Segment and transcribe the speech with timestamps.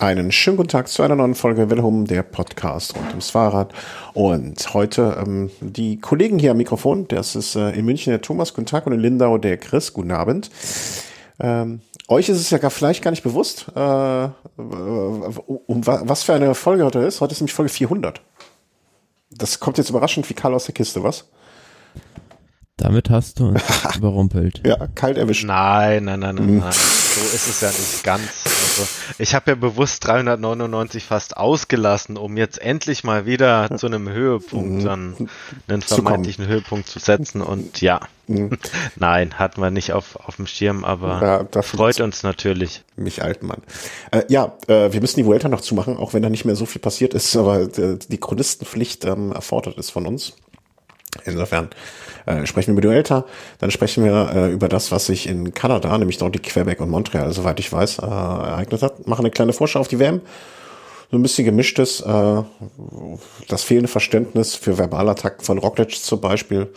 [0.00, 3.74] Einen schönen guten Tag zu einer neuen Folge Wilhelm, der Podcast rund ums Fahrrad.
[4.14, 8.54] Und heute ähm, die Kollegen hier am Mikrofon, das ist äh, in München der Thomas,
[8.54, 10.50] guten Tag, und in Lindau der Chris, guten Abend.
[11.40, 16.54] Ähm, euch ist es ja gar, vielleicht gar nicht bewusst, äh, um was für eine
[16.54, 17.20] Folge heute ist.
[17.20, 18.20] Heute ist nämlich Folge 400.
[19.32, 21.24] Das kommt jetzt überraschend wie Karl aus der Kiste, was?
[22.76, 23.62] Damit hast du uns
[23.96, 24.62] überrumpelt.
[24.64, 25.44] Ja, kalt erwischt.
[25.44, 26.72] Nein, nein, nein, nein, nein.
[26.72, 28.57] So ist es ja nicht ganz.
[28.78, 28.88] Also,
[29.18, 34.84] ich habe ja bewusst 399 fast ausgelassen, um jetzt endlich mal wieder zu einem Höhepunkt,
[34.84, 35.28] dann
[35.66, 37.42] einen vermeintlichen Höhepunkt zu setzen.
[37.42, 38.00] Und ja,
[38.96, 42.84] nein, hatten wir nicht auf, auf dem Schirm, aber ja, freut uns natürlich.
[42.96, 43.62] Mich Altmann.
[44.10, 46.66] Äh, ja, äh, wir müssen die Vuelta noch zumachen, auch wenn da nicht mehr so
[46.66, 50.34] viel passiert ist, aber äh, die Chronistenpflicht ähm, erfordert es von uns.
[51.24, 51.70] Insofern
[52.26, 53.24] äh, sprechen wir über Duelta,
[53.58, 56.90] dann sprechen wir äh, über das, was sich in Kanada, nämlich dort die Quebec und
[56.90, 59.06] Montreal, soweit ich weiß, äh, ereignet hat.
[59.06, 60.20] Machen eine kleine Vorschau auf die WM.
[61.10, 62.42] So ein bisschen gemischtes, äh,
[63.48, 66.68] das fehlende Verständnis für Verbalattacken von Roglic zum Beispiel,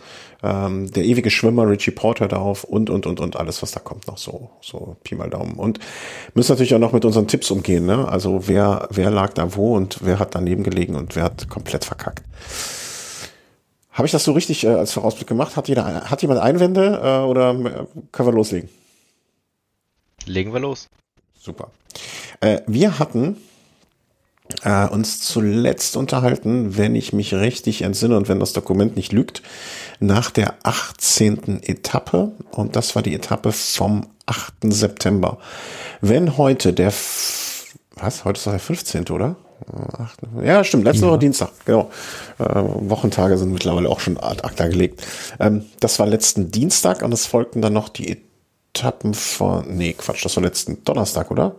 [0.42, 4.06] ähm, der ewige Schwimmer Richie Porter darauf und, und, und, und alles, was da kommt,
[4.06, 5.56] noch so, so Pi mal Daumen.
[5.56, 5.80] Und
[6.32, 8.08] müssen natürlich auch noch mit unseren Tipps umgehen, ne?
[8.08, 11.84] Also wer, wer lag da wo und wer hat daneben gelegen und wer hat komplett
[11.84, 12.22] verkackt.
[13.92, 15.56] Habe ich das so richtig äh, als Vorausblick gemacht?
[15.56, 18.68] Hat, jeder, hat jemand Einwände äh, oder äh, können wir loslegen?
[20.24, 20.88] Legen wir los.
[21.38, 21.70] Super.
[22.40, 23.36] Äh, wir hatten
[24.64, 29.42] äh, uns zuletzt unterhalten, wenn ich mich richtig entsinne und wenn das Dokument nicht lügt,
[30.00, 31.62] nach der 18.
[31.62, 34.54] Etappe und das war die Etappe vom 8.
[34.64, 35.38] September.
[36.00, 36.92] Wenn heute der,
[37.96, 39.08] was, heute ist doch der 15.
[39.08, 39.36] oder?
[40.42, 40.84] Ja, stimmt.
[40.84, 41.10] Letzte ja.
[41.10, 41.90] Woche Dienstag, genau.
[42.38, 45.04] Äh, Wochentage sind mittlerweile auch schon ad acta gelegt.
[45.40, 48.18] Ähm, das war letzten Dienstag und es folgten dann noch die
[48.74, 51.56] Etappen von, nee, Quatsch, das war letzten Donnerstag, oder?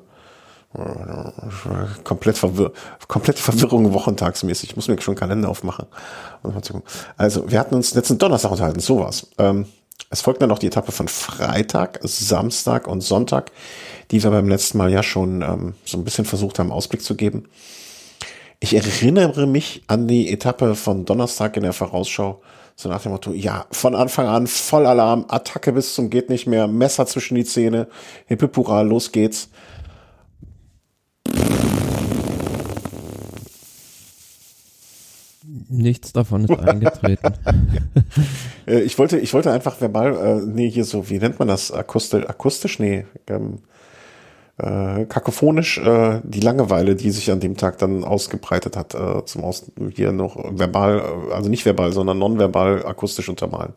[2.03, 2.71] Komplett verwirr
[3.07, 4.71] komplette Verwirrung wochentagsmäßig.
[4.71, 5.85] Ich muss mir schon einen Kalender aufmachen.
[7.15, 9.27] Also, wir hatten uns letzten Donnerstag unterhalten, sowas.
[9.37, 9.67] Ähm,
[10.09, 13.51] es folgt dann noch die Etappe von Freitag, Samstag und Sonntag,
[14.09, 17.15] die wir beim letzten Mal ja schon ähm, so ein bisschen versucht haben, Ausblick zu
[17.15, 17.47] geben.
[18.63, 22.41] Ich erinnere mich an die Etappe von Donnerstag in der Vorausschau,
[22.77, 26.67] so nach dem Motto, ja, von Anfang an Vollalarm, Attacke bis zum geht nicht mehr,
[26.67, 27.89] Messer zwischen die Zähne,
[28.25, 29.49] Hippipura, los geht's.
[35.67, 37.33] Nichts davon ist eingetreten.
[38.65, 41.69] Äh, ich wollte, ich wollte einfach verbal, äh, nee, hier so, wie nennt man das?
[41.73, 42.79] Akustisch, akustisch?
[42.79, 43.59] Nee, ähm,
[44.57, 49.43] äh, kakophonisch äh, die Langeweile, die sich an dem Tag dann ausgebreitet hat, äh, zum
[49.43, 53.73] Aus hier noch verbal, äh, also nicht verbal, sondern nonverbal akustisch untermalen.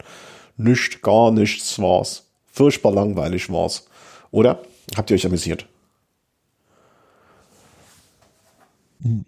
[0.57, 2.25] Nicht, gar nichts war's.
[2.47, 3.87] Furchtbar langweilig war's.
[4.31, 4.61] Oder?
[4.97, 5.67] Habt ihr euch amüsiert?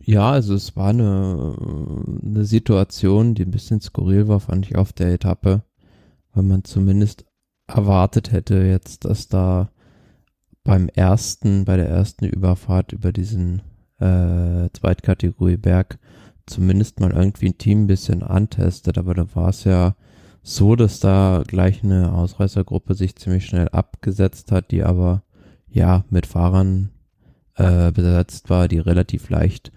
[0.01, 1.55] Ja, also es war eine,
[2.25, 5.63] eine Situation, die ein bisschen skurril war, fand ich auf der Etappe,
[6.33, 7.25] weil man zumindest
[7.67, 9.71] erwartet hätte jetzt, dass da
[10.69, 13.63] beim ersten, bei der ersten Überfahrt über diesen
[14.01, 15.99] äh, Zweitkategorie Berg
[16.45, 19.95] zumindest mal irgendwie ein Team ein bisschen antestet, aber da war es ja
[20.43, 25.23] so, dass da gleich eine Ausreißergruppe sich ziemlich schnell abgesetzt hat, die aber
[25.69, 26.91] ja mit Fahrern
[27.57, 29.73] äh, besetzt war, die relativ leicht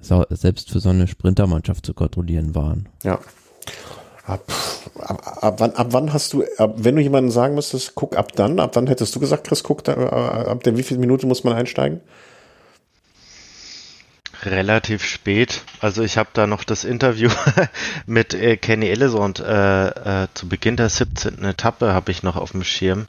[0.00, 2.90] selbst für so eine Sprintermannschaft zu kontrollieren waren.
[3.02, 3.18] Ja.
[4.26, 4.50] Ab,
[5.00, 8.32] ab, ab, wann, ab wann hast du, ab, wenn du jemanden sagen müsstest, guck ab
[8.32, 11.26] dann, ab wann hättest du gesagt, Chris, guck, da, äh, ab der wie viel Minute
[11.26, 12.00] muss man einsteigen?
[14.42, 15.62] Relativ spät.
[15.80, 17.30] Also ich habe da noch das Interview
[18.06, 21.44] mit äh, Kenny Elizond äh, äh, zu Beginn der 17.
[21.44, 23.06] Etappe habe ich noch auf dem Schirm.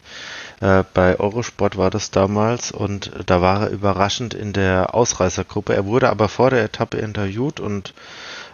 [0.62, 5.76] Äh, bei Eurosport war das damals und da war er überraschend in der Ausreißergruppe.
[5.76, 7.94] Er wurde aber vor der Etappe interviewt und,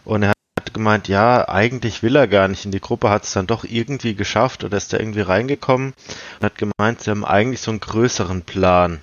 [0.06, 3.34] und er hat gemeint, ja, eigentlich will er gar nicht in die Gruppe, hat es
[3.34, 5.94] dann doch irgendwie geschafft oder ist da irgendwie reingekommen
[6.40, 9.02] und hat gemeint, sie haben eigentlich so einen größeren Plan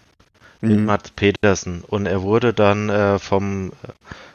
[0.60, 0.68] mhm.
[0.68, 3.72] mit Mats Petersen und er wurde dann äh, vom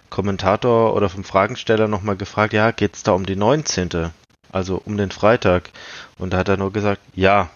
[0.10, 4.12] Kommentator oder vom Fragensteller nochmal gefragt, ja, geht es da um die 19.,
[4.52, 5.72] also um den Freitag
[6.20, 7.50] und da hat er nur gesagt, ja,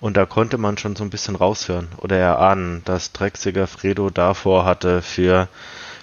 [0.00, 4.64] und da konnte man schon so ein bisschen raushören oder erahnen, dass Drexiger Fredo davor
[4.64, 5.48] hatte, für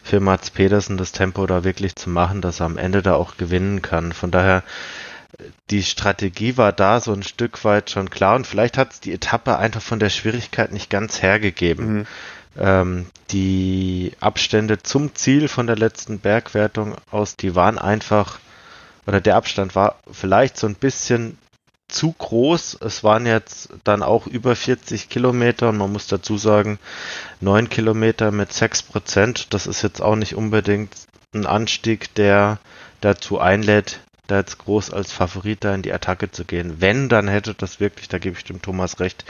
[0.06, 3.38] für Mats Pedersen das Tempo da wirklich zu machen, dass er am Ende da auch
[3.38, 4.14] gewinnen kann.
[4.14, 4.62] Von daher,
[5.72, 9.14] die Strategie war da so ein Stück weit schon klar und vielleicht hat es die
[9.14, 11.88] Etappe einfach von der Schwierigkeit nicht ganz hergegeben.
[11.94, 12.08] Mhm.
[12.58, 18.38] Ähm, die Abstände zum Ziel von der letzten Bergwertung aus, die waren einfach,
[19.08, 21.40] oder der Abstand war vielleicht so ein bisschen
[21.96, 22.78] zu groß.
[22.82, 26.78] Es waren jetzt dann auch über 40 Kilometer und man muss dazu sagen,
[27.42, 29.54] 9 Kilometer mit 6 Prozent.
[29.54, 30.94] Das ist jetzt auch nicht unbedingt
[31.34, 32.60] ein Anstieg, der
[33.02, 36.78] dazu einlädt, da jetzt groß als Favorit da in die Attacke zu gehen.
[36.80, 39.24] Wenn, dann hätte das wirklich, da gebe ich dem Thomas recht,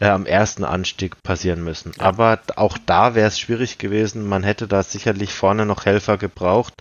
[0.00, 1.92] äh, am ersten Anstieg passieren müssen.
[1.98, 2.04] Ja.
[2.04, 4.28] Aber auch da wäre es schwierig gewesen.
[4.28, 6.74] Man hätte da sicherlich vorne noch Helfer gebraucht.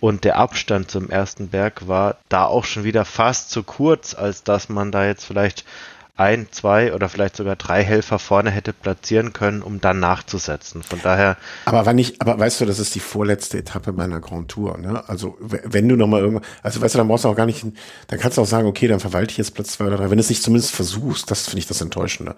[0.00, 4.42] Und der Abstand zum ersten Berg war da auch schon wieder fast zu kurz, als
[4.42, 5.64] dass man da jetzt vielleicht
[6.20, 10.82] ein, zwei oder vielleicht sogar drei Helfer vorne hätte platzieren können, um dann nachzusetzen.
[10.82, 11.38] Von daher.
[11.64, 15.02] Aber wenn ich, aber weißt du, das ist die vorletzte Etappe meiner Grand Tour, ne?
[15.08, 17.64] Also, wenn du nochmal irgendwann, also weißt du, dann brauchst du auch gar nicht,
[18.08, 20.10] dann kannst du auch sagen, okay, dann verwalte ich jetzt Platz zwei oder drei.
[20.10, 22.36] Wenn du es nicht zumindest versuchst, das finde ich das Enttäuschende.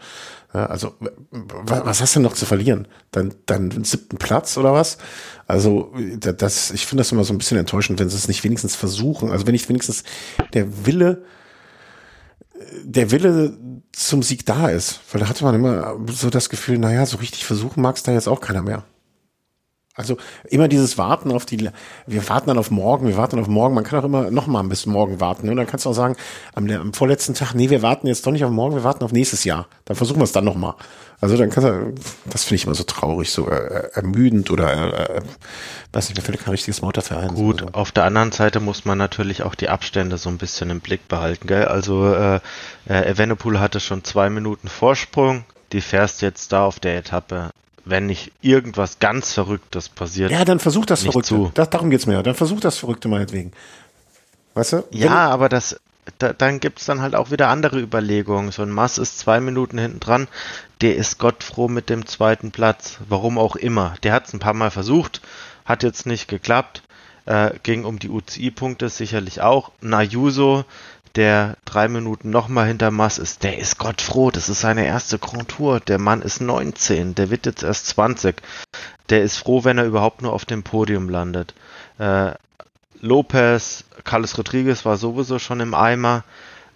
[0.54, 0.94] Ja, also,
[1.32, 2.86] was hast du noch zu verlieren?
[3.10, 4.98] Dann, dann siebten Platz oder was?
[5.48, 8.76] Also, das, ich finde das immer so ein bisschen enttäuschend, wenn sie es nicht wenigstens
[8.76, 9.32] versuchen.
[9.32, 10.04] Also, wenn nicht wenigstens
[10.54, 11.24] der Wille,
[12.84, 13.56] der Wille
[13.92, 15.00] zum Sieg da ist.
[15.10, 18.12] Weil da hatte man immer so das Gefühl, naja, so richtig versuchen mag es da
[18.12, 18.84] jetzt auch keiner mehr.
[19.94, 20.16] Also
[20.48, 21.68] immer dieses Warten auf die,
[22.06, 23.74] wir warten dann auf morgen, wir warten auf morgen.
[23.74, 25.50] Man kann auch immer noch mal bis morgen warten.
[25.50, 26.16] Und dann kannst du auch sagen,
[26.54, 29.12] am, am, vorletzten Tag, nee, wir warten jetzt doch nicht auf morgen, wir warten auf
[29.12, 29.66] nächstes Jahr.
[29.84, 30.76] Dann versuchen wir es dann noch mal.
[31.20, 31.94] Also dann kannst du,
[32.24, 35.22] das finde ich immer so traurig, so äh, ermüdend oder, äh, äh
[35.92, 37.34] weiß nicht, mir fällt kein richtiges Wort dafür ein.
[37.34, 37.66] Gut, so.
[37.72, 41.06] auf der anderen Seite muss man natürlich auch die Abstände so ein bisschen im Blick
[41.06, 41.66] behalten, gell?
[41.66, 42.40] Also äh,
[42.88, 47.50] äh, Evenepoel hatte schon zwei Minuten Vorsprung, die fährst jetzt da auf der Etappe
[47.84, 50.30] wenn nicht irgendwas ganz Verrücktes passiert.
[50.30, 51.50] Ja, dann versuch das Verrückte.
[51.54, 52.22] Das, darum geht's mir.
[52.22, 53.52] Dann versuch das Verrückte meinetwegen.
[54.54, 54.84] Weißt du?
[54.90, 55.80] Ja, aber das,
[56.18, 58.52] da, dann gibt's dann halt auch wieder andere Überlegungen.
[58.52, 60.28] So ein Mass ist zwei Minuten hinten dran.
[60.80, 62.98] Der ist gottfroh mit dem zweiten Platz.
[63.08, 63.94] Warum auch immer.
[64.02, 65.20] Der hat's ein paar Mal versucht.
[65.64, 66.82] Hat jetzt nicht geklappt.
[67.24, 69.70] Äh, ging um die UCI-Punkte sicherlich auch.
[69.80, 70.64] Najuso
[71.16, 75.18] der drei Minuten nochmal hinter Mass ist, der ist Gott froh, das ist seine erste
[75.18, 75.80] Grand Tour.
[75.80, 78.36] Der Mann ist 19, der wird jetzt erst 20.
[79.08, 81.54] Der ist froh, wenn er überhaupt nur auf dem Podium landet.
[81.98, 82.32] Äh,
[83.00, 86.24] Lopez, Carlos Rodriguez war sowieso schon im Eimer.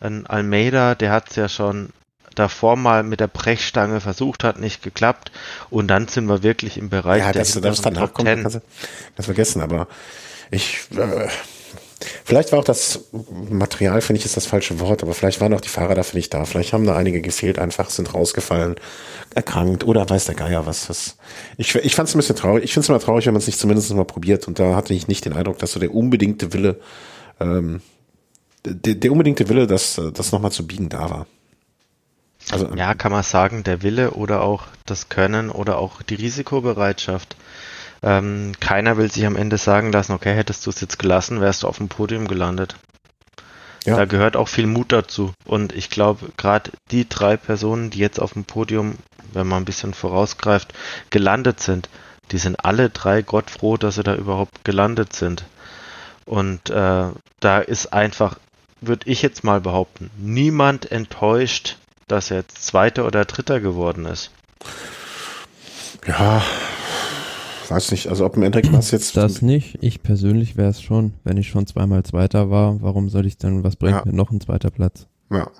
[0.00, 1.90] Ein Almeida, der hat es ja schon
[2.34, 5.32] davor mal mit der Brechstange versucht, hat nicht geklappt.
[5.70, 8.28] Und dann sind wir wirklich im Bereich ja, der dass du das danach kommt,
[9.16, 9.62] das vergessen.
[9.62, 9.86] Aber
[10.50, 11.28] ich, äh,
[12.24, 13.06] Vielleicht war auch das
[13.48, 16.34] Material, finde ich, ist das falsche Wort, aber vielleicht waren auch die Fahrer dafür nicht
[16.34, 16.44] da.
[16.44, 18.76] Vielleicht haben da einige gefehlt, einfach sind rausgefallen,
[19.34, 20.90] erkrankt oder weiß der Geier was.
[20.90, 21.16] was.
[21.56, 22.64] Ich, ich fand es ein bisschen traurig.
[22.64, 24.46] Ich finde es immer traurig, wenn man es nicht zumindest mal probiert.
[24.46, 26.78] Und da hatte ich nicht den Eindruck, dass so der unbedingte Wille,
[27.40, 27.80] ähm,
[28.64, 31.26] der, der unbedingte Wille, dass das nochmal zu biegen da war.
[32.50, 37.36] Also, ja, kann man sagen, der Wille oder auch das Können oder auch die Risikobereitschaft.
[38.02, 41.62] Ähm, keiner will sich am Ende sagen lassen, okay, hättest du es jetzt gelassen, wärst
[41.62, 42.76] du auf dem Podium gelandet.
[43.84, 43.96] Ja.
[43.96, 45.32] Da gehört auch viel Mut dazu.
[45.44, 48.96] Und ich glaube, gerade die drei Personen, die jetzt auf dem Podium,
[49.32, 50.74] wenn man ein bisschen vorausgreift,
[51.10, 51.88] gelandet sind,
[52.32, 55.44] die sind alle drei Gott froh, dass sie da überhaupt gelandet sind.
[56.24, 58.38] Und äh, da ist einfach,
[58.80, 61.76] würde ich jetzt mal behaupten, niemand enttäuscht,
[62.08, 64.32] dass er jetzt Zweiter oder Dritter geworden ist.
[66.06, 66.42] Ja,
[67.70, 69.16] weiß nicht, also ob im Endeffekt was jetzt.
[69.16, 69.78] Das nicht.
[69.80, 72.82] Ich persönlich wäre es schon, wenn ich schon zweimal Zweiter war.
[72.82, 74.04] Warum soll ich dann, was bringt ja.
[74.04, 75.06] mir noch ein zweiter Platz?
[75.30, 75.50] Ja.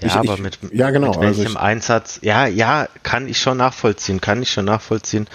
[0.00, 3.40] Ja, ich, aber ich, mit, ja, genau, mit welchem also Einsatz, ja, ja, kann ich
[3.40, 5.26] schon nachvollziehen, kann ich schon nachvollziehen.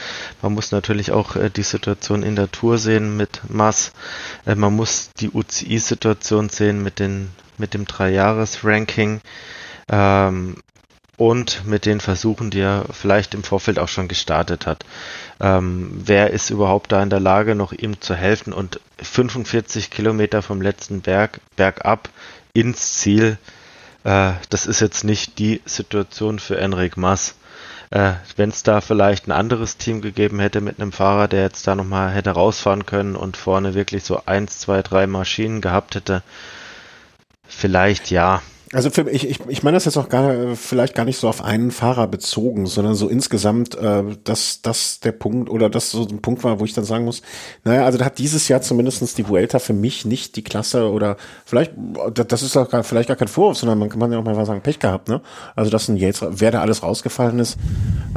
[0.42, 3.92] Man muss natürlich auch äh, die Situation in der Tour sehen mit Mass.
[4.46, 9.20] Äh, man muss die UCI-Situation sehen mit, den, mit dem Drei-Jahres-Ranking.
[9.90, 10.56] Ähm,
[11.22, 14.84] und mit den Versuchen, die er vielleicht im Vorfeld auch schon gestartet hat.
[15.40, 18.54] Ähm, wer ist überhaupt da in der Lage, noch ihm zu helfen?
[18.54, 22.10] Und 45 Kilometer vom letzten Berg bergab
[22.54, 23.38] ins Ziel,
[24.04, 27.36] äh, das ist jetzt nicht die Situation für Enric Mas.
[27.92, 31.68] Äh, Wenn es da vielleicht ein anderes Team gegeben hätte mit einem Fahrer, der jetzt
[31.68, 36.24] da nochmal hätte rausfahren können und vorne wirklich so eins, zwei, drei Maschinen gehabt hätte,
[37.48, 38.42] vielleicht ja.
[38.74, 41.44] Also für, ich, ich, ich meine das jetzt auch gar vielleicht gar nicht so auf
[41.44, 46.22] einen Fahrer bezogen, sondern so insgesamt, äh, dass das der Punkt oder das so ein
[46.22, 47.22] Punkt war, wo ich dann sagen muss,
[47.66, 51.18] naja, also da hat dieses Jahr zumindestens die Vuelta für mich nicht die Klasse oder
[51.44, 51.74] vielleicht,
[52.14, 54.62] das ist auch gar, vielleicht gar kein Vorwurf, sondern man kann ja auch mal sagen,
[54.62, 55.22] Pech gehabt, ne?
[55.54, 57.58] Also dass ein Yates, wer da alles rausgefallen ist,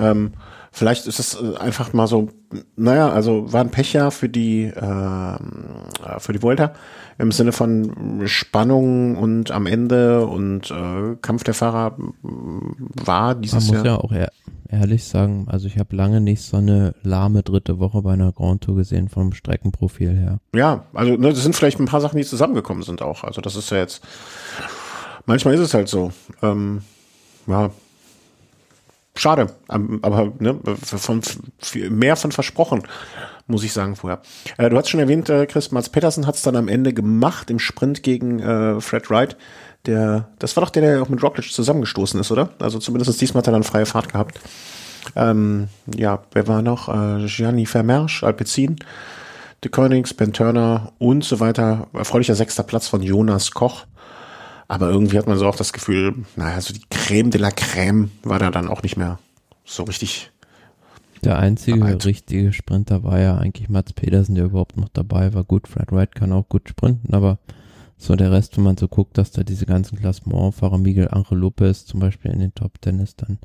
[0.00, 0.34] ähm,
[0.70, 2.28] vielleicht ist es äh, einfach mal so,
[2.76, 6.75] naja, also war ein Pechjahr für die, äh, für die Vuelta
[7.18, 13.83] im Sinne von Spannung und am Ende und äh, Kampf der Fahrer war dieses Jahr.
[13.85, 14.21] Man muss Jahr.
[14.23, 14.30] ja auch
[14.68, 18.62] ehrlich sagen, also ich habe lange nicht so eine lahme dritte Woche bei einer Grand
[18.62, 20.40] Tour gesehen vom Streckenprofil her.
[20.54, 23.23] Ja, also ne, das sind vielleicht ein paar Sachen, die zusammengekommen sind auch.
[23.25, 24.02] Also das ist ja jetzt
[25.26, 26.12] Manchmal ist es halt so.
[26.42, 26.83] Ähm,
[27.47, 27.71] ja,
[29.16, 31.23] schade, aber ne, von,
[31.90, 32.83] mehr von versprochen,
[33.47, 34.21] muss ich sagen vorher.
[34.57, 37.51] Äh, du hast schon erwähnt, äh, Chris Mats Petersen hat es dann am Ende gemacht
[37.51, 39.37] im Sprint gegen äh, Fred Wright.
[39.87, 42.51] Der, das war doch der, der auch mit Roglic zusammengestoßen ist, oder?
[42.59, 44.41] Also zumindest diesmal hat er dann freie Fahrt gehabt.
[45.15, 46.89] Ähm, ja, wer war noch?
[46.89, 48.77] Äh, Gianni Vermersch, Alpecin,
[49.63, 51.89] De Königs, Ben Turner und so weiter.
[51.93, 53.85] Erfreulicher sechster Platz von Jonas Koch.
[54.69, 58.11] Aber irgendwie hat man so auch das Gefühl, naja, so die Creme de la Creme
[58.23, 59.19] war da dann auch nicht mehr
[59.65, 60.31] so richtig.
[61.25, 62.04] Der einzige bereit.
[62.04, 65.45] richtige Sprinter war ja eigentlich Mats Pedersen, der überhaupt noch dabei war.
[65.45, 67.38] Gut, Fred Wright kann auch gut sprinten, aber
[67.97, 71.87] so der Rest, wenn man so guckt, dass da diese ganzen Klassementfahrer Miguel Angel Lopez
[71.87, 73.38] zum Beispiel in den Top Ten ist, dann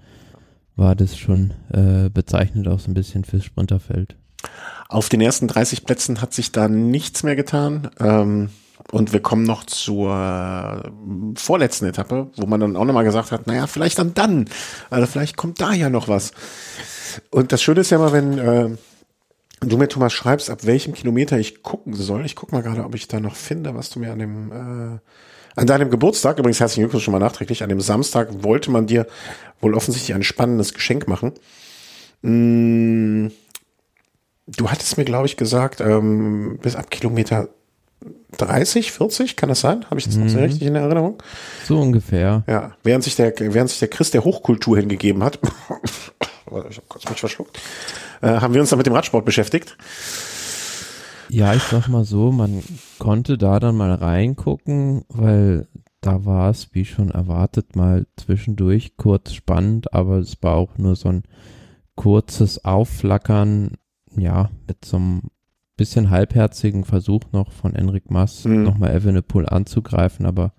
[0.75, 4.15] war das schon äh, bezeichnend auch so ein bisschen fürs Sprinterfeld.
[4.87, 7.89] Auf den ersten 30 Plätzen hat sich da nichts mehr getan.
[7.99, 8.49] Ähm,
[8.91, 10.91] und wir kommen noch zur
[11.35, 14.45] vorletzten Etappe, wo man dann auch nochmal gesagt hat, naja, vielleicht dann dann.
[14.89, 16.31] Also vielleicht kommt da ja noch was.
[17.31, 18.69] Und das Schöne ist ja immer, wenn äh,
[19.61, 22.25] du mir, Thomas, schreibst, ab welchem Kilometer ich gucken soll.
[22.25, 24.99] Ich guck mal gerade, ob ich da noch finde, was du mir an dem äh,
[25.55, 29.07] an deinem Geburtstag, übrigens herzlichen Glückwunsch schon mal nachträglich, an dem Samstag wollte man dir
[29.59, 31.33] wohl offensichtlich ein spannendes Geschenk machen.
[32.21, 33.27] Mm,
[34.47, 37.49] du hattest mir, glaube ich, gesagt, ähm, bis ab Kilometer
[38.37, 39.85] 30, 40, kann das sein?
[39.89, 40.43] Habe ich das noch so mhm.
[40.43, 41.21] richtig in Erinnerung?
[41.65, 42.43] So ungefähr.
[42.47, 45.39] Ja, während sich der, während sich der Christ der Hochkultur hingegeben hat,
[46.69, 47.59] ich habe kurz mich verschluckt,
[48.21, 49.77] äh, haben wir uns dann mit dem Radsport beschäftigt.
[51.29, 52.63] Ja, ich sag mal so, man
[52.97, 55.67] konnte da dann mal reingucken, weil
[56.01, 60.95] da war es, wie schon erwartet, mal zwischendurch kurz spannend, aber es war auch nur
[60.95, 61.23] so ein
[61.95, 63.73] kurzes Aufflackern,
[64.15, 65.21] ja, mit so einem
[65.75, 68.63] bisschen halbherzigen Versuch noch von Enric Maas mhm.
[68.63, 70.53] nochmal Evenepoel anzugreifen, aber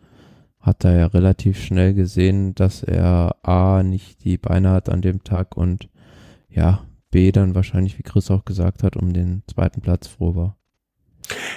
[0.61, 5.25] hat er ja relativ schnell gesehen, dass er A nicht die Beine hat an dem
[5.25, 5.89] Tag und
[6.49, 10.57] ja, B dann wahrscheinlich, wie Chris auch gesagt hat, um den zweiten Platz froh war.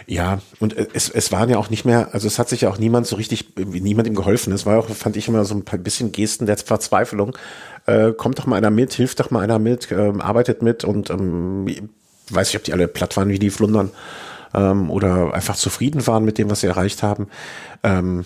[0.05, 2.77] Ja, und es, es waren ja auch nicht mehr, also es hat sich ja auch
[2.77, 4.53] niemand so richtig, niemand ihm geholfen.
[4.53, 7.35] Es war auch, fand ich immer so ein bisschen Gesten der Verzweiflung.
[7.85, 11.09] Äh, kommt doch mal einer mit, hilft doch mal einer mit, äh, arbeitet mit und
[11.09, 11.89] ähm,
[12.29, 13.91] weiß ich, ob die alle platt waren wie die Flundern
[14.53, 17.27] ähm, oder einfach zufrieden waren mit dem, was sie erreicht haben.
[17.83, 18.25] Ähm,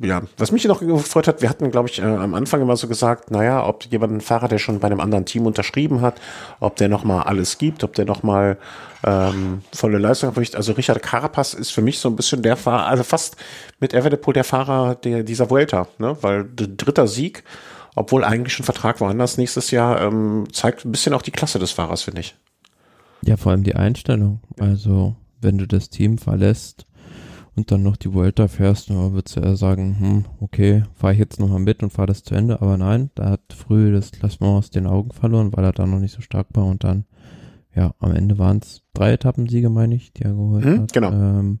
[0.00, 2.88] ja, was mich noch gefreut hat, wir hatten, glaube ich, äh, am Anfang immer so
[2.88, 6.20] gesagt, naja, ob jemand ein Fahrer, der schon bei einem anderen Team unterschrieben hat,
[6.60, 8.58] ob der nochmal alles gibt, ob der nochmal
[9.04, 10.56] ähm, volle Leistung bricht.
[10.56, 13.36] Also Richard Carapaz ist für mich so ein bisschen der Fahrer, also fast
[13.80, 16.16] mit Evenepoel der Fahrer der, dieser Vuelta, ne?
[16.22, 17.44] weil dritter Sieg,
[17.94, 21.72] obwohl eigentlich schon Vertrag woanders nächstes Jahr, ähm, zeigt ein bisschen auch die Klasse des
[21.72, 22.34] Fahrers, finde ich.
[23.22, 24.40] Ja, vor allem die Einstellung.
[24.58, 26.85] Also, wenn du das Team verlässt
[27.56, 31.18] und dann noch die Vuelta fährst, dann würdest du eher sagen, hm, okay, fahre ich
[31.18, 32.60] jetzt nochmal mit und fahre das zu Ende.
[32.60, 35.98] Aber nein, da hat früh das Klassement aus den Augen verloren, weil er da noch
[35.98, 36.66] nicht so stark war.
[36.66, 37.06] Und dann,
[37.74, 40.92] ja, am Ende waren es drei Etappensiege, meine ich, die er geholt hm, hat.
[40.92, 41.12] Genau.
[41.12, 41.58] Ähm,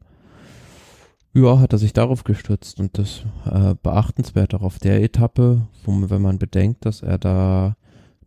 [1.32, 5.92] ja, hat er sich darauf gestürzt und das äh, beachtenswert auch auf der Etappe, wo,
[6.10, 7.76] wenn man bedenkt, dass er da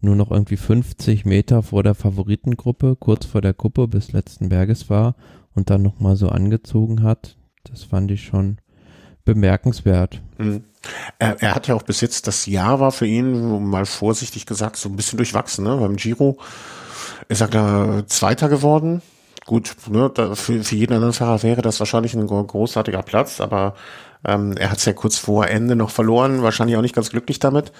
[0.01, 4.89] nur noch irgendwie 50 Meter vor der Favoritengruppe, kurz vor der Kuppe bis letzten Berges
[4.89, 5.15] war
[5.55, 7.35] und dann nochmal so angezogen hat.
[7.63, 8.57] Das fand ich schon
[9.25, 10.21] bemerkenswert.
[10.37, 10.63] Mhm.
[11.19, 14.77] Er, er, hat ja auch bis jetzt, das Jahr war für ihn, mal vorsichtig gesagt,
[14.77, 15.65] so ein bisschen durchwachsen.
[15.65, 15.75] Ne?
[15.75, 16.37] Beim Giro
[17.27, 19.01] ist er da Zweiter geworden.
[19.45, 23.75] Gut, ne, da, für, für jeden anderen Fahrer wäre das wahrscheinlich ein großartiger Platz, aber
[24.25, 27.39] ähm, er hat es ja kurz vor Ende noch verloren, wahrscheinlich auch nicht ganz glücklich
[27.39, 27.71] damit.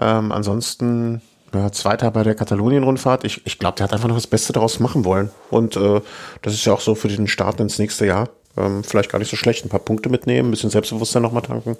[0.00, 1.20] Ähm, ansonsten
[1.54, 3.24] ja, Zweiter bei der Katalonien-Rundfahrt.
[3.24, 5.30] Ich, ich glaube, der hat einfach noch das Beste daraus machen wollen.
[5.50, 6.00] Und äh,
[6.42, 8.28] das ist ja auch so für den Start ins nächste Jahr.
[8.58, 9.64] Ähm, vielleicht gar nicht so schlecht.
[9.64, 11.76] Ein paar Punkte mitnehmen, ein bisschen Selbstbewusstsein nochmal tanken.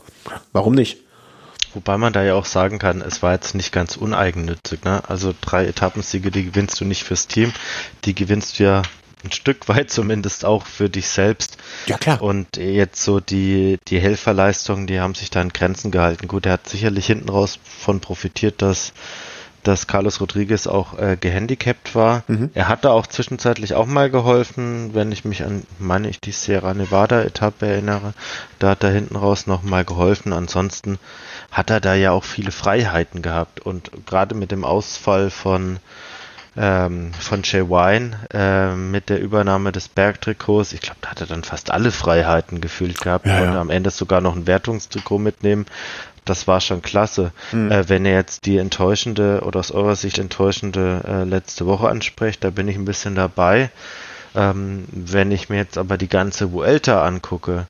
[0.53, 0.99] Warum nicht?
[1.75, 4.85] Wobei man da ja auch sagen kann, es war jetzt nicht ganz uneigennützig.
[4.85, 5.03] Ne?
[5.07, 7.53] Also drei Etappensiege, die gewinnst du nicht fürs Team,
[8.05, 8.83] die gewinnst du ja
[9.25, 11.59] ein Stück weit zumindest auch für dich selbst.
[11.87, 12.23] Ja, klar.
[12.23, 16.29] Und jetzt so die, die Helferleistungen, die haben sich da in Grenzen gehalten.
[16.29, 18.93] Gut, er hat sicherlich hinten raus von profitiert, dass
[19.69, 22.25] dass Carlos Rodriguez auch äh, gehandicapt war.
[22.27, 22.51] Mhm.
[22.55, 26.73] Er hatte auch zwischenzeitlich auch mal geholfen, wenn ich mich an, meine ich, die Sierra
[26.73, 28.15] Nevada Etappe erinnere.
[28.59, 30.33] Da hat er hinten raus noch mal geholfen.
[30.33, 30.99] Ansonsten
[31.53, 35.79] hat er da ja auch viele Freiheiten gehabt und gerade mit dem Ausfall von
[36.57, 40.73] ähm, von Jay Wine äh, mit der Übernahme des Bergtrikots.
[40.73, 43.61] Ich glaube, da hat er dann fast alle Freiheiten gefühlt gehabt ja, und ja.
[43.61, 45.67] am Ende sogar noch ein Wertungstrikot mitnehmen
[46.29, 47.33] das war schon klasse.
[47.53, 47.71] Mhm.
[47.71, 52.45] Äh, wenn ihr jetzt die enttäuschende oder aus eurer Sicht enttäuschende äh, letzte Woche ansprecht,
[52.45, 53.71] da bin ich ein bisschen dabei.
[54.35, 57.67] Ähm, wenn ich mir jetzt aber die ganze Vuelta angucke,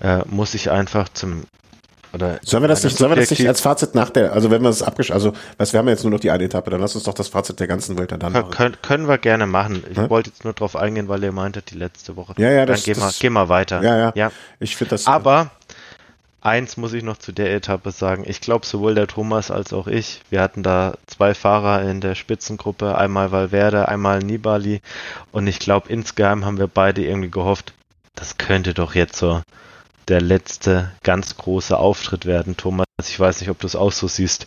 [0.00, 1.42] äh, muss ich einfach zum
[2.12, 4.62] oder sollen wir das nicht, sollen wir das nicht als Fazit nach der, also wenn
[4.62, 6.94] wir es abgesch, also, was, wir haben jetzt nur noch die eine Etappe, dann lass
[6.94, 8.50] uns doch das Fazit der ganzen Welt dann machen.
[8.50, 9.82] Können, können wir gerne machen.
[9.90, 10.08] Ich hm?
[10.08, 12.34] wollte jetzt nur drauf eingehen, weil ihr meintet, die letzte Woche.
[12.38, 13.82] Ja, ja, das, dann gehen wir, gehen wir weiter.
[13.82, 14.12] Ja, ja.
[14.14, 14.32] ja.
[14.58, 15.06] Ich finde das.
[15.06, 15.50] Aber,
[16.40, 18.24] eins muss ich noch zu der Etappe sagen.
[18.26, 22.14] Ich glaube, sowohl der Thomas als auch ich, wir hatten da zwei Fahrer in der
[22.14, 24.80] Spitzengruppe, einmal Valverde, einmal Nibali.
[25.32, 27.72] Und ich glaube, insgeheim haben wir beide irgendwie gehofft,
[28.14, 29.42] das könnte doch jetzt so
[30.08, 32.86] der letzte ganz große Auftritt werden, Thomas.
[33.02, 34.46] Ich weiß nicht, ob du es auch so siehst.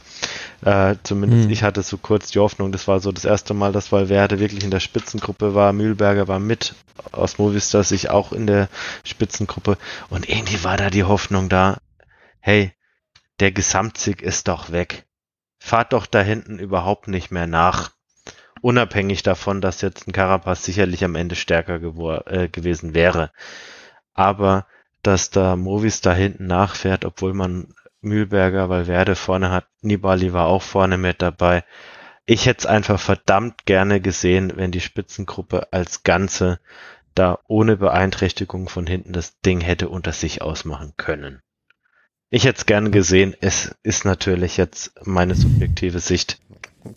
[0.64, 1.52] Äh, zumindest hm.
[1.52, 4.64] ich hatte so kurz die Hoffnung, das war so das erste Mal, dass Valverde wirklich
[4.64, 5.74] in der Spitzengruppe war.
[5.74, 6.76] Mühlberger war mit
[7.12, 8.70] aus Movistar sich auch in der
[9.04, 9.78] Spitzengruppe.
[10.10, 11.78] Und irgendwie war da die Hoffnung da,
[12.40, 12.74] hey,
[13.40, 15.06] der Gesamtsieg ist doch weg.
[15.60, 17.92] Fahrt doch da hinten überhaupt nicht mehr nach.
[18.62, 21.82] Unabhängig davon, dass jetzt ein Carapaz sicherlich am Ende stärker
[22.28, 23.32] äh, gewesen wäre.
[24.14, 24.68] Aber
[25.04, 30.62] dass da Movis da hinten nachfährt, obwohl man Mühlberger, Valverde vorne hat, Nibali war auch
[30.62, 31.64] vorne mit dabei.
[32.26, 36.60] Ich hätte es einfach verdammt gerne gesehen, wenn die Spitzengruppe als Ganze
[37.16, 41.42] da ohne Beeinträchtigung von hinten das Ding hätte unter sich ausmachen können.
[42.30, 43.36] Ich hätte es gerne gesehen.
[43.42, 46.40] Es ist natürlich jetzt meine subjektive Sicht.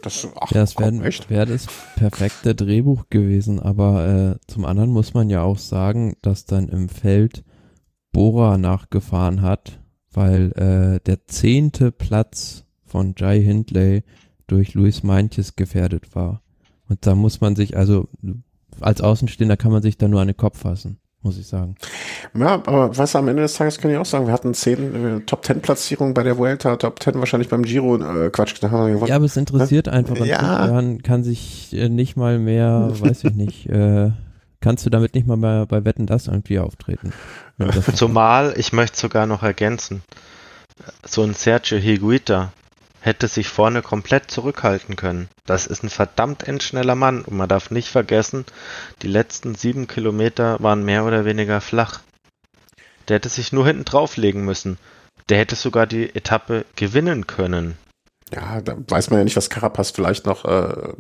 [0.00, 0.92] Das, ach, ja, es wäre
[1.28, 6.46] wär das perfekte Drehbuch gewesen, aber äh, zum anderen muss man ja auch sagen, dass
[6.46, 7.44] dann im Feld
[8.14, 9.80] Bora nachgefahren hat,
[10.12, 14.04] weil äh, der zehnte Platz von Jai Hindley
[14.46, 16.40] durch Luis Meintjes gefährdet war.
[16.88, 18.08] Und da muss man sich, also
[18.80, 21.74] als Außenstehender kann man sich da nur an den Kopf fassen, muss ich sagen.
[22.38, 25.20] Ja, aber was am Ende des Tages kann ich auch sagen, wir hatten zehn äh,
[25.22, 28.54] Top Ten Platzierungen bei der Vuelta, Top Ten wahrscheinlich beim Giro, äh, Quatsch.
[28.62, 29.92] Ja, aber es interessiert ja?
[29.92, 30.24] einfach.
[30.24, 30.68] Ja.
[30.70, 34.12] Man kann sich äh, nicht mal mehr, weiß ich nicht, äh,
[34.64, 37.12] kannst du damit nicht mal bei, bei Wetten das irgendwie auftreten.
[37.94, 40.02] Zumal, ich möchte sogar noch ergänzen,
[41.06, 42.52] so ein Sergio Higuita
[43.00, 45.28] hätte sich vorne komplett zurückhalten können.
[45.44, 48.46] Das ist ein verdammt endschneller Mann und man darf nicht vergessen,
[49.02, 52.00] die letzten sieben Kilometer waren mehr oder weniger flach.
[53.08, 54.78] Der hätte sich nur hinten drauflegen müssen.
[55.28, 57.76] Der hätte sogar die Etappe gewinnen können.
[58.32, 60.92] Ja, da weiß man ja nicht, was Carapaz vielleicht noch, äh,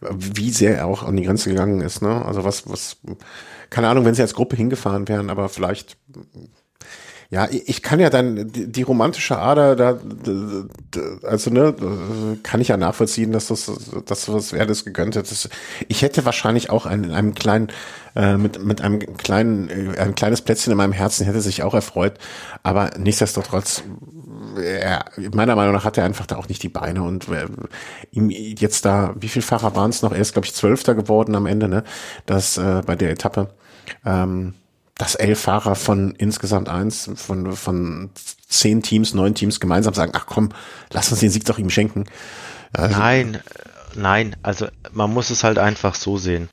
[0.00, 2.02] wie sehr er auch an die Grenze gegangen ist.
[2.02, 2.24] Ne?
[2.24, 2.96] Also was, was,
[3.68, 5.96] keine Ahnung, wenn sie als Gruppe hingefahren wären, aber vielleicht
[7.32, 10.00] ja, ich kann ja dann die, die romantische Ader da,
[11.22, 11.76] also ne,
[12.42, 13.70] kann ich ja nachvollziehen, dass das,
[14.04, 15.26] dass was wer das gegönnt hat.
[15.86, 17.68] Ich hätte wahrscheinlich auch einen, einem kleinen,
[18.16, 21.74] äh, mit mit einem kleinen, äh, ein kleines Plätzchen in meinem Herzen hätte sich auch
[21.74, 22.14] erfreut,
[22.64, 23.84] aber nichtsdestotrotz,
[24.56, 27.46] er, meiner Meinung nach hat er einfach da auch nicht die Beine und äh,
[28.10, 30.12] ihm jetzt da, wie viel Fahrer waren es noch?
[30.12, 31.84] Er ist glaube ich Zwölfter geworden am Ende, ne?
[32.26, 33.50] Das äh, bei der Etappe.
[34.04, 34.54] Ähm,
[35.00, 38.10] dass elf Fahrer von insgesamt eins, von, von
[38.48, 40.50] zehn Teams, neun Teams gemeinsam sagen, ach komm,
[40.92, 42.04] lass uns den Sieg doch ihm schenken.
[42.74, 43.40] Also, nein,
[43.94, 46.50] nein, also man muss es halt einfach so sehen.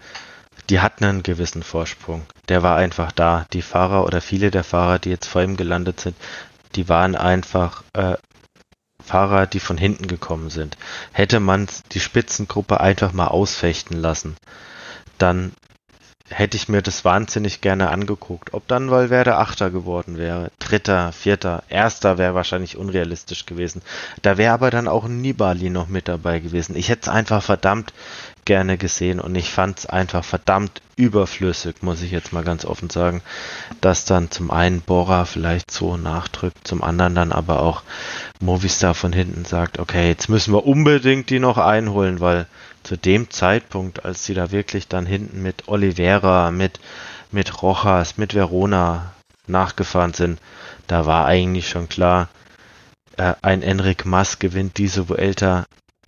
[0.69, 2.26] Die hatten einen gewissen Vorsprung.
[2.47, 3.45] Der war einfach da.
[3.52, 6.15] Die Fahrer oder viele der Fahrer, die jetzt vor ihm gelandet sind,
[6.75, 8.15] die waren einfach äh,
[9.03, 10.77] Fahrer, die von hinten gekommen sind.
[11.13, 14.36] Hätte man die Spitzengruppe einfach mal ausfechten lassen,
[15.17, 15.53] dann
[16.30, 18.53] hätte ich mir das wahnsinnig gerne angeguckt.
[18.53, 23.82] Ob dann Valverde Achter geworden wäre, Dritter, Vierter, Erster wäre wahrscheinlich unrealistisch gewesen.
[24.21, 26.75] Da wäre aber dann auch Nibali noch mit dabei gewesen.
[26.75, 27.93] Ich hätte es einfach verdammt
[28.47, 32.89] gerne gesehen und ich fand es einfach verdammt überflüssig, muss ich jetzt mal ganz offen
[32.89, 33.21] sagen,
[33.81, 37.83] dass dann zum einen Bora vielleicht so nachdrückt, zum anderen dann aber auch
[38.39, 42.47] Movistar von hinten sagt, okay, jetzt müssen wir unbedingt die noch einholen, weil
[42.83, 46.79] zu dem Zeitpunkt, als sie da wirklich dann hinten mit Oliveira, mit,
[47.31, 49.12] mit Rojas, mit Verona
[49.45, 50.39] nachgefahren sind,
[50.88, 52.29] da war eigentlich schon klar,
[53.17, 55.65] äh, ein Enric Mas gewinnt diese Vuelta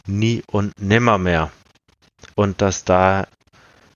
[0.07, 1.51] nie und nimmer mehr.
[2.39, 3.27] Und dass da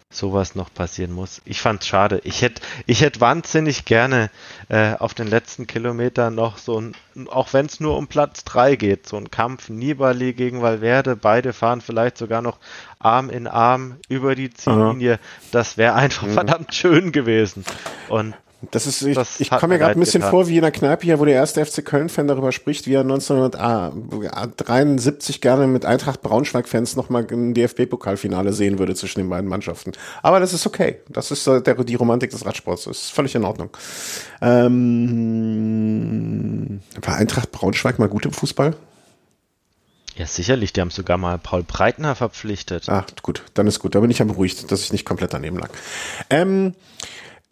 [0.09, 1.41] sowas noch passieren muss.
[1.45, 2.19] Ich fand's schade.
[2.25, 4.29] Ich hätte ich hätte wahnsinnig gerne
[4.67, 6.93] äh, auf den letzten Kilometern noch so ein,
[7.29, 11.53] auch wenn es nur um Platz 3 geht, so ein Kampf Nibali gegen Valverde, beide
[11.53, 12.57] fahren vielleicht sogar noch
[12.99, 15.13] Arm in Arm über die Ziellinie.
[15.13, 15.19] Aha.
[15.53, 16.33] Das wäre einfach mhm.
[16.33, 17.63] verdammt schön gewesen.
[18.09, 18.35] Und
[18.71, 20.31] das ist, ich, das ich komme mir gerade ein bisschen getan.
[20.31, 23.01] vor wie in der Kneipe hier, wo der erste FC Köln-Fan darüber spricht, wie er
[23.01, 29.91] 1973 gerne mit Eintracht Braunschweig-Fans nochmal ein DFB-Pokalfinale sehen würde zwischen den beiden Mannschaften.
[30.21, 31.01] Aber das ist okay.
[31.09, 32.85] Das ist der, die Romantik des Radsports.
[32.85, 33.69] Das ist völlig in Ordnung.
[34.41, 34.93] Ähm,
[37.01, 38.73] war Eintracht Braunschweig mal gut im Fußball?
[40.15, 40.73] Ja, sicherlich.
[40.73, 42.85] Die haben sogar mal Paul Breitner verpflichtet.
[42.87, 43.43] Ach, gut.
[43.55, 43.95] Dann ist gut.
[43.95, 45.69] Da bin ich ja beruhigt, dass ich nicht komplett daneben lag.
[46.29, 46.75] Ähm,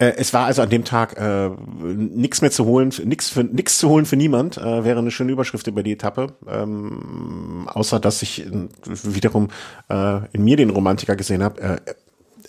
[0.02, 3.78] Äh, es war also an dem Tag äh, nichts mehr zu holen, nichts für nichts
[3.78, 4.58] zu holen für niemand.
[4.58, 8.68] Äh, wäre eine schöne Überschrift über die Etappe, ähm, außer dass ich äh,
[9.04, 9.50] wiederum
[9.90, 11.62] äh, in mir den Romantiker gesehen habe.
[11.62, 11.78] Äh,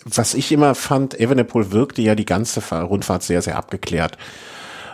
[0.05, 4.17] was ich immer fand, Evenepoel wirkte ja die ganze Rundfahrt sehr, sehr abgeklärt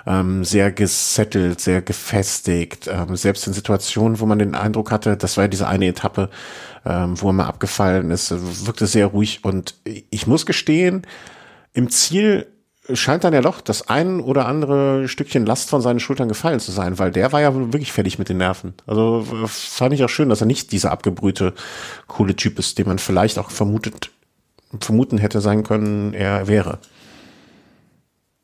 [0.05, 5.37] ähm, sehr gesettelt, sehr gefestigt, ähm, selbst in Situationen, wo man den Eindruck hatte, das
[5.37, 6.29] war ja diese eine Etappe,
[6.85, 8.31] ähm, wo er mal abgefallen ist,
[8.65, 11.05] wirkte sehr ruhig und ich muss gestehen,
[11.73, 12.47] im Ziel
[12.93, 16.71] scheint dann ja doch das ein oder andere Stückchen Last von seinen Schultern gefallen zu
[16.71, 18.73] sein, weil der war ja wirklich fertig mit den Nerven.
[18.88, 21.53] Also fand ich auch schön, dass er nicht dieser abgebrühte,
[22.08, 24.12] coole Typ ist, den man vielleicht auch vermutet,
[24.79, 26.79] vermuten hätte sein können, er wäre.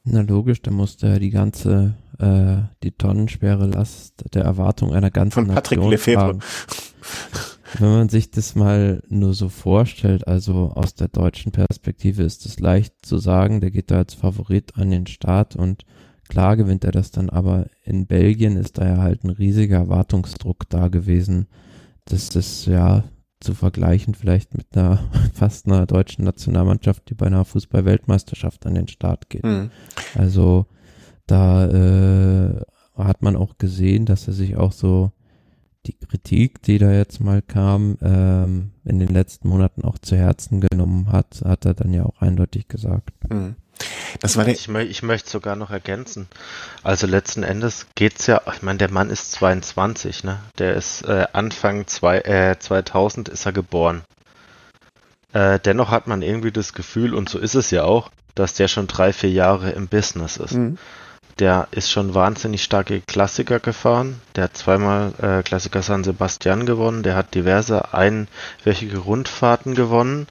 [0.04, 5.46] Na logisch, da musste er die ganze, äh, die tonnenschwere Last der Erwartung einer ganzen
[5.46, 6.24] Von Patrick Nation Lefebvre.
[6.24, 6.40] tragen.
[7.80, 12.60] Wenn man sich das mal nur so vorstellt, also aus der deutschen Perspektive ist es
[12.60, 15.86] leicht zu sagen, der geht da als Favorit an den Start und
[16.28, 20.70] klar gewinnt er das dann, aber in Belgien ist da ja halt ein riesiger Erwartungsdruck
[20.70, 21.48] da gewesen.
[22.06, 23.04] Das ist ja
[23.40, 25.00] zu vergleichen vielleicht mit einer
[25.34, 29.44] fast einer deutschen Nationalmannschaft, die bei einer Fußball-Weltmeisterschaft an den Start geht.
[29.44, 29.72] Mhm.
[30.16, 30.66] Also
[31.28, 32.62] da äh,
[32.96, 35.12] hat man auch gesehen, dass er sich auch so
[35.88, 40.62] die Kritik, die da jetzt mal kam, ähm, in den letzten Monaten auch zu Herzen
[40.62, 43.12] genommen hat, hat er dann ja auch eindeutig gesagt.
[43.30, 43.56] Mhm.
[44.22, 46.28] Das war Ich, mö ich möchte sogar noch ergänzen.
[46.84, 50.40] Also letzten Endes geht's ja, ich meine, der Mann ist 22, ne?
[50.58, 54.04] Der ist äh, Anfang zwei, äh, 2000 ist er geboren.
[55.34, 58.70] Äh, dennoch hat man irgendwie das Gefühl, und so ist es ja auch, dass der
[58.70, 60.54] schon drei, vier Jahre im Business ist.
[60.54, 60.78] Mhm.
[61.40, 64.22] Der ist schon wahnsinnig starke Klassiker gefahren.
[64.36, 67.04] Der hat zweimal äh, Klassiker San Sebastian gewonnen.
[67.04, 70.28] Der hat diverse einwöchige Rundfahrten gewonnen.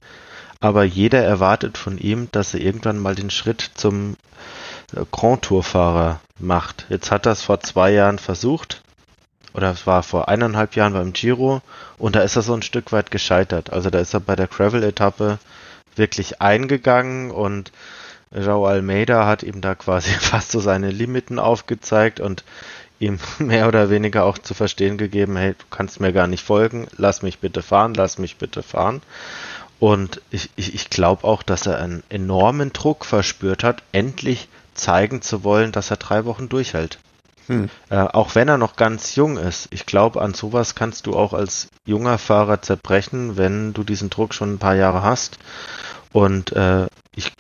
[0.61, 4.17] Aber jeder erwartet von ihm, dass er irgendwann mal den Schritt zum
[4.97, 6.87] äh, Grand Tour-Fahrer macht.
[6.89, 8.83] Jetzt hat er es vor zwei Jahren versucht.
[9.53, 11.61] Oder es war vor eineinhalb Jahren beim Giro.
[11.99, 13.71] Und da ist er so ein Stück weit gescheitert.
[13.71, 15.39] Also da ist er bei der Gravel-Etappe
[15.97, 17.73] wirklich eingegangen und
[18.35, 22.45] João Almeida hat ihm da quasi fast so seine Limiten aufgezeigt und
[22.99, 26.89] ihm mehr oder weniger auch zu verstehen gegeben, hey, du kannst mir gar nicht folgen,
[26.97, 29.03] lass mich bitte fahren, lass mich bitte fahren.
[29.81, 35.21] Und ich, ich, ich glaube auch, dass er einen enormen Druck verspürt hat, endlich zeigen
[35.21, 36.99] zu wollen, dass er drei Wochen durchhält.
[37.47, 37.69] Hm.
[37.91, 39.69] Äh, auch wenn er noch ganz jung ist.
[39.71, 44.33] Ich glaube, an sowas kannst du auch als junger Fahrer zerbrechen, wenn du diesen Druck
[44.33, 45.39] schon ein paar Jahre hast.
[46.13, 47.33] Und äh, ich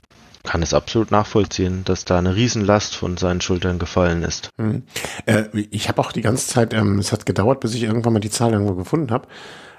[0.44, 4.50] kann es absolut nachvollziehen, dass da eine Riesenlast von seinen Schultern gefallen ist.
[4.58, 4.82] Hm.
[5.26, 8.20] Äh, ich habe auch die ganze Zeit, ähm, es hat gedauert, bis ich irgendwann mal
[8.20, 9.26] die Zahl irgendwo gefunden habe,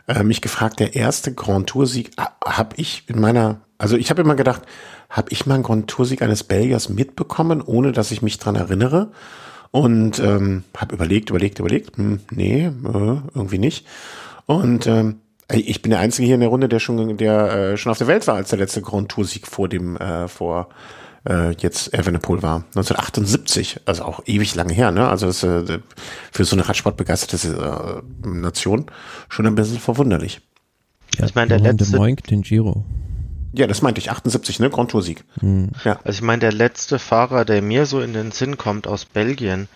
[0.08, 2.12] äh, mich gefragt, der erste Grand Tour-Sieg
[2.44, 4.64] habe ich in meiner, also ich habe immer gedacht,
[5.10, 9.12] habe ich mal einen Grand Tour-Sieg eines Belgiers mitbekommen, ohne dass ich mich dran erinnere?
[9.72, 12.72] Und ähm, habe überlegt, überlegt, überlegt, hm, nee, äh,
[13.34, 13.86] irgendwie nicht.
[14.46, 15.20] Und ähm,
[15.52, 18.08] ich bin der Einzige hier in der Runde, der schon, der äh, schon auf der
[18.08, 20.70] Welt war, als der letzte Grand Tour-Sieg vor dem, äh, vor
[21.28, 22.64] äh, jetzt Evenepoel war.
[22.76, 25.08] 1978, also auch ewig lange her, ne?
[25.08, 25.80] Also das, äh,
[26.32, 28.86] für so eine Radsportbegeisterte äh, Nation
[29.30, 30.42] schon ein bisschen verwunderlich.
[31.18, 32.84] Ja, Ich meine, der Johan de letzte- Moink, den Giro.
[33.54, 34.70] Ja, das meinte ich, 78, ne?
[34.70, 35.24] Grand Tour-Sieg.
[35.40, 35.70] Hm.
[35.86, 36.00] Ja.
[36.04, 39.70] Also ich meine, der letzte Fahrer, der mir so in den Sinn kommt aus Belgien,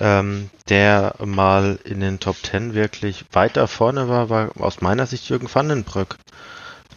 [0.00, 5.28] ähm, der mal in den Top Ten wirklich weiter vorne war, war aus meiner Sicht
[5.28, 6.16] Jürgen Vandenbrück.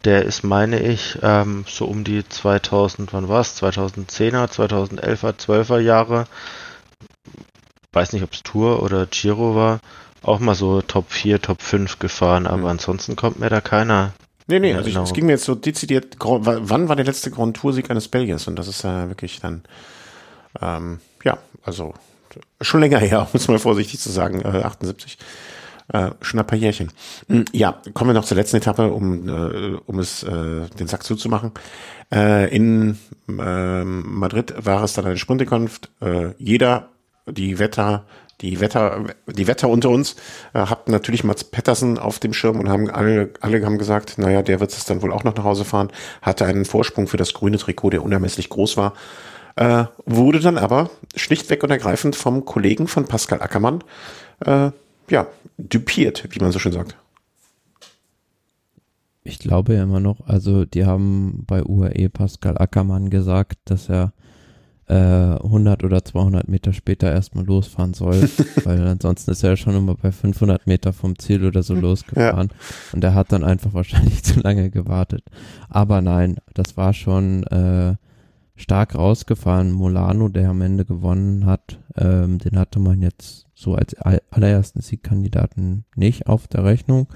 [0.06, 3.62] Der ist, meine ich, ähm, so um die 2000, wann war's?
[3.62, 6.26] 2010er, 2011er, 12er Jahre.
[7.94, 9.80] Weiß nicht, ob es Tour oder Giro war.
[10.22, 12.66] Auch mal so Top 4, Top 5 gefahren, aber Mhm.
[12.68, 14.14] ansonsten kommt mir da keiner.
[14.48, 17.56] Nee, nee, also ich, es ging mir jetzt so dezidiert, wann war der letzte Grand
[17.56, 18.48] Tour-Sieg eines Belgiers?
[18.48, 19.64] Und das ist ja wirklich dann,
[20.62, 21.94] ähm, ja, also
[22.62, 25.18] schon länger her, um es mal vorsichtig zu sagen, äh, 78.
[25.92, 26.92] Äh, schon ein paar Jährchen.
[27.28, 31.04] Hm, Ja, kommen wir noch zur letzten Etappe, um, äh, um es äh, den Sack
[31.04, 31.52] zuzumachen.
[32.12, 35.90] Äh, in ähm, Madrid war es dann eine Sprintkunft.
[36.02, 36.90] Äh, jeder,
[37.28, 38.06] die Wetter,
[38.42, 40.16] die Wetter, die Wetter unter uns
[40.54, 44.42] äh, hatten natürlich Mats Pettersen auf dem Schirm und haben alle, alle haben gesagt, naja,
[44.42, 45.92] der wird es dann wohl auch noch nach Hause fahren,
[46.22, 48.94] hatte einen Vorsprung für das grüne Trikot, der unermesslich groß war,
[49.56, 53.84] äh, wurde dann aber schlichtweg und ergreifend vom Kollegen von Pascal Ackermann,
[54.46, 54.72] äh,
[55.10, 56.96] ja, dupiert, wie man so schön sagt.
[59.24, 64.12] Ich glaube ja immer noch, also die haben bei UAE Pascal Ackermann gesagt, dass er
[64.88, 68.30] äh, 100 oder 200 Meter später erstmal losfahren soll,
[68.66, 72.50] weil ansonsten ist er ja schon immer bei 500 Meter vom Ziel oder so losgefahren
[72.92, 75.24] und er hat dann einfach wahrscheinlich zu lange gewartet.
[75.70, 77.96] Aber nein, das war schon äh,
[78.56, 79.72] stark rausgefahren.
[79.72, 85.86] Molano, der am Ende gewonnen hat, ähm, den hatte man jetzt so als allerersten Siegkandidaten
[85.96, 87.08] nicht auf der Rechnung.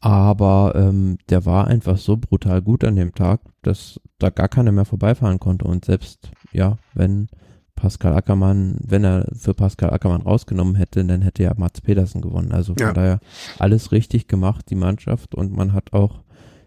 [0.00, 4.72] Aber ähm, der war einfach so brutal gut an dem Tag, dass da gar keiner
[4.72, 5.66] mehr vorbeifahren konnte.
[5.66, 7.28] Und selbst, ja, wenn
[7.74, 12.52] Pascal Ackermann, wenn er für Pascal Ackermann rausgenommen hätte, dann hätte ja Mats Pedersen gewonnen.
[12.52, 12.92] Also von ja.
[12.92, 13.20] daher
[13.58, 15.34] alles richtig gemacht, die Mannschaft.
[15.34, 16.22] Und man hat auch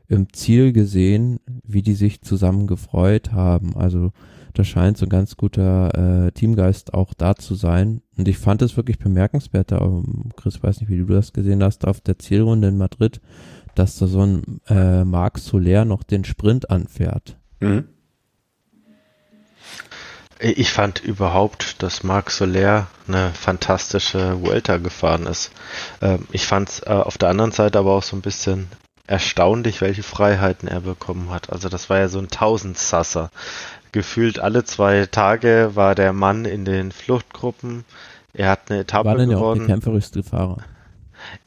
[0.09, 3.77] im Ziel gesehen, wie die sich zusammen gefreut haben.
[3.77, 4.11] Also
[4.53, 8.01] da scheint so ein ganz guter äh, Teamgeist auch da zu sein.
[8.17, 9.79] Und ich fand es wirklich bemerkenswert, da,
[10.35, 13.21] Chris, weiß nicht, wie du das gesehen hast, auf der Zielrunde in Madrid,
[13.75, 17.37] dass da so ein äh, Marc Soler noch den Sprint anfährt.
[17.59, 17.85] Mhm.
[20.41, 25.51] Ich fand überhaupt, dass Marc Soler eine fantastische Vuelta gefahren ist.
[26.01, 28.67] Ähm, ich fand es äh, auf der anderen Seite aber auch so ein bisschen
[29.09, 31.51] erstaunlich, welche Freiheiten er bekommen hat.
[31.51, 33.31] Also das war ja so ein Tausendsasser.
[33.91, 37.85] Gefühlt alle zwei Tage war der Mann in den Fluchtgruppen.
[38.33, 39.61] Er hat eine Etappe war denn gewonnen.
[39.61, 40.57] Ja auch kämpferischste Fahrer.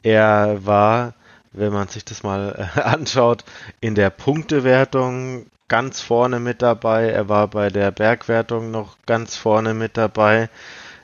[0.01, 1.13] Er war,
[1.53, 3.45] wenn man sich das mal äh, anschaut,
[3.79, 7.11] in der Punktewertung ganz vorne mit dabei.
[7.11, 10.49] Er war bei der Bergwertung noch ganz vorne mit dabei.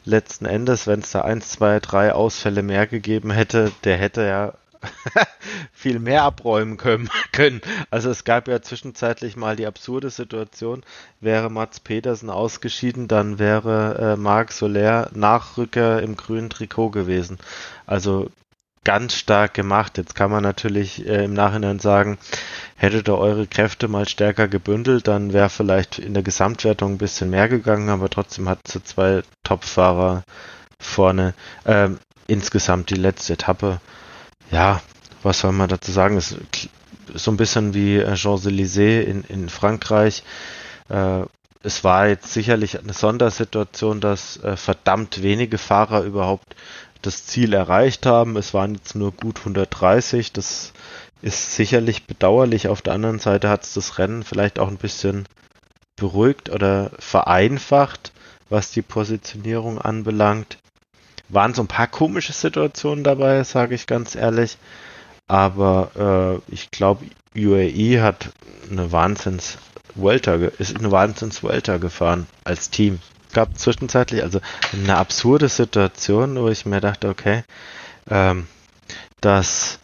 [0.03, 4.53] Letzten Endes, wenn es da eins, zwei, drei Ausfälle mehr gegeben hätte, der hätte ja
[5.71, 7.61] viel mehr abräumen können, können.
[7.89, 10.83] Also es gab ja zwischenzeitlich mal die absurde Situation,
[11.19, 17.37] wäre Mats Petersen ausgeschieden, dann wäre äh, Marc Soler Nachrücker im grünen Trikot gewesen.
[17.85, 18.29] Also
[18.83, 19.97] ganz stark gemacht.
[19.97, 22.17] Jetzt kann man natürlich äh, im Nachhinein sagen,
[22.75, 27.29] hättet ihr eure Kräfte mal stärker gebündelt, dann wäre vielleicht in der Gesamtwertung ein bisschen
[27.29, 30.23] mehr gegangen, aber trotzdem hat sie zwei Topfahrer
[30.81, 31.33] vorne.
[31.65, 33.81] Ähm, insgesamt die letzte Etappe
[34.51, 34.81] ja,
[35.23, 36.17] was soll man dazu sagen?
[36.17, 36.69] Es ist
[37.13, 40.23] so ein bisschen wie äh, Champs-Élysées in, in Frankreich.
[40.89, 41.23] Äh,
[41.61, 46.55] es war jetzt sicherlich eine Sondersituation, dass äh, verdammt wenige Fahrer überhaupt
[47.01, 48.37] das Ziel erreicht haben.
[48.37, 50.31] Es waren jetzt nur gut 130.
[50.31, 50.73] Das
[51.21, 52.67] ist sicherlich bedauerlich.
[52.67, 55.25] Auf der anderen Seite hat es das Rennen vielleicht auch ein bisschen
[55.97, 58.13] beruhigt oder vereinfacht,
[58.49, 60.57] was die Positionierung anbelangt
[61.29, 64.57] waren so ein paar komische Situationen dabei, sage ich ganz ehrlich.
[65.27, 68.31] Aber äh, ich glaube, UAE hat
[68.69, 69.57] eine Wahnsinns
[69.95, 72.99] Welter, ist eine Wahnsinns Welter gefahren als Team.
[73.31, 74.41] Gab zwischenzeitlich also
[74.73, 77.43] eine absurde Situation, wo ich mir dachte, okay,
[78.09, 78.47] ähm,
[79.21, 79.79] dass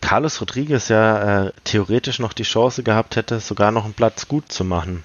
[0.00, 4.52] Carlos Rodriguez ja äh, theoretisch noch die Chance gehabt hätte, sogar noch einen Platz gut
[4.52, 5.02] zu machen.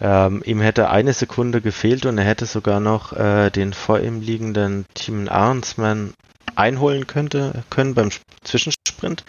[0.00, 4.20] Ähm, ihm hätte eine Sekunde gefehlt und er hätte sogar noch äh, den vor ihm
[4.20, 6.14] liegenden Team Arnsman
[6.56, 8.10] einholen könnte, können beim
[8.42, 9.24] Zwischensprint.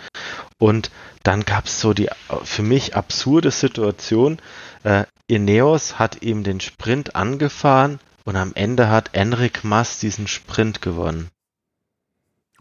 [0.58, 0.92] Und
[1.24, 2.10] dann gab es so die
[2.44, 4.40] für mich absurde Situation.
[4.84, 10.82] Äh, Ineos hat ihm den Sprint angefahren und am Ende hat Enric Mas diesen Sprint
[10.82, 11.30] gewonnen.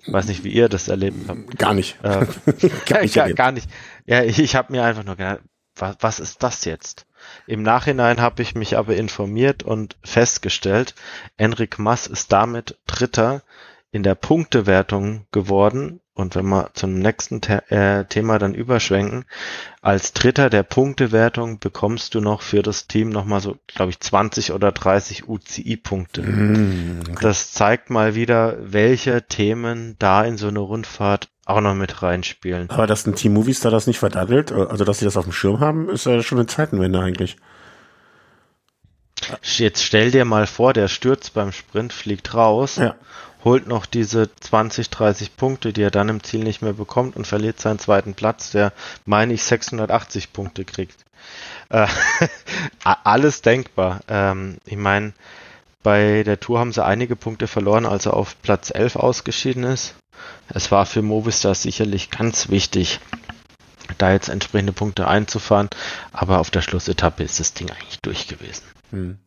[0.03, 1.59] Ich weiß nicht, wie ihr das erlebt habt.
[1.59, 1.99] Gar nicht.
[2.03, 2.27] Äh,
[2.87, 3.69] gar, nicht gar, gar, nicht.
[4.07, 5.41] Ja, ich, ich habe mir einfach nur gedacht,
[5.77, 7.07] was, was ist das jetzt?
[7.47, 10.95] Im Nachhinein habe ich mich aber informiert und festgestellt,
[11.37, 13.43] Enric Mas ist damit Dritter
[13.93, 16.01] in der Punktewertung geworden.
[16.15, 19.25] Und wenn wir zum nächsten The äh, Thema dann überschwenken,
[19.81, 24.53] als Dritter der Punktewertung bekommst du noch für das Team nochmal so, glaube ich, 20
[24.53, 26.23] oder 30 UCI-Punkte.
[26.23, 27.19] Mm, okay.
[27.23, 32.71] Das zeigt mal wieder, welche Themen da in so eine Rundfahrt auch noch mit reinspielen.
[32.71, 35.61] Aber dass ein Team Movistar das nicht verdattelt, also dass sie das auf dem Schirm
[35.61, 37.37] haben, ist ja schon eine Zeitenwende eigentlich.
[39.43, 42.95] Jetzt stell dir mal vor, der stürzt beim Sprint, fliegt raus, ja.
[43.45, 47.27] holt noch diese 20, 30 Punkte, die er dann im Ziel nicht mehr bekommt und
[47.27, 48.73] verliert seinen zweiten Platz, der,
[49.05, 51.05] meine ich, 680 Punkte kriegt.
[51.69, 51.87] Äh,
[52.85, 54.01] alles denkbar.
[54.09, 55.13] Ähm, ich meine,
[55.83, 59.95] bei der Tour haben sie einige Punkte verloren, als er auf Platz 11 ausgeschieden ist.
[60.49, 63.01] Es war für Movistar sicherlich ganz wichtig,
[63.99, 65.69] da jetzt entsprechende Punkte einzufahren,
[66.13, 68.63] aber auf der Schlussetappe ist das Ding eigentlich durch gewesen.
[68.91, 69.19] Hm.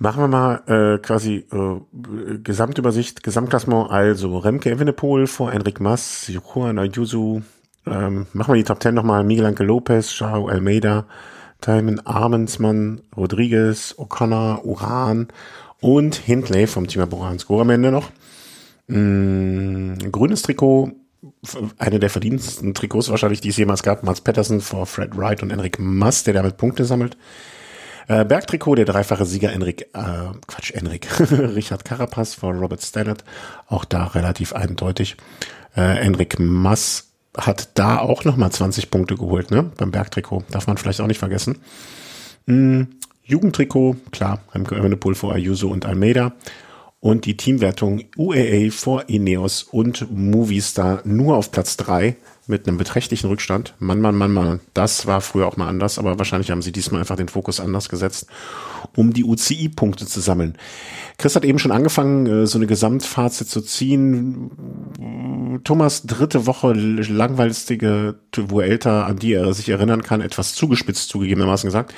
[0.00, 6.78] Machen wir mal äh, quasi äh, Gesamtübersicht, Gesamtklassement, also Remke Evenepoel vor Enric Mas, Juan
[6.78, 7.42] Ayuso,
[7.84, 11.06] ähm, machen wir die Top 10 nochmal, Miguel Anke Lopez, Joao Almeida,
[11.60, 15.28] Timon Armensmann, Rodriguez, O'Connor, Uran
[15.80, 18.10] und Hindley vom Team Boran Score am Ende noch.
[18.88, 20.92] Mm, grünes Trikot,
[21.78, 25.50] eine der verdientesten Trikots wahrscheinlich, die es jemals gab, Mats Patterson vor Fred Wright und
[25.50, 27.16] Enric Mas, der damit Punkte sammelt.
[28.08, 33.22] Äh, Bergtrikot, der dreifache Sieger Enric, äh, Quatsch, Enric, Richard Carapaz vor Robert Stannard,
[33.66, 35.16] auch da relativ eindeutig.
[35.76, 39.70] Äh, Enric Mas hat da auch nochmal 20 Punkte geholt, ne?
[39.76, 40.44] Beim Bergtrikot.
[40.50, 41.58] Darf man vielleicht auch nicht vergessen.
[42.46, 42.88] Mhm.
[43.22, 46.32] Jugendtrikot, klar, Remco Evenepoel vor Ayuso und Almeida.
[47.00, 52.16] Und die Teamwertung UAA vor Ineos und Movistar nur auf Platz drei
[52.48, 53.74] mit einem beträchtlichen Rückstand.
[53.78, 54.60] Mann, Mann, Mann, Mann.
[54.72, 57.90] Das war früher auch mal anders, aber wahrscheinlich haben sie diesmal einfach den Fokus anders
[57.90, 58.26] gesetzt,
[58.96, 60.56] um die UCI-Punkte zu sammeln.
[61.18, 65.60] Chris hat eben schon angefangen, äh, so eine Gesamtfazit zu ziehen.
[65.62, 71.94] Thomas dritte Woche langweilige Vuelta, an die er sich erinnern kann, etwas zugespitzt zugegebenermaßen gesagt.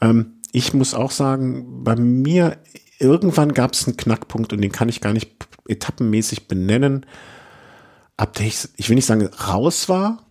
[0.00, 2.56] Ähm, ich muss auch sagen, bei mir
[2.98, 5.30] irgendwann gab es einen Knackpunkt und den kann ich gar nicht
[5.68, 7.06] etappenmäßig benennen
[8.16, 10.26] ab der ich, ich will nicht sagen, raus war,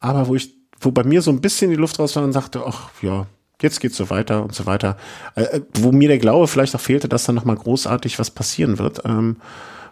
[0.00, 2.62] aber wo ich, wo bei mir so ein bisschen die Luft raus war und sagte,
[2.66, 3.26] ach ja,
[3.60, 4.96] jetzt geht's so weiter und so weiter.
[5.34, 8.78] Äh, äh wo mir der Glaube vielleicht auch fehlte, dass da nochmal großartig was passieren
[8.78, 9.36] wird, ähm,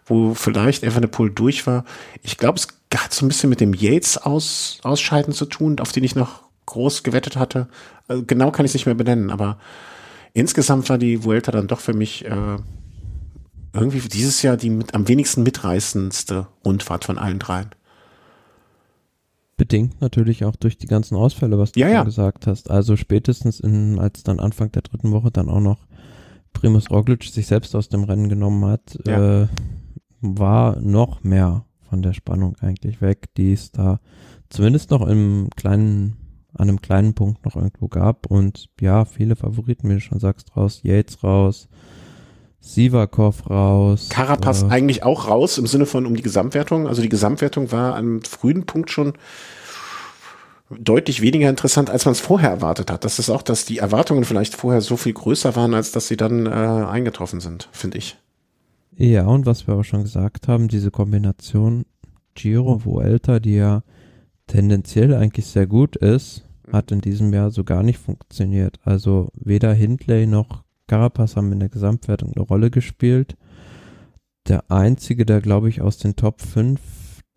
[0.04, 1.84] wo vielleicht Evenepoel durch war.
[2.22, 5.92] Ich glaube, es hat so ein bisschen mit dem Yates aus, Ausscheiden zu tun, auf
[5.92, 7.68] den ich noch groß gewettet hatte.
[8.08, 9.58] Äh, genau kann ich es nicht mehr benennen, aber
[10.32, 12.58] insgesamt war die Vuelta dann doch für mich äh,
[13.80, 17.70] irgendwie dieses Jahr die mit, am wenigsten mitreißendste Rundfahrt von allen dreien.
[19.56, 22.04] Bedingt natürlich auch durch die ganzen Ausfälle, was du ja, ja.
[22.04, 22.70] gesagt hast.
[22.70, 25.86] Also spätestens in, als dann Anfang der dritten Woche dann auch noch
[26.52, 29.42] Primus Roglic sich selbst aus dem Rennen genommen hat, ja.
[29.42, 29.48] äh,
[30.20, 34.00] war noch mehr von der Spannung eigentlich weg, die es da
[34.48, 36.16] zumindest noch im kleinen,
[36.54, 38.26] an einem kleinen Punkt noch irgendwo gab.
[38.26, 41.68] Und ja, viele Favoriten, wie du schon sagst, raus, Yates raus,
[42.66, 44.08] Sivakov raus.
[44.10, 46.86] Carapaz äh, eigentlich auch raus im Sinne von um die Gesamtwertung.
[46.86, 49.14] Also die Gesamtwertung war am frühen Punkt schon
[50.70, 53.04] deutlich weniger interessant, als man es vorher erwartet hat.
[53.04, 56.16] Das ist auch, dass die Erwartungen vielleicht vorher so viel größer waren, als dass sie
[56.16, 58.16] dann äh, eingetroffen sind, finde ich.
[58.96, 61.84] Ja, und was wir auch schon gesagt haben, diese Kombination
[62.34, 63.82] Giro, Vuelta, die ja
[64.46, 68.80] tendenziell eigentlich sehr gut ist, hat in diesem Jahr so gar nicht funktioniert.
[68.84, 73.36] Also weder Hindley noch Carapaz haben in der Gesamtwertung eine Rolle gespielt.
[74.48, 76.80] Der einzige, der glaube ich aus den Top 5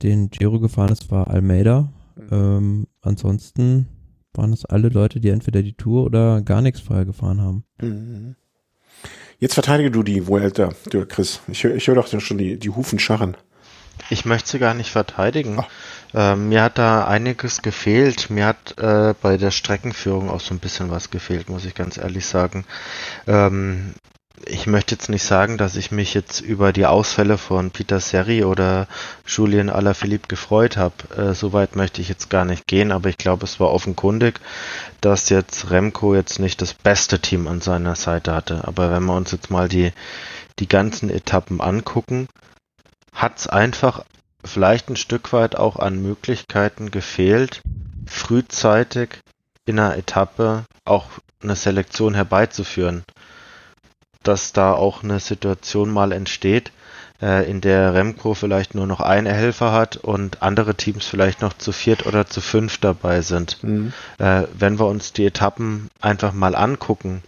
[0.01, 1.91] den Giro gefahren ist, war Almeida.
[2.15, 2.27] Mhm.
[2.31, 3.87] Ähm, ansonsten
[4.33, 7.63] waren es alle Leute, die entweder die Tour oder gar nichts vorher gefahren haben.
[7.81, 8.35] Mhm.
[9.39, 11.39] Jetzt verteidige du die Vuelta, du Chris.
[11.47, 13.37] Ich, ich höre doch schon die, die Hufen scharren.
[14.09, 15.63] Ich möchte sie gar nicht verteidigen.
[16.13, 18.29] Äh, mir hat da einiges gefehlt.
[18.29, 21.97] Mir hat äh, bei der Streckenführung auch so ein bisschen was gefehlt, muss ich ganz
[21.97, 22.65] ehrlich sagen.
[23.27, 23.93] Ähm,
[24.45, 28.43] ich möchte jetzt nicht sagen, dass ich mich jetzt über die Ausfälle von Peter Seri
[28.43, 28.87] oder
[29.25, 30.95] Julien Alaphilippe gefreut habe.
[31.15, 34.39] Äh, Soweit möchte ich jetzt gar nicht gehen, aber ich glaube, es war offenkundig,
[35.01, 38.67] dass jetzt Remco jetzt nicht das beste Team an seiner Seite hatte.
[38.67, 39.91] Aber wenn wir uns jetzt mal die,
[40.59, 42.27] die ganzen Etappen angucken,
[43.13, 44.03] hat es einfach
[44.43, 47.61] vielleicht ein Stück weit auch an Möglichkeiten gefehlt,
[48.05, 49.19] frühzeitig
[49.65, 51.05] in einer Etappe auch
[51.41, 53.03] eine Selektion herbeizuführen.
[54.23, 56.71] Dass da auch eine Situation mal entsteht,
[57.21, 61.53] äh, in der Remco vielleicht nur noch einen Helfer hat und andere Teams vielleicht noch
[61.53, 63.63] zu viert oder zu fünf dabei sind.
[63.63, 63.93] Mhm.
[64.17, 67.23] Äh, wenn wir uns die Etappen einfach mal angucken,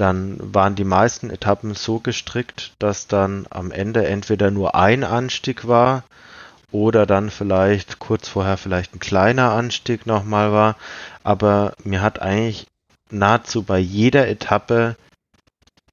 [0.00, 5.68] dann waren die meisten Etappen so gestrickt, dass dann am Ende entweder nur ein Anstieg
[5.68, 6.04] war
[6.72, 10.76] oder dann vielleicht kurz vorher vielleicht ein kleiner Anstieg nochmal war.
[11.22, 12.66] Aber mir hat eigentlich
[13.10, 14.96] nahezu bei jeder Etappe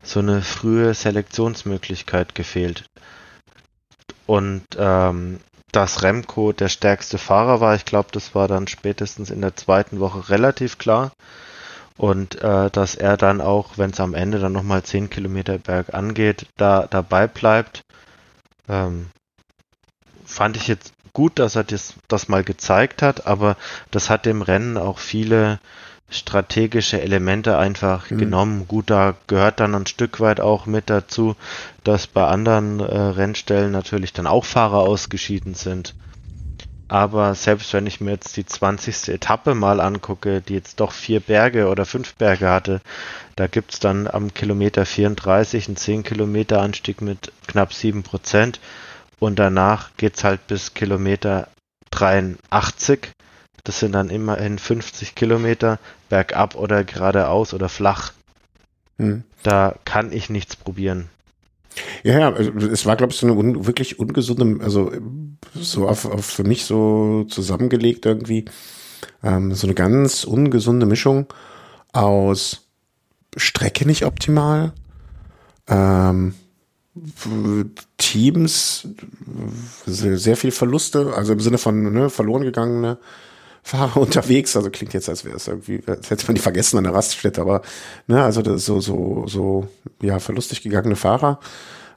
[0.04, 2.86] so eine frühe Selektionsmöglichkeit gefehlt.
[4.26, 5.40] Und ähm,
[5.74, 10.00] dass Remco der stärkste Fahrer war, ich glaube, das war dann spätestens in der zweiten
[10.00, 11.12] Woche relativ klar
[11.98, 15.94] und äh, dass er dann auch, wenn es am Ende dann nochmal 10 Kilometer berg
[15.94, 17.84] angeht, da dabei bleibt.
[18.70, 19.08] Ähm,
[20.26, 23.58] fand ich jetzt gut, dass er das, das mal gezeigt hat, aber
[23.90, 25.60] das hat dem Rennen auch viele
[26.10, 28.18] strategische Elemente einfach mhm.
[28.18, 28.68] genommen.
[28.68, 31.36] Gut, da gehört dann ein Stück weit auch mit dazu,
[31.84, 35.96] dass bei anderen äh, Rennstellen natürlich dann auch Fahrer ausgeschieden sind.
[36.90, 39.10] Aber selbst wenn ich mir jetzt die 20.
[39.10, 42.82] Etappe mal angucke, die jetzt doch vier Berge oder fünf Berge hatte,
[43.36, 48.62] da gibt's dann am Kilometer 34 einen 10 Kilometer Anstieg mit knapp 7 Prozent
[49.20, 51.50] und danach geht's halt bis Kilometer
[51.92, 53.12] 83.
[53.64, 58.14] Das sind dann immerhin 50 Kilometer bergab oder geradeaus oder flach.
[58.98, 59.24] Hm.
[59.44, 61.10] Da kann ich nichts probieren.
[62.04, 64.92] Ja, ja, also es war, glaube ich, so eine un wirklich ungesunde, also
[65.54, 68.46] so auf, auf für mich so zusammengelegt irgendwie,
[69.24, 71.28] ähm, so eine ganz ungesunde Mischung
[71.94, 72.68] aus
[73.36, 74.74] Strecke nicht optimal,
[75.68, 76.34] ähm,
[77.98, 78.88] Teams
[79.86, 82.98] sehr viel Verluste, also im Sinne von ne, verloren gegangene
[83.68, 84.56] Fahrer unterwegs.
[84.56, 87.42] Also klingt jetzt, als wäre es irgendwie, als hätte man die vergessen an der Raststätte,
[87.42, 87.62] aber
[88.08, 89.68] ne, also das so so so
[90.02, 91.40] ja verlustig gegangene Fahrer.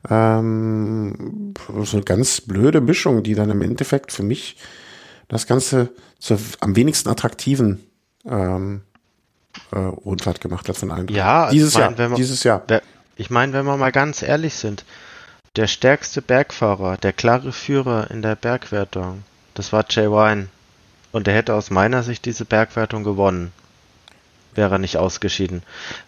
[0.09, 1.55] Ähm,
[1.85, 4.57] so eine ganz blöde Mischung, die dann im Endeffekt für mich
[5.29, 7.85] das Ganze zur am wenigsten attraktiven
[8.25, 8.81] ähm,
[9.71, 11.09] äh, Rundfahrt gemacht hat von allen.
[11.09, 12.09] Ja, dieses mein, Jahr.
[12.09, 12.61] Man, dieses Jahr.
[12.61, 12.83] Der,
[13.17, 14.85] ich meine, wenn wir mal ganz ehrlich sind,
[15.57, 19.23] der stärkste Bergfahrer, der klare Führer in der Bergwertung,
[19.55, 20.49] das war Jay Wine.
[21.13, 23.53] Und er hätte aus meiner Sicht diese Bergwertung gewonnen.
[24.55, 25.63] Wäre er nicht ausgeschieden.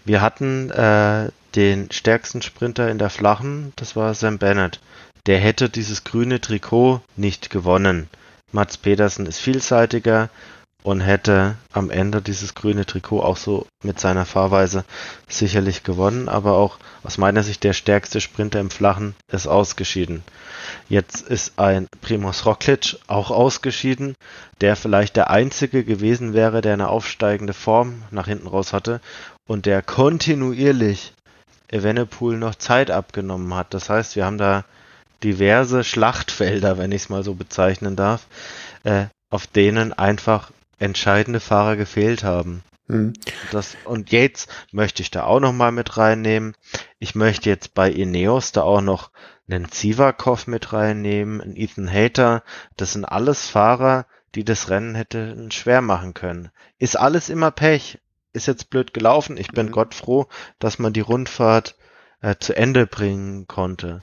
[0.05, 4.81] Wir hatten äh, den stärksten Sprinter in der Flachen, das war Sam Bennett.
[5.27, 8.09] Der hätte dieses grüne Trikot nicht gewonnen.
[8.51, 10.29] Mats Pedersen ist vielseitiger
[10.83, 14.85] und hätte am Ende dieses grüne Trikot auch so mit seiner Fahrweise
[15.29, 20.25] sicherlich gewonnen, aber auch aus meiner Sicht der stärkste Sprinter im Flachen ist ausgeschieden.
[20.89, 24.15] Jetzt ist ein Primoz Roglic auch ausgeschieden,
[24.61, 29.01] der vielleicht der einzige gewesen wäre, der eine aufsteigende Form nach hinten raus hatte
[29.47, 31.15] und der kontinuierlich
[31.69, 33.73] Evenepoel noch Zeit abgenommen hat.
[33.73, 34.65] Das heißt, wir haben da
[35.23, 38.27] diverse Schlachtfelder, wenn ich es mal so bezeichnen darf,
[38.83, 40.51] äh, auf denen einfach
[40.83, 42.63] entscheidende Fahrer gefehlt haben.
[42.89, 43.13] Mhm.
[43.51, 46.55] Das, und jetzt möchte ich da auch noch mal mit reinnehmen.
[46.99, 49.11] Ich möchte jetzt bei Ineos da auch noch
[49.49, 52.43] einen Zivakov mit reinnehmen, einen Ethan Hater.
[52.77, 56.51] Das sind alles Fahrer, die das Rennen hätten schwer machen können.
[56.79, 57.99] Ist alles immer Pech.
[58.33, 59.37] Ist jetzt blöd gelaufen.
[59.37, 59.73] Ich bin mhm.
[59.73, 60.27] Gott froh,
[60.59, 61.77] dass man die Rundfahrt
[62.23, 64.01] äh, zu Ende bringen konnte.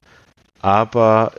[0.62, 1.34] Aber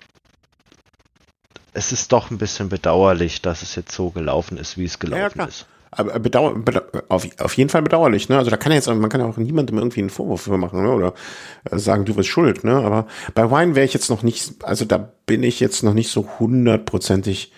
[1.73, 5.39] es ist doch ein bisschen bedauerlich, dass es jetzt so gelaufen ist, wie es gelaufen
[5.39, 5.67] ja, ist.
[5.93, 8.39] Aber bedauer, bedauer, auf, auf jeden Fall bedauerlich, ne?
[8.39, 10.93] Also da kann jetzt, man kann ja auch niemandem irgendwie einen Vorwurf machen, ne?
[10.93, 11.15] Oder
[11.69, 12.75] äh, sagen, du bist schuld, ne?
[12.77, 16.11] Aber bei Wine wäre ich jetzt noch nicht, also da bin ich jetzt noch nicht
[16.11, 17.53] so hundertprozentig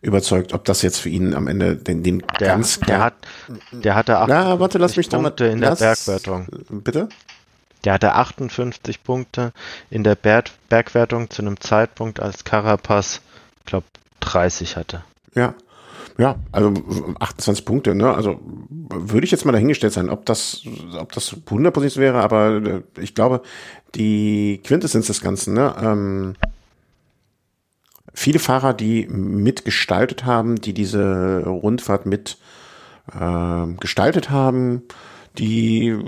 [0.00, 3.14] überzeugt, ob das jetzt für ihn am Ende den, den der, ganz der hat
[3.72, 6.46] der hatte 58 Na, warte, lass mich Punkte in der Bergwertung.
[6.70, 7.08] Bitte?
[7.84, 9.52] Der hatte 58 Punkte
[9.90, 13.20] in der Berg Bergwertung zu einem Zeitpunkt, als Carapaz
[13.64, 13.86] glaube
[14.20, 15.02] 30 hatte.
[15.34, 15.54] Ja.
[16.16, 16.72] Ja, also
[17.18, 18.14] 28 Punkte, ne?
[18.14, 20.62] Also würde ich jetzt mal dahingestellt sein, ob das,
[20.96, 23.42] ob das 100 wäre, aber äh, ich glaube,
[23.96, 25.74] die Quintessenz des Ganzen, ne?
[25.80, 26.36] Ähm,
[28.12, 32.38] viele Fahrer, die mitgestaltet haben, die diese Rundfahrt mit
[33.12, 34.82] äh, gestaltet haben,
[35.38, 35.98] die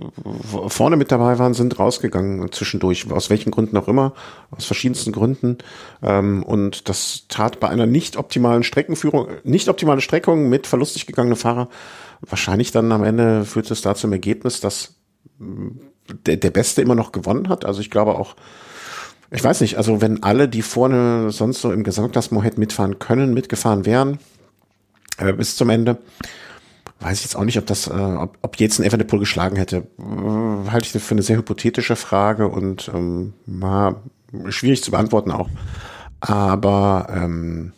[0.69, 4.13] vorne mit dabei waren, sind rausgegangen zwischendurch, aus welchen Gründen auch immer,
[4.51, 5.59] aus verschiedensten Gründen.
[6.03, 11.37] Ähm, und das tat bei einer nicht optimalen Streckenführung, nicht optimale Streckung mit verlustig gegangenen
[11.37, 11.69] Fahrer,
[12.21, 14.95] wahrscheinlich dann am Ende führte es da zum Ergebnis, dass
[15.39, 15.69] mm,
[16.27, 17.65] der, der Beste immer noch gewonnen hat.
[17.65, 18.37] Also ich glaube auch,
[19.33, 23.35] ich weiß nicht, also wenn alle, die vorne sonst so im Gesamtklassement hätten mitfahren können,
[23.35, 24.21] mitgefahren wären,
[25.19, 25.99] äh, bis zum Ende,
[27.01, 29.87] weiß ich jetzt auch nicht, ob das, äh, ob, ob jetzt ein Evenepoel geschlagen hätte.
[29.99, 33.97] Äh, halte ich für eine sehr hypothetische Frage und ähm, mal
[34.49, 35.49] schwierig zu beantworten auch.
[36.21, 37.73] Aber ähm,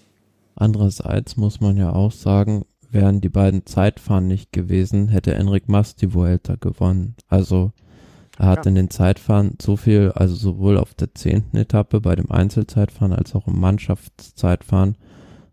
[0.54, 5.96] andererseits muss man ja auch sagen, wären die beiden Zeitfahren nicht gewesen, hätte Enric Mas
[5.96, 7.16] die Vuelta gewonnen.
[7.28, 7.72] Also
[8.38, 8.68] er hat ja.
[8.70, 13.34] in den Zeitfahren so viel, also sowohl auf der zehnten Etappe bei dem Einzelzeitfahren als
[13.34, 14.96] auch im Mannschaftszeitfahren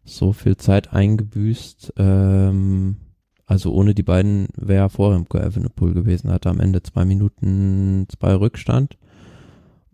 [0.03, 2.97] so viel Zeit eingebüßt, ähm,
[3.45, 8.33] also ohne die beiden wäre vor Remco Evenepoel gewesen, hatte am Ende zwei Minuten zwei
[8.33, 8.97] Rückstand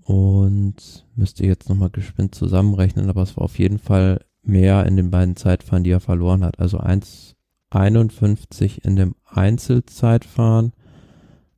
[0.04, 5.12] und müsste jetzt nochmal geschwind zusammenrechnen, aber es war auf jeden Fall mehr in den
[5.12, 6.60] beiden Zeitfahren, die er verloren hat.
[6.60, 10.74] Also 1,51 in dem Einzelzeitfahren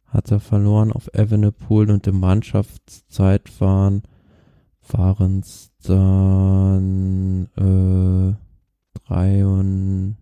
[0.08, 4.04] hat er verloren auf Evenepoel und im Mannschaftszeitfahren
[4.88, 8.36] waren es dann äh,
[9.08, 10.18] drei und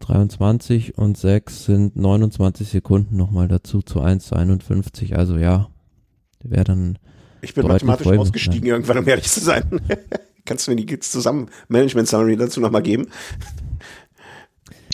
[0.00, 5.16] 23 und 6 sind 29 Sekunden nochmal dazu zu 1 zu 51.
[5.16, 5.68] Also ja,
[6.42, 6.98] wäre dann.
[7.42, 8.68] Ich bin mathematisch ausgestiegen sein.
[8.68, 9.80] irgendwann, um ehrlich zu sein.
[10.44, 13.08] Kannst du mir die zusammen Management Summary dazu nochmal geben?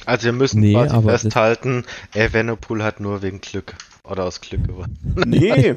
[0.04, 1.84] Also wir müssen nee, quasi festhalten,
[2.14, 3.74] Evenepoel hat nur wegen Glück
[4.10, 4.96] oder aus Glück gewonnen.
[5.26, 5.76] Nee.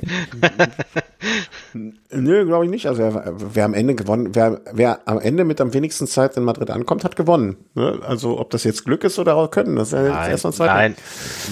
[2.11, 2.87] Nö, glaube ich nicht.
[2.87, 6.43] Also wer, wer am Ende gewonnen, wer, wer am Ende mit am wenigsten Zeit in
[6.43, 7.57] Madrid ankommt, hat gewonnen.
[7.73, 7.99] Ne?
[8.05, 10.67] Also ob das jetzt Glück ist oder auch Können, das ist ja erstmal Zeit.
[10.67, 10.95] Nein,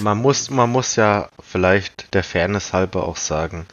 [0.02, 3.66] man muss, man muss ja vielleicht der Fairness halber auch sagen,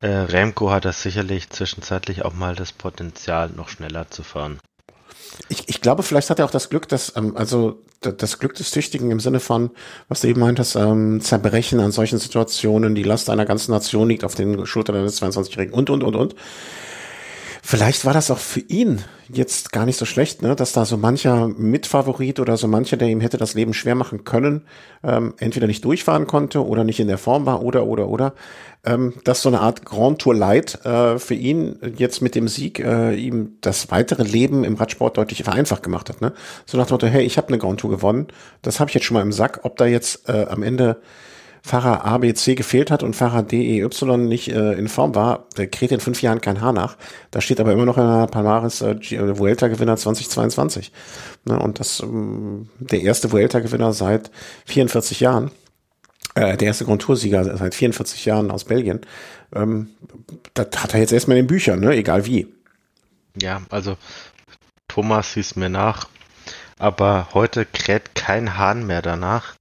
[0.00, 4.60] äh, Remco hat das sicherlich zwischenzeitlich auch mal das Potenzial, noch schneller zu fahren.
[5.48, 8.70] Ich, ich glaube, vielleicht hat er auch das Glück, dass, ähm, also das Glück des
[8.70, 9.70] Tüchtigen im Sinne von,
[10.08, 14.24] was du eben meintest, ähm, Zerbrechen an solchen Situationen, die Last einer ganzen Nation liegt
[14.24, 16.34] auf den Schultern eines 22-Jährigen und, und, und, und.
[17.70, 20.96] Vielleicht war das auch für ihn jetzt gar nicht so schlecht, ne, dass da so
[20.96, 24.62] mancher Mitfavorit oder so mancher, der ihm hätte das Leben schwer machen können,
[25.04, 28.32] ähm, entweder nicht durchfahren konnte oder nicht in der Form war oder oder oder,
[28.86, 32.78] ähm, dass so eine Art Grand Tour Light äh, für ihn jetzt mit dem Sieg
[32.80, 36.22] äh, ihm das weitere Leben im Radsport deutlich vereinfacht gemacht hat.
[36.22, 36.32] Ne?
[36.64, 38.28] So nach dem Motto, hey, ich habe eine Grand Tour gewonnen,
[38.62, 41.02] das habe ich jetzt schon mal im Sack, ob da jetzt äh, am Ende
[41.68, 46.00] Fahrer ABC gefehlt hat und Fahrer DEY nicht äh, in Form war, der kräht in
[46.00, 46.96] fünf Jahren kein Haar nach.
[47.30, 50.92] Da steht aber immer noch in der Palmares äh, äh, Vuelta-Gewinner 2022.
[51.44, 54.30] Ne, und das ähm, der erste Vuelta-Gewinner seit
[54.64, 55.50] 44 Jahren.
[56.34, 59.02] Äh, der erste Grand seit 44 Jahren aus Belgien.
[59.54, 59.90] Ähm,
[60.54, 61.94] das hat er jetzt erstmal in den Büchern, ne?
[61.94, 62.46] egal wie.
[63.40, 63.98] Ja, also
[64.88, 66.08] Thomas hieß mir nach,
[66.78, 69.57] aber heute kräht kein Hahn mehr danach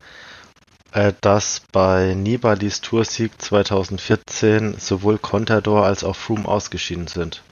[1.21, 7.43] dass bei Nibalis Toursieg 2014 sowohl Contador als auch Froome ausgeschieden sind.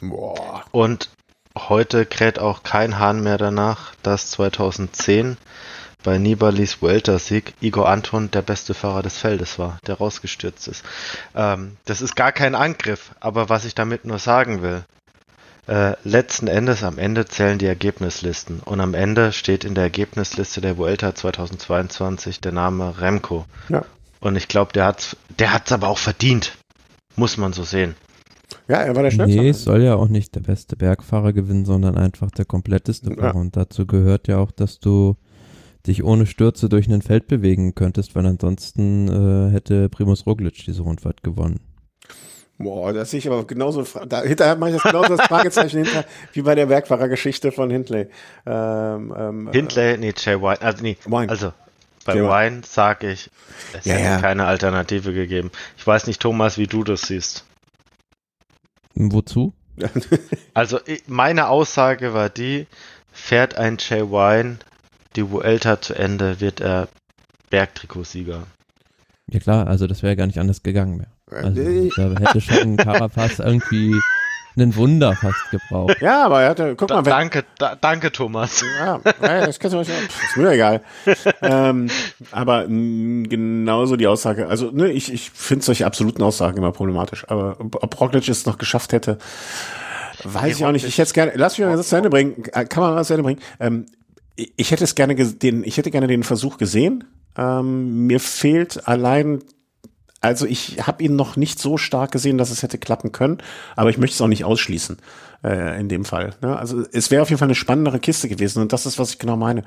[0.00, 0.64] Boah.
[0.70, 1.10] Und
[1.56, 5.36] heute kräht auch kein Hahn mehr danach, dass 2010
[6.02, 10.84] bei Nibalis Vuelta-Sieg Igor Anton der beste Fahrer des Feldes war, der rausgestürzt ist.
[11.34, 14.84] Ähm, das ist gar kein Angriff, aber was ich damit nur sagen will,
[15.68, 18.60] äh, letzten Endes, am Ende zählen die Ergebnislisten.
[18.60, 23.44] Und am Ende steht in der Ergebnisliste der Vuelta 2022 der Name Remco.
[23.68, 23.84] Ja.
[24.20, 26.56] Und ich glaube, der hat's, der hat's aber auch verdient.
[27.16, 27.94] Muss man so sehen.
[28.68, 29.40] Ja, er war der schnellste.
[29.40, 33.34] Nee, es soll ja auch nicht der beste Bergfahrer gewinnen, sondern einfach der kompletteste Fahrer.
[33.34, 33.40] Ja.
[33.40, 35.16] Und dazu gehört ja auch, dass du
[35.86, 40.82] dich ohne Stürze durch ein Feld bewegen könntest, weil ansonsten äh, hätte Primus Roglic diese
[40.82, 41.60] Rundfahrt gewonnen.
[42.62, 43.84] Boah, das sehe ich aber genauso.
[44.06, 48.08] Dahinter mache ich das genauso das Fragezeichen hinter, wie bei der Bergfahrergeschichte von Hindley.
[48.46, 50.60] Ähm, ähm, Hindley, nee, Jay Wine.
[50.60, 51.28] Also, nee, Wine.
[51.28, 51.52] also
[52.04, 53.30] bei Jay Wine sage ich,
[53.72, 54.20] es ja, hätte ja.
[54.20, 55.50] keine Alternative gegeben.
[55.76, 57.44] Ich weiß nicht, Thomas, wie du das siehst.
[58.94, 59.54] Wozu?
[60.54, 62.66] also meine Aussage war die,
[63.10, 64.58] fährt ein Jay Wine
[65.16, 66.88] die Vuelta zu Ende, wird er
[67.50, 68.46] Bergtrikotsieger.
[69.30, 71.12] Ja klar, also das wäre gar nicht anders gegangen mehr.
[71.34, 73.94] Also, da hätte schon Carapaz irgendwie
[74.56, 76.00] ein Wunder fast gebraucht.
[76.00, 77.04] Ja, aber er hatte, guck da, mal.
[77.04, 78.62] Wenn, danke, da, danke, Thomas.
[78.78, 80.82] Ja, das kannst du mal, ist mir egal.
[81.42, 81.88] ähm,
[82.30, 87.24] aber mh, genauso die Aussage, also ne, ich, ich finde solche absoluten Aussagen immer problematisch,
[87.28, 89.18] aber ob Roglic es noch geschafft hätte,
[90.24, 90.84] weiß ich auch nicht.
[90.84, 93.14] Ich hätte es gerne, lass mich mal das zu Ende bringen, kann man was zu
[93.14, 93.40] Ende bringen.
[93.58, 93.86] Ähm,
[94.36, 97.04] ich hätte es gerne den, ich hätte gerne den Versuch gesehen.
[97.36, 99.42] Ähm, mir fehlt allein
[100.22, 103.38] also ich habe ihn noch nicht so stark gesehen, dass es hätte klappen können,
[103.76, 104.98] aber ich möchte es auch nicht ausschließen
[105.44, 106.34] äh, in dem Fall.
[106.40, 106.56] Ne?
[106.56, 109.18] Also es wäre auf jeden Fall eine spannendere Kiste gewesen und das ist, was ich
[109.18, 109.64] genau meine.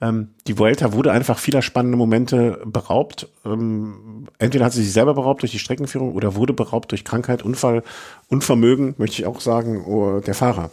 [0.00, 3.28] Ähm, die Vuelta wurde einfach vieler spannende Momente beraubt.
[3.44, 7.42] Ähm, entweder hat sie sich selber beraubt durch die Streckenführung oder wurde beraubt durch Krankheit,
[7.42, 7.82] Unfall,
[8.28, 10.70] Unvermögen, möchte ich auch sagen, oh, der Fahrer.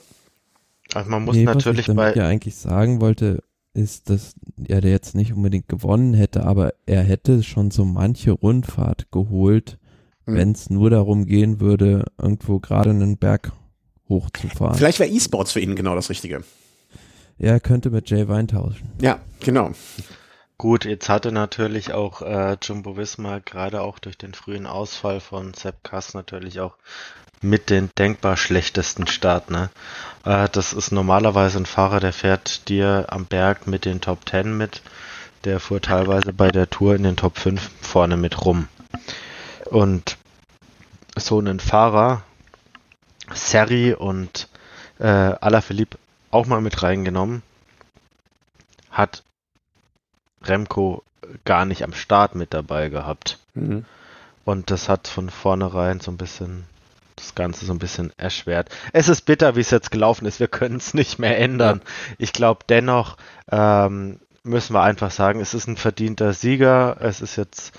[0.94, 3.44] Also man muss nee, natürlich was ich bei ja eigentlich sagen wollte,
[3.76, 4.36] ist, dass
[4.68, 9.78] er jetzt nicht unbedingt gewonnen hätte, aber er hätte schon so manche Rundfahrt geholt,
[10.26, 10.36] hm.
[10.36, 13.52] wenn es nur darum gehen würde, irgendwo gerade einen Berg
[14.08, 14.78] hochzufahren.
[14.78, 16.44] Vielleicht wäre E-Sports für ihn genau das Richtige.
[17.38, 18.90] Ja, er könnte mit Jay Wein tauschen.
[19.02, 19.72] Ja, genau.
[20.58, 25.54] Gut, jetzt hatte natürlich auch äh, Jumbo Visma gerade auch durch den frühen Ausfall von
[25.54, 26.78] Sepp Kass natürlich auch
[27.42, 29.50] mit den denkbar schlechtesten Start.
[29.50, 29.70] Ne?
[30.24, 34.58] Äh, das ist normalerweise ein Fahrer, der fährt dir am Berg mit den Top 10
[34.58, 34.82] mit.
[35.44, 38.68] Der fuhr teilweise bei der Tour in den Top 5 vorne mit rum.
[39.66, 40.18] Und
[41.16, 42.24] so einen Fahrer,
[43.34, 44.50] Seri und
[45.00, 45.98] äh, Alaphilippe
[46.32, 47.44] auch mal mit reingenommen,
[48.92, 49.24] hat
[50.44, 51.04] Remco
[51.44, 53.40] gar nicht am Start mit dabei gehabt.
[53.54, 53.86] Mhm.
[54.44, 56.66] Und das hat von vornherein so ein bisschen
[57.16, 58.70] das Ganze so ein bisschen erschwert.
[58.94, 60.40] Es ist bitter, wie es jetzt gelaufen ist.
[60.40, 61.82] Wir können es nicht mehr ändern.
[61.84, 62.16] Ja.
[62.18, 63.18] Ich glaube dennoch
[63.52, 66.98] ähm, müssen wir einfach sagen, es ist ein verdienter Sieger.
[67.00, 67.74] Es ist jetzt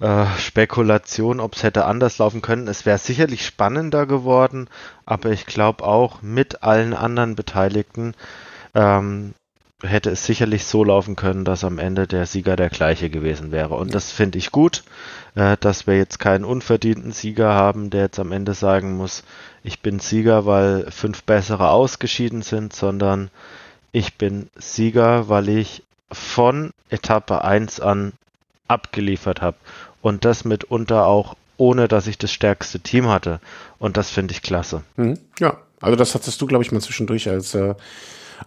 [0.00, 2.68] äh, Spekulation, ob es hätte anders laufen können.
[2.68, 4.68] Es wäre sicherlich spannender geworden,
[5.04, 8.14] aber ich glaube auch mit allen anderen Beteiligten
[8.74, 9.34] ähm,
[9.82, 13.74] hätte es sicherlich so laufen können, dass am Ende der Sieger der gleiche gewesen wäre.
[13.74, 14.82] Und das finde ich gut,
[15.34, 19.24] äh, dass wir jetzt keinen unverdienten Sieger haben, der jetzt am Ende sagen muss,
[19.62, 23.30] ich bin Sieger, weil fünf bessere ausgeschieden sind, sondern
[23.92, 28.12] ich bin Sieger, weil ich von Etappe 1 an
[28.68, 29.56] abgeliefert habe.
[30.02, 33.40] Und das mitunter auch ohne, dass ich das stärkste Team hatte.
[33.78, 34.82] Und das finde ich klasse.
[34.96, 35.18] Mhm.
[35.38, 37.74] Ja, Also das hattest du, glaube ich, mal zwischendurch als, äh,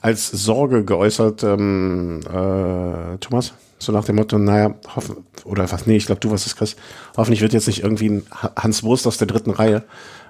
[0.02, 3.54] als Sorge geäußert, ähm, äh, Thomas.
[3.80, 6.78] So nach dem Motto, naja, hoffen, oder was, nee, ich glaube, du warst es, Chris.
[7.18, 8.24] Hoffentlich wird jetzt nicht irgendwie ein
[8.56, 9.84] Hans Wurst aus der dritten Reihe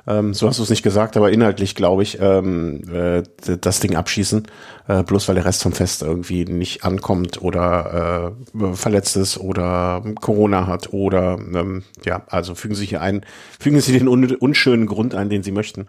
[0.06, 3.24] ähm, so hast du es nicht gesagt, aber inhaltlich glaube ich, ähm, äh,
[3.62, 4.48] das Ding abschießen,
[4.88, 10.04] äh, bloß weil der Rest vom Fest irgendwie nicht ankommt oder äh, verletzt ist oder
[10.20, 13.26] Corona hat oder ähm, ja, also fügen Sie hier ein,
[13.60, 15.88] fügen Sie den un unschönen Grund ein, den Sie möchten.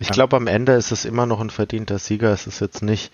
[0.00, 2.30] Ich glaube, am Ende ist es immer noch ein verdienter Sieger.
[2.32, 3.10] Es ist jetzt nicht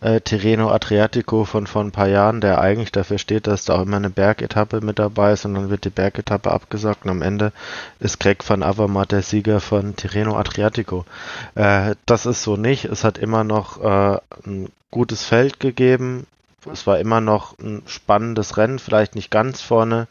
[0.00, 3.82] äh, Tirreno Adriatico von vor ein paar Jahren, der eigentlich dafür steht, dass da auch
[3.82, 7.52] immer eine Bergetappe mit dabei ist und dann wird die Bergetappe abgesagt und am Ende
[8.00, 11.06] ist Greg van Avermaet der Sieger von Tirreno Adriatico.
[11.54, 12.84] Äh, das ist so nicht.
[12.84, 16.26] Es hat immer noch äh, ein gutes Feld gegeben.
[16.70, 20.08] Es war immer noch ein spannendes Rennen, vielleicht nicht ganz vorne,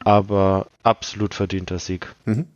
[0.00, 2.12] aber absolut verdienter Sieg.
[2.24, 2.46] Mhm.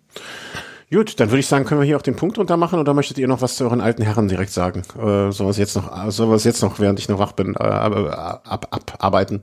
[0.91, 3.29] Gut, dann würde ich sagen, können wir hier auch den Punkt untermachen oder möchtet ihr
[3.29, 4.83] noch was zu euren alten Herren direkt sagen?
[4.97, 7.59] Äh, soll was jetzt noch, soll was jetzt noch, während ich noch wach bin, äh,
[7.59, 9.43] ab, abarbeiten?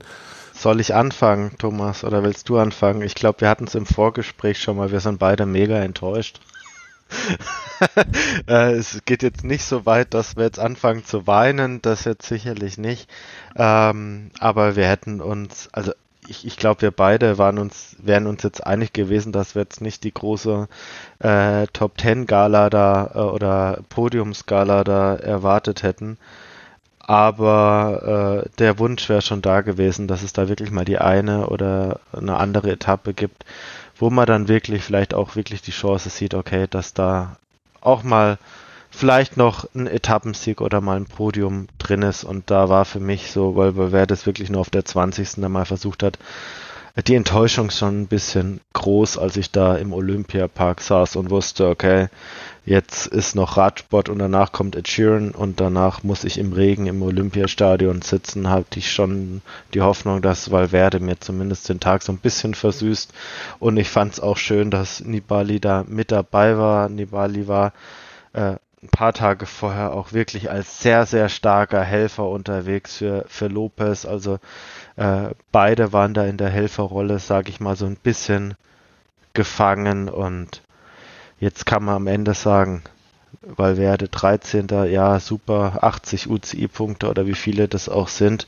[0.54, 3.02] Soll ich anfangen, Thomas, oder willst du anfangen?
[3.02, 6.40] Ich glaube, wir hatten es im Vorgespräch schon mal, wir sind beide mega enttäuscht.
[8.48, 12.26] äh, es geht jetzt nicht so weit, dass wir jetzt anfangen zu weinen, das jetzt
[12.26, 13.08] sicherlich nicht.
[13.54, 15.92] Ähm, aber wir hätten uns, also
[16.28, 19.80] ich, ich glaube, wir beide waren uns, wären uns jetzt einig gewesen, dass wir jetzt
[19.80, 20.68] nicht die große
[21.20, 26.18] äh, Top Ten Gala da äh, oder Podiumsgala da erwartet hätten.
[27.00, 31.46] Aber äh, der Wunsch wäre schon da gewesen, dass es da wirklich mal die eine
[31.48, 33.44] oder eine andere Etappe gibt,
[33.96, 37.36] wo man dann wirklich vielleicht auch wirklich die Chance sieht, okay, dass da
[37.80, 38.38] auch mal
[38.96, 42.24] vielleicht noch ein Etappensieg oder mal ein Podium drin ist.
[42.24, 45.36] Und da war für mich so, weil das wirklich nur auf der 20.
[45.48, 46.18] mal versucht hat,
[47.06, 52.08] die Enttäuschung schon ein bisschen groß, als ich da im Olympiapark saß und wusste, okay,
[52.64, 56.86] jetzt ist noch Radsport und danach kommt Ed Sheeran und danach muss ich im Regen
[56.86, 59.42] im Olympiastadion sitzen, hatte ich schon
[59.74, 63.12] die Hoffnung, dass Valverde mir zumindest den Tag so ein bisschen versüßt
[63.58, 66.88] und ich fand es auch schön, dass Nibali da mit dabei war.
[66.88, 67.74] Nibali war
[68.32, 68.56] äh,
[68.86, 74.06] ein paar Tage vorher auch wirklich als sehr, sehr starker Helfer unterwegs für, für Lopez.
[74.06, 74.38] Also
[74.96, 78.54] äh, beide waren da in der Helferrolle, sage ich mal, so ein bisschen
[79.34, 80.62] gefangen und
[81.40, 82.82] jetzt kann man am Ende sagen,
[83.42, 84.68] weil werde 13.
[84.88, 88.46] Ja, super, 80 UCI-Punkte oder wie viele das auch sind.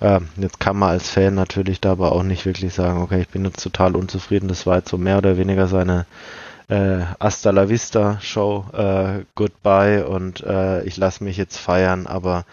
[0.00, 3.28] Äh, jetzt kann man als Fan natürlich da aber auch nicht wirklich sagen, okay, ich
[3.28, 4.48] bin jetzt total unzufrieden.
[4.48, 6.06] Das war jetzt so mehr oder weniger seine
[6.70, 12.44] äh, Hasta la Vista Show, äh, Goodbye und äh, ich lasse mich jetzt feiern, aber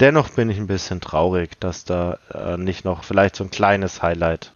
[0.00, 4.02] dennoch bin ich ein bisschen traurig, dass da äh, nicht noch vielleicht so ein kleines
[4.02, 4.52] Highlight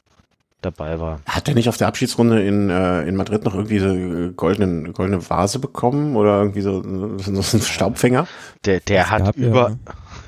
[0.61, 1.21] dabei war.
[1.27, 4.93] Hat er nicht auf der Abschiedsrunde in, äh, in Madrid noch irgendwie so äh, goldenen,
[4.93, 8.29] goldene Vase bekommen oder irgendwie so, so, so einen Staubfänger?
[8.67, 9.77] Der, der hat über, ja.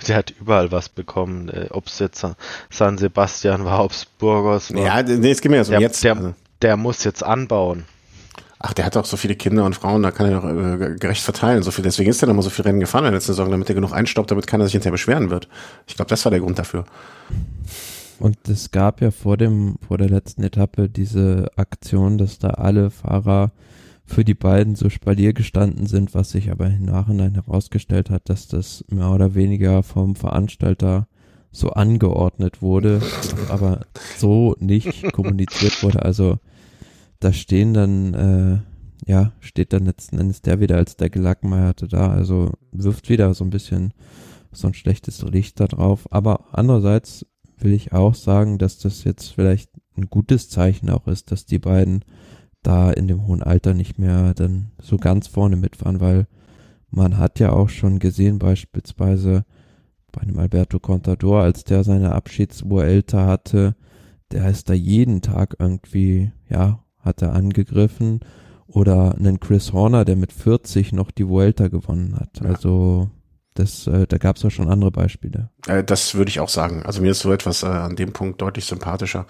[0.08, 2.26] der hat überall was bekommen, äh, ob es jetzt
[2.70, 4.82] San Sebastian war, ob es Burgos war.
[4.82, 6.02] Ja, nee, es geht mir ja so der, jetzt.
[6.02, 6.34] Der, also.
[6.62, 7.84] der muss jetzt anbauen
[8.64, 11.22] ach, der hat auch so viele Kinder und Frauen, da kann er doch äh, gerecht
[11.22, 11.62] verteilen.
[11.62, 13.50] So viel, deswegen ist er dann mal so viel Rennen gefahren in der letzten Saison,
[13.50, 15.48] damit er genug einstaubt, damit keiner sich hinterher beschweren wird.
[15.86, 16.86] Ich glaube, das war der Grund dafür.
[18.18, 22.90] Und es gab ja vor dem, vor der letzten Etappe diese Aktion, dass da alle
[22.90, 23.52] Fahrer
[24.06, 28.48] für die beiden so Spalier gestanden sind, was sich aber im Nachhinein herausgestellt hat, dass
[28.48, 31.06] das mehr oder weniger vom Veranstalter
[31.50, 33.02] so angeordnet wurde,
[33.50, 33.80] aber
[34.16, 36.02] so nicht kommuniziert wurde.
[36.02, 36.38] Also
[37.24, 42.10] da stehen dann, äh, ja, steht dann letzten Endes der wieder als der Gelackmeierte da,
[42.10, 43.94] also wirft wieder so ein bisschen
[44.52, 46.06] so ein schlechtes Licht da drauf.
[46.10, 47.26] Aber andererseits
[47.58, 51.58] will ich auch sagen, dass das jetzt vielleicht ein gutes Zeichen auch ist, dass die
[51.58, 52.04] beiden
[52.62, 56.26] da in dem hohen Alter nicht mehr dann so ganz vorne mitfahren, weil
[56.90, 59.44] man hat ja auch schon gesehen, beispielsweise
[60.12, 63.76] bei einem Alberto Contador, als der seine Abschiedsvuelta hatte,
[64.30, 68.20] der ist da jeden Tag irgendwie, ja, hat er angegriffen
[68.66, 72.40] oder einen Chris Horner, der mit 40 noch die Vuelta gewonnen hat.
[72.42, 72.50] Ja.
[72.50, 73.10] Also
[73.54, 75.50] das, äh, da gab es auch schon andere Beispiele.
[75.66, 76.82] Äh, das würde ich auch sagen.
[76.84, 79.26] Also mir ist so etwas äh, an dem Punkt deutlich sympathischer.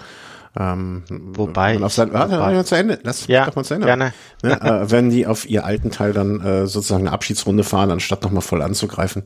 [0.57, 2.62] Ähm, wobei, auf sein, warte, wobei.
[2.62, 3.00] zu Ende.
[3.02, 3.86] Lass ja, doch mal zu Ende.
[3.86, 4.12] Gerne.
[4.42, 8.22] Ne, äh, wenn die auf ihr alten Teil dann äh, sozusagen eine Abschiedsrunde fahren, anstatt
[8.22, 9.24] nochmal voll anzugreifen.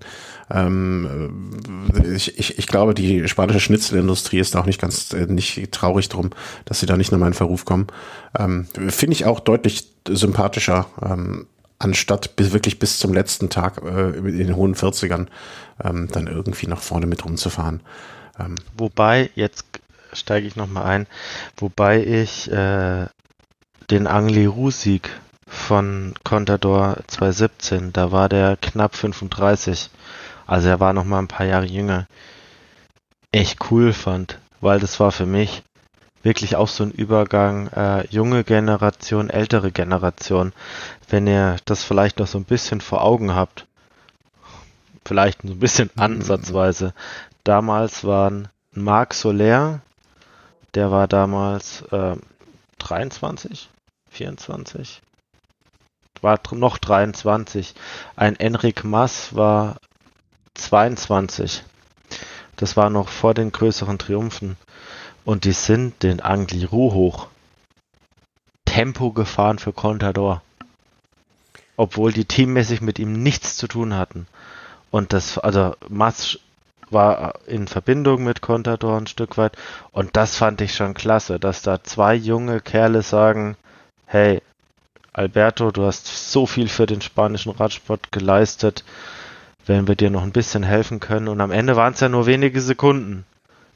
[0.51, 1.61] Ähm,
[1.95, 6.09] äh, ich, ich, ich glaube, die spanische Schnitzelindustrie ist auch nicht ganz äh, nicht traurig
[6.09, 6.31] drum,
[6.65, 7.89] dass sie da nicht nochmal in Verruf kommen.
[8.39, 10.87] Ähm, Finde ich auch deutlich sympathischer.
[11.03, 11.47] Ähm,
[11.79, 15.27] anstatt bis, wirklich bis zum letzten Tag äh, in den hohen 40ern
[15.85, 17.83] ähm, dann irgendwie nach vorne mit rumzufahren.
[18.39, 19.68] Ähm, Wobei, jetzt
[20.19, 21.07] steige ich nochmal ein,
[21.57, 23.07] wobei ich äh,
[23.91, 25.11] den Angliru-Sieg
[25.47, 27.93] von Contador 2017.
[27.93, 29.91] Da war der knapp 35.
[30.47, 32.07] Also er war noch mal ein paar Jahre jünger.
[33.33, 35.63] Echt cool fand, weil das war für mich
[36.23, 40.53] wirklich auch so ein Übergang äh, junge Generation, ältere Generation.
[41.09, 43.67] Wenn ihr das vielleicht noch so ein bisschen vor Augen habt,
[45.05, 46.03] vielleicht so ein bisschen mhm.
[46.03, 46.93] ansatzweise.
[47.45, 49.81] Damals waren Marc Soler,
[50.75, 52.17] der war damals äh,
[52.79, 53.69] 23,
[54.11, 55.03] 24,
[56.23, 57.75] war noch 23.
[58.17, 59.77] Ein Enric Mas war
[60.55, 61.65] 22.
[62.57, 64.57] Das war noch vor den größeren Triumphen.
[65.25, 67.29] Und die sind den Angliru hoch.
[68.65, 70.43] Tempo gefahren für Contador.
[71.77, 74.27] Obwohl die teammäßig mit ihm nichts zu tun hatten.
[74.91, 76.41] Und das, also Mas
[76.93, 79.57] war in Verbindung mit Contador ein Stück weit.
[79.93, 83.57] Und das fand ich schon klasse, dass da zwei junge Kerle sagen,
[84.07, 84.43] hey,
[85.13, 88.85] Alberto, du hast so viel für den spanischen Radsport geleistet,
[89.67, 91.29] wenn wir dir noch ein bisschen helfen können.
[91.29, 93.25] Und am Ende waren es ja nur wenige Sekunden.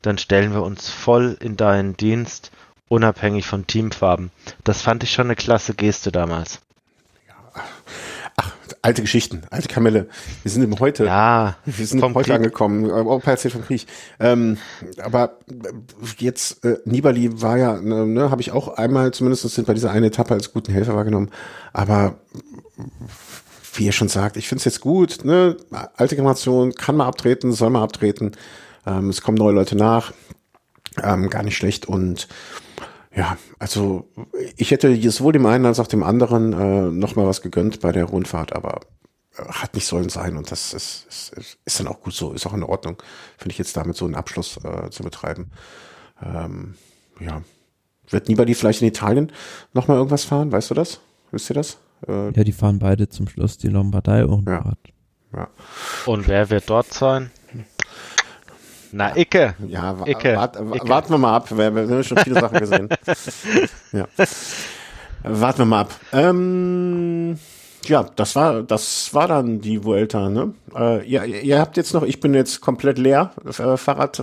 [0.02, 2.50] Dann stellen wir uns voll in deinen Dienst,
[2.88, 4.30] unabhängig von Teamfarben.
[4.64, 6.60] Das fand ich schon eine klasse Geste damals
[8.82, 10.08] alte Geschichten, alte Kamelle.
[10.42, 11.04] Wir sind im Heute.
[11.04, 12.34] Ja, wir sind Heute Krieg.
[12.34, 12.90] angekommen.
[12.90, 13.86] Opa erzählt vom Krieg.
[14.18, 14.58] Ähm,
[15.00, 15.38] aber
[16.18, 20.06] jetzt, äh, Nibali war ja, ne, ne habe ich auch einmal zumindest bei dieser einen
[20.06, 21.30] Etappe als guten Helfer wahrgenommen.
[21.72, 22.16] Aber
[23.74, 25.24] wie ihr schon sagt, ich finde es jetzt gut.
[25.24, 25.56] Ne?
[25.96, 28.32] Alte Generation kann mal abtreten, soll mal abtreten.
[28.84, 30.12] Ähm, es kommen neue Leute nach.
[31.02, 32.28] Ähm, gar nicht schlecht und
[33.14, 34.08] ja, also
[34.56, 37.92] ich hätte sowohl dem einen als auch dem anderen äh, noch mal was gegönnt bei
[37.92, 38.80] der Rundfahrt, aber
[39.36, 42.46] äh, hat nicht sollen sein und das ist, ist, ist dann auch gut so, ist
[42.46, 43.02] auch in Ordnung,
[43.36, 45.50] finde ich jetzt damit so einen Abschluss äh, zu betreiben.
[46.22, 46.74] Ähm,
[47.20, 47.42] ja,
[48.08, 49.32] wird Nibali vielleicht in Italien
[49.72, 50.52] noch mal irgendwas fahren?
[50.52, 51.00] Weißt du das?
[51.30, 51.78] Wisst ihr das?
[52.06, 54.78] Äh, ja, die fahren beide zum Schluss die Lombardei-Rundfahrt.
[55.32, 55.38] Ja.
[55.38, 55.48] ja.
[56.06, 57.30] Und wer wird dort sein?
[58.92, 59.54] Na, Icke.
[59.66, 60.36] Ja, Icke.
[60.36, 60.88] Wart, Icke.
[60.88, 61.50] warten wir mal ab.
[61.50, 62.88] Wir, wir haben schon viele Sachen gesehen.
[63.92, 64.06] ja.
[65.22, 65.94] Warten wir mal ab.
[66.12, 67.38] Ähm,
[67.84, 70.52] ja, das war, das war dann die Vuelta, ne?
[70.74, 74.22] Äh, ja, ihr habt jetzt noch, ich bin jetzt komplett leer, äh, Fahrrad.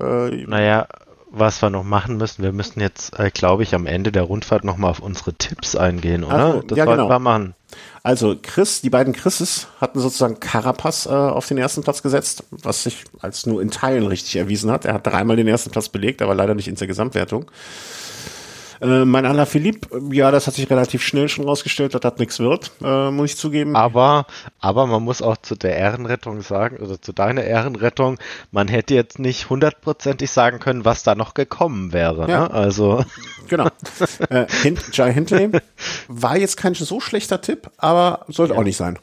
[0.00, 0.86] Äh, naja,
[1.30, 4.64] was wir noch machen müssen, wir müssen jetzt, äh, glaube ich, am Ende der Rundfahrt
[4.64, 6.34] nochmal auf unsere Tipps eingehen, oder?
[6.34, 7.08] Also, das ja, genau.
[7.08, 7.54] wir machen.
[8.02, 12.82] Also Chris, die beiden Chrises hatten sozusagen Carapaz äh, auf den ersten Platz gesetzt, was
[12.82, 14.86] sich als nur in Teilen richtig erwiesen hat.
[14.86, 17.50] Er hat dreimal den ersten Platz belegt, aber leider nicht in der Gesamtwertung.
[18.80, 22.38] Äh, mein Anna Philipp, ja, das hat sich relativ schnell schon rausgestellt, dass das nichts
[22.38, 23.76] wird, äh, muss ich zugeben.
[23.76, 24.26] Aber,
[24.58, 28.18] aber man muss auch zu der Ehrenrettung sagen, oder zu deiner Ehrenrettung,
[28.52, 32.28] man hätte jetzt nicht hundertprozentig sagen können, was da noch gekommen wäre.
[32.28, 32.42] Ja.
[32.42, 32.50] Ne?
[32.50, 33.04] Also.
[33.48, 33.68] Genau.
[34.30, 35.50] äh, Hint, Jai Hindley
[36.08, 38.60] war jetzt kein so schlechter Tipp, aber sollte ja.
[38.60, 38.98] auch nicht sein.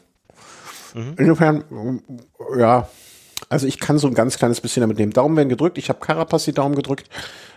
[0.94, 1.14] Mhm.
[1.18, 1.64] Insofern,
[2.56, 2.88] ja,
[3.48, 5.12] also ich kann so ein ganz kleines bisschen damit nehmen.
[5.12, 5.78] Daumen werden gedrückt.
[5.78, 7.08] Ich habe Carapaz die Daumen gedrückt.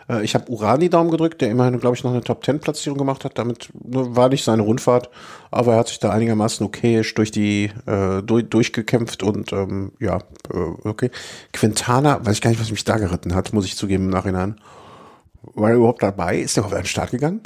[0.10, 2.98] Äh, ich habe Urani Daumen gedrückt, der immerhin, glaube ich, noch eine Top 10 Platzierung
[2.98, 3.38] gemacht hat.
[3.38, 5.10] Damit ne, war nicht seine Rundfahrt,
[5.50, 10.20] aber er hat sich da einigermaßen okayisch durch die äh, durch, durchgekämpft und ähm, ja,
[10.54, 11.12] äh, okay.
[11.54, 14.56] Quintana, weiß ich gar nicht, was mich da geritten hat, muss ich zugeben im Nachhinein.
[15.42, 16.38] War er überhaupt dabei?
[16.38, 17.42] Ist er auf einen Start gegangen?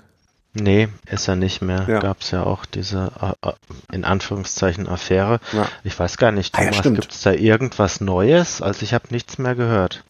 [0.58, 1.86] Nee, ist er nicht mehr.
[1.88, 1.99] Ja.
[1.99, 3.53] Gab es ja auch diese, äh, äh,
[3.91, 5.39] in Anführungszeichen, Affäre.
[5.51, 5.68] Ja.
[5.84, 8.62] Ich weiß gar nicht, Thomas, ah, ja, gibt es da irgendwas Neues?
[8.62, 10.06] Also ich habe nichts mehr gehört.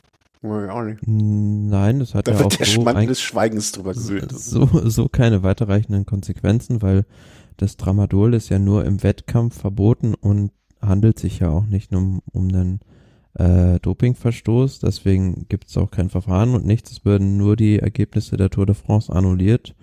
[0.45, 0.99] Auch nicht.
[1.05, 4.31] Nein, das hat da ja auch der so, Schmann des Schweigens drüber gesöhnt.
[4.37, 7.05] So, so keine weiterreichenden Konsequenzen, weil
[7.57, 12.01] das Tramadol ist ja nur im Wettkampf verboten und handelt sich ja auch nicht nur
[12.01, 12.79] um, um einen
[13.33, 14.79] äh, Dopingverstoß.
[14.79, 16.91] Deswegen gibt es auch kein Verfahren und nichts.
[16.91, 19.75] Es würden nur die Ergebnisse der Tour de France annulliert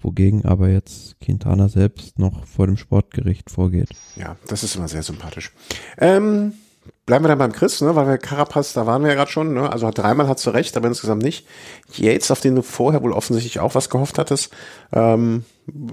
[0.00, 3.90] wogegen aber jetzt Quintana selbst noch vor dem Sportgericht vorgeht.
[4.16, 5.52] Ja, das ist immer sehr sympathisch.
[5.98, 6.54] Ähm,
[7.06, 9.54] bleiben wir dann beim Chris, ne, weil wir Carapaz, da waren wir ja gerade schon,
[9.54, 11.46] ne, also dreimal hat du recht, aber insgesamt nicht.
[11.92, 14.52] Yates, auf den du vorher wohl offensichtlich auch was gehofft hattest,
[14.92, 15.44] ähm,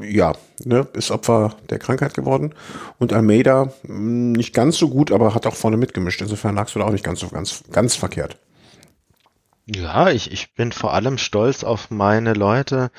[0.01, 0.33] ja,
[0.63, 2.53] ne, ist Opfer der Krankheit geworden.
[2.99, 6.21] Und Almeida hm, nicht ganz so gut, aber hat auch vorne mitgemischt.
[6.21, 8.37] Insofern lagst du da auch nicht ganz so ganz, ganz verkehrt.
[9.65, 12.89] Ja, ich, ich bin vor allem stolz auf meine Leute,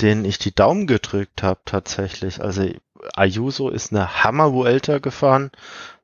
[0.00, 2.42] denen ich die Daumen gedrückt habe tatsächlich.
[2.42, 2.68] Also
[3.14, 5.50] Ayuso ist eine Hammer-Vuelta gefahren.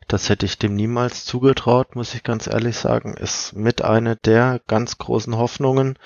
[0.09, 3.15] Das hätte ich dem niemals zugetraut, muss ich ganz ehrlich sagen.
[3.15, 5.99] Ist mit einer der ganz großen Hoffnungen.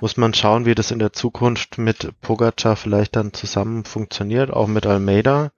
[0.00, 4.66] Muss man schauen, wie das in der Zukunft mit Pogacar vielleicht dann zusammen funktioniert, auch
[4.66, 5.52] mit Almeida.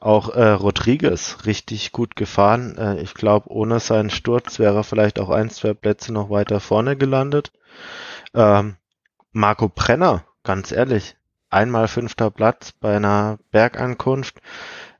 [0.00, 2.76] Auch äh, Rodriguez richtig gut gefahren.
[2.76, 6.60] Äh, ich glaube, ohne seinen Sturz wäre er vielleicht auch ein, zwei Plätze noch weiter
[6.60, 7.52] vorne gelandet.
[8.34, 8.76] Ähm,
[9.32, 11.16] Marco Brenner ganz ehrlich,
[11.50, 14.40] einmal fünfter Platz bei einer Bergankunft,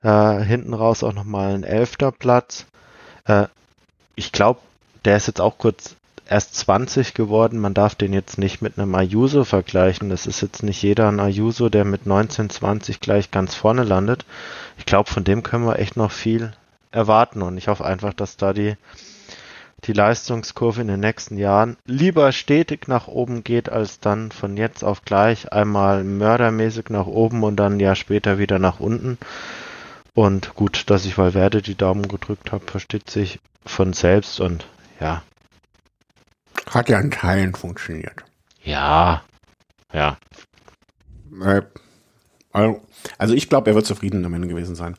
[0.04, 2.66] äh, hinten raus auch nochmal ein elfter Platz.
[3.24, 3.46] Äh,
[4.14, 4.60] ich glaube,
[5.04, 5.96] der ist jetzt auch kurz
[6.28, 7.58] erst 20 geworden.
[7.58, 10.10] Man darf den jetzt nicht mit einem Ayuso vergleichen.
[10.10, 14.24] Das ist jetzt nicht jeder ein Ayuso, der mit 19, 20 gleich ganz vorne landet.
[14.78, 16.52] Ich glaube, von dem können wir echt noch viel
[16.92, 18.76] erwarten und ich hoffe einfach, dass da die
[19.86, 24.82] die Leistungskurve in den nächsten Jahren lieber stetig nach oben geht, als dann von jetzt
[24.82, 29.18] auf gleich einmal mördermäßig nach oben und dann ein Jahr später wieder nach unten.
[30.14, 34.66] Und gut, dass ich Valverde die Daumen gedrückt habe, versteht sich von selbst und
[35.00, 35.22] ja.
[36.70, 38.24] Hat ja in Teilen funktioniert.
[38.62, 39.24] Ja,
[39.92, 40.16] ja.
[41.42, 41.62] Äh,
[42.52, 42.80] also,
[43.18, 44.96] also ich glaube, er wird zufrieden am Ende gewesen sein.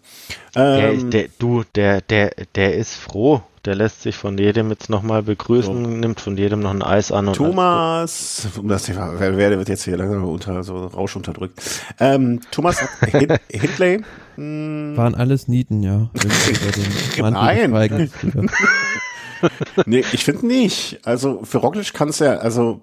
[0.55, 3.41] Ähm, der, der, du, der, der, der ist froh.
[3.66, 5.89] Der lässt sich von jedem jetzt nochmal begrüßen, so.
[5.89, 7.30] nimmt von jedem noch ein Eis an.
[7.30, 11.59] Und Thomas, um das Thema, wer, wer wird jetzt hier langsam unter, so Rausch unterdrückt.
[11.99, 12.80] Ähm, Thomas
[13.49, 14.03] Hindley.
[14.36, 14.93] Hm.
[14.95, 16.09] Waren alles Nieten, ja.
[17.18, 18.09] Nein.
[19.86, 20.99] nee, ich finde nicht.
[21.03, 22.82] Also für Roglic kann es ja, also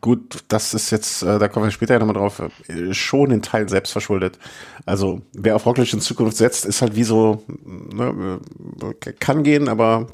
[0.00, 3.42] gut, das ist jetzt, äh, da kommen wir später ja nochmal drauf, äh, schon in
[3.42, 4.38] Teil selbst verschuldet.
[4.86, 8.40] Also wer auf Roglic in Zukunft setzt, ist halt wie so, ne,
[8.82, 10.08] äh, kann gehen, aber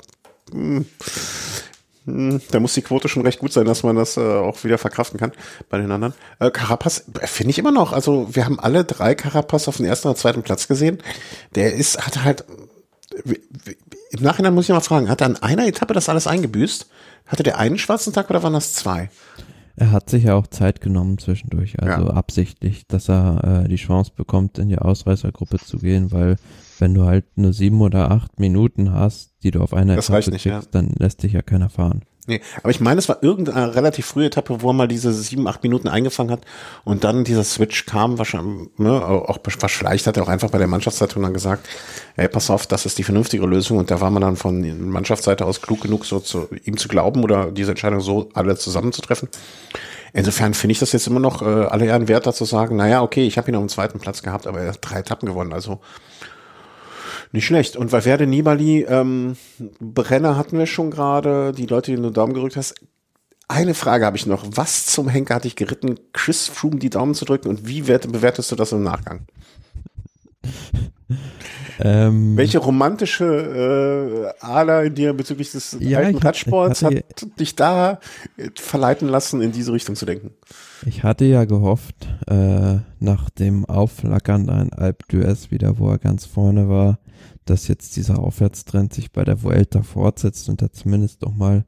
[0.52, 0.84] mh,
[2.06, 4.78] hm, da muss die Quote schon recht gut sein, dass man das äh, auch wieder
[4.78, 5.32] verkraften kann
[5.68, 6.14] bei den anderen.
[6.38, 7.92] Äh, Carapaz finde ich immer noch.
[7.92, 10.98] Also wir haben alle drei Carapaz auf den ersten oder zweiten Platz gesehen.
[11.54, 12.44] Der ist, hat halt
[14.10, 16.88] im Nachhinein muss ich mal fragen, hat er an einer Etappe das alles eingebüßt?
[17.26, 19.10] Hatte der einen schwarzen Tag oder waren das zwei?
[19.76, 22.12] Er hat sich ja auch Zeit genommen zwischendurch, also ja.
[22.12, 26.36] absichtlich, dass er äh, die Chance bekommt, in die Ausreißergruppe zu gehen, weil
[26.78, 30.30] wenn du halt nur sieben oder acht Minuten hast, die du auf einer das Etappe
[30.30, 30.70] nicht, kriegst, ja.
[30.70, 32.02] dann lässt dich ja keiner fahren.
[32.30, 35.48] Nee, aber ich meine, es war irgendeine relativ frühe Etappe, wo er mal diese sieben,
[35.48, 36.42] acht Minuten eingefangen hat
[36.84, 40.68] und dann dieser Switch kam, wahrscheinlich, ne, auch vielleicht hat er auch einfach bei der
[40.68, 41.68] Mannschaftszeitung dann gesagt,
[42.14, 45.44] ey, pass auf, das ist die vernünftige Lösung und da war man dann von Mannschaftsseite
[45.44, 49.28] aus klug genug, so zu ihm zu glauben oder diese Entscheidung so alle zusammenzutreffen.
[50.12, 53.26] Insofern finde ich das jetzt immer noch äh, alle Ehren wert, dazu sagen, naja, okay,
[53.26, 55.80] ich habe ihn auf dem zweiten Platz gehabt, aber er hat drei Etappen gewonnen, also
[57.32, 57.76] nicht schlecht.
[57.76, 59.36] Und Valverde Nibali, ähm,
[59.80, 62.74] Brenner hatten wir schon gerade, die Leute, die du den Daumen gerückt hast.
[63.48, 64.44] Eine Frage habe ich noch.
[64.52, 68.52] Was zum Henker hat dich geritten, Chris Froome die Daumen zu drücken und wie bewertest
[68.52, 69.26] du das im Nachgang?
[71.82, 77.02] Ähm, Welche romantische äh, Ader in dir bezüglich des ja, alten Radsports hat
[77.38, 78.00] dich da
[78.36, 80.32] äh, verleiten lassen, in diese Richtung zu denken?
[80.84, 86.26] Ich hatte ja gehofft, äh, nach dem Aufflackern ein Alp d'Huez wieder, wo er ganz
[86.26, 86.98] vorne war,
[87.50, 91.64] dass jetzt dieser Aufwärtstrend sich bei der Vuelta fortsetzt und er zumindest noch mal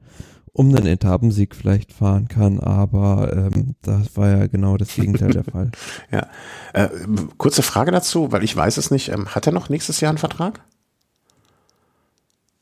[0.54, 5.44] um einen Etappensieg vielleicht fahren kann, aber ähm, das war ja genau das Gegenteil der
[5.44, 5.70] Fall.
[6.10, 6.28] Ja,
[6.74, 6.88] äh,
[7.38, 9.08] kurze Frage dazu, weil ich weiß es nicht.
[9.08, 10.60] Ähm, hat er noch nächstes Jahr einen Vertrag?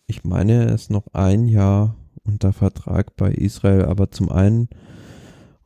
[0.07, 4.69] Ich meine, er ist noch ein Jahr unter Vertrag bei Israel, aber zum einen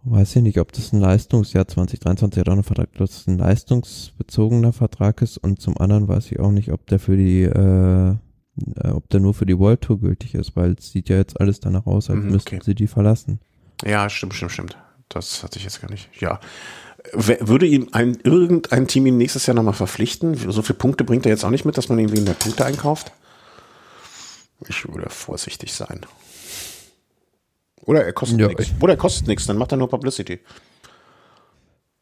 [0.04, 3.38] weiß ich nicht, ob das ein Leistungsjahr 2023 hat auch einen Vertrag, dass es ein
[3.38, 8.10] leistungsbezogener Vertrag ist und zum anderen weiß ich auch nicht, ob der für die, äh,
[8.10, 11.40] äh, ob der nur für die World Tour gültig ist, weil es sieht ja jetzt
[11.40, 13.40] alles danach aus, als mhm, müssten sie die verlassen.
[13.84, 14.78] Ja, stimmt, stimmt, stimmt.
[15.08, 16.08] Das hatte ich jetzt gar nicht.
[16.20, 16.40] Ja.
[17.12, 20.34] Würde ihm ein, irgendein Team ihn nächstes Jahr nochmal verpflichten?
[20.34, 22.64] So viele Punkte bringt er jetzt auch nicht mit, dass man ihn wegen der Punkte
[22.64, 23.12] einkauft?
[24.66, 26.00] Ich würde vorsichtig sein.
[27.86, 28.72] Oder er kostet ja, nichts.
[28.80, 30.40] Oder er kostet nichts, dann macht er nur Publicity.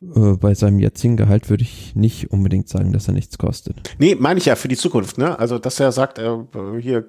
[0.02, 3.94] Äh, bei seinem jetzigen Gehalt würde ich nicht unbedingt sagen, dass er nichts kostet.
[3.98, 5.38] Nee, meine ich ja für die Zukunft, ne?
[5.38, 6.38] Also, dass er sagt, äh,
[6.80, 7.04] hier äh,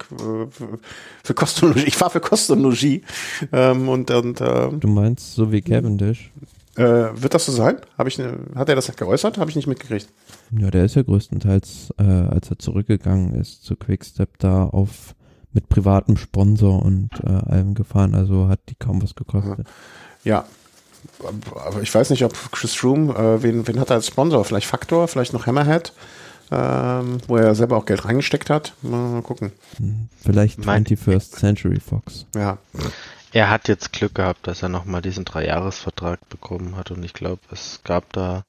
[1.23, 3.01] für Kost und Logis, ich fahre für Kost und Logis.
[3.51, 6.31] Ähm, und, und, äh, du meinst so wie Cavendish?
[6.75, 7.77] Äh, wird das so sein?
[7.97, 9.37] Hab ich, ne, hat er das geäußert?
[9.37, 10.07] Habe ich nicht mitgekriegt.
[10.57, 15.15] Ja, der ist ja größtenteils, äh, als er zurückgegangen ist zu Quickstep, da auf
[15.53, 19.67] mit privatem Sponsor und äh, allem gefahren, also hat die kaum was gekostet.
[20.23, 20.45] Ja,
[21.55, 24.43] aber ich weiß nicht, ob Chris Froome, äh, wen, wen hat er als Sponsor?
[24.45, 25.93] Vielleicht Factor, vielleicht noch Hammerhead,
[26.51, 28.73] ähm, wo er selber auch Geld reingesteckt hat.
[28.81, 29.51] Mal, gucken.
[29.77, 32.25] Hm, vielleicht 21st Century Fox.
[32.35, 32.57] Ja.
[33.31, 37.41] Er hat jetzt Glück gehabt, dass er nochmal diesen Dreijahresvertrag bekommen hat und ich glaube,
[37.51, 38.45] es gab da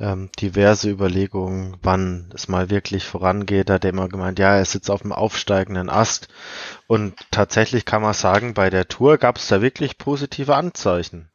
[0.00, 3.68] ähm, diverse Überlegungen, wann es mal wirklich vorangeht.
[3.68, 6.28] Da hat er immer gemeint, ja, er sitzt auf dem aufsteigenden Ast.
[6.86, 11.30] Und tatsächlich kann man sagen, bei der Tour gab es da wirklich positive Anzeichen.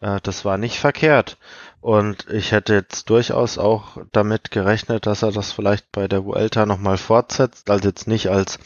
[0.00, 1.38] Äh, das war nicht verkehrt.
[1.80, 6.64] Und ich hätte jetzt durchaus auch damit gerechnet, dass er das vielleicht bei der Vuelta
[6.64, 7.68] nochmal fortsetzt.
[7.68, 8.58] Also jetzt nicht als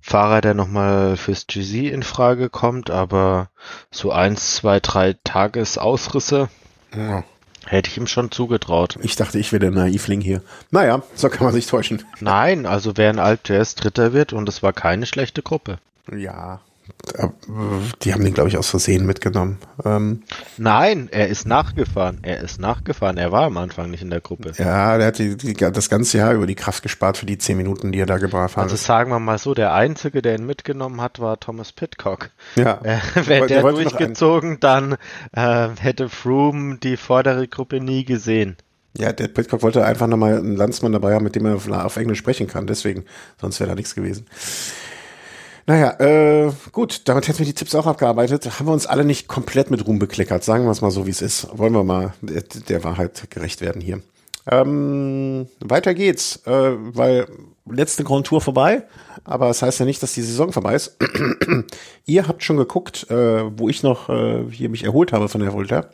[0.00, 3.50] Fahrer, der nochmal fürs GZ in Frage kommt, aber
[3.90, 6.48] so eins, zwei, drei Tagesausrisse.
[6.94, 7.24] Ja
[7.70, 8.98] Hätte ich ihm schon zugetraut.
[9.00, 10.42] Ich dachte, ich wäre der Naivling hier.
[10.72, 12.02] Naja, so kann man sich täuschen.
[12.18, 15.78] Nein, also wer in Alp TS Dritter wird und es war keine schlechte Gruppe.
[16.12, 16.58] Ja,
[18.02, 19.58] die haben den, glaube ich, aus Versehen mitgenommen.
[19.84, 20.22] Ähm,
[20.56, 22.18] Nein, er ist nachgefahren.
[22.22, 23.16] Er ist nachgefahren.
[23.16, 24.52] Er war am Anfang nicht in der Gruppe.
[24.58, 27.56] Ja, der hat die, die, das ganze Jahr über die Kraft gespart für die zehn
[27.56, 28.64] Minuten, die er da gebracht hat.
[28.64, 32.30] Also sagen wir mal so, der Einzige, der ihn mitgenommen hat, war Thomas Pitcock.
[32.56, 32.80] Ja.
[32.90, 34.96] Äh, Wäre der, der durchgezogen, dann
[35.32, 38.56] äh, hätte Froome die vordere Gruppe nie gesehen.
[38.96, 42.18] Ja, der Pitcock wollte einfach nochmal einen Landsmann dabei haben, mit dem er auf Englisch
[42.18, 42.66] sprechen kann.
[42.66, 43.04] Deswegen,
[43.40, 44.26] sonst wäre da nichts gewesen.
[45.70, 48.58] Naja, äh, gut, damit hätten wir die Tipps auch abgearbeitet.
[48.58, 51.12] Haben wir uns alle nicht komplett mit Ruhm bekleckert, sagen wir es mal so, wie
[51.12, 51.46] es ist.
[51.56, 54.02] Wollen wir mal der, der Wahrheit gerecht werden hier.
[54.50, 57.28] Ähm, weiter geht's, äh, weil
[57.70, 58.82] letzte Grand Tour vorbei,
[59.22, 60.96] aber das heißt ja nicht, dass die Saison vorbei ist.
[62.04, 65.52] Ihr habt schon geguckt, äh, wo ich noch äh, hier mich erholt habe von der
[65.52, 65.86] Volta.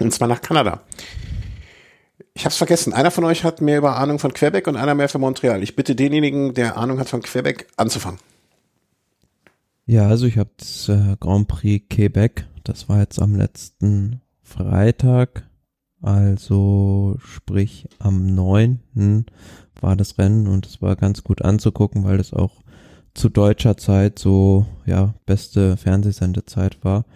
[0.00, 0.80] Und zwar nach Kanada.
[2.34, 2.92] Ich hab's vergessen.
[2.92, 5.62] Einer von euch hat mehr über Ahnung von Quebec und einer mehr für Montreal.
[5.62, 8.18] Ich bitte denjenigen, der Ahnung hat von Quebec, anzufangen.
[9.90, 15.48] Ja, also ich habe das äh, Grand Prix Quebec, das war jetzt am letzten Freitag,
[16.02, 19.24] also sprich am 9.
[19.80, 22.62] war das Rennen und es war ganz gut anzugucken, weil das auch
[23.14, 27.06] zu deutscher Zeit so, ja, beste Fernsehsendezeit war.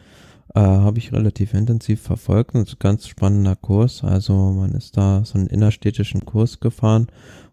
[0.55, 4.03] Äh, habe ich relativ intensiv verfolgt und es ganz spannender Kurs.
[4.03, 7.09] Also man ist da so einen innerstädtischen Kurs gefahren.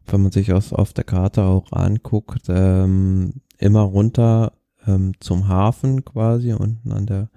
[0.06, 4.54] Wenn man sich aus, auf der Karte auch anguckt, ähm, immer runter
[4.88, 7.30] ähm, zum Hafen quasi unten an der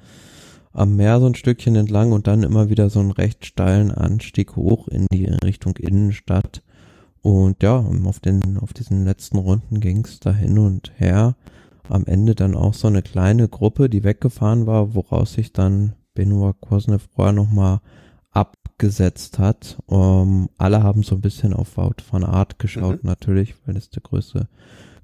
[0.72, 4.56] am Meer so ein Stückchen entlang und dann immer wieder so einen recht steilen Anstieg
[4.56, 6.62] hoch in die Richtung Innenstadt.
[7.20, 11.36] Und ja, auf den, auf diesen letzten Runden ging es da hin und her.
[11.88, 16.60] Am Ende dann auch so eine kleine Gruppe, die weggefahren war, woraus sich dann Benoit
[16.60, 17.80] Kosnev vorher nochmal
[18.30, 19.78] abgesetzt hat.
[19.86, 23.10] Um, alle haben so ein bisschen auf Wout van Art geschaut, mhm.
[23.10, 24.48] natürlich, weil das der größte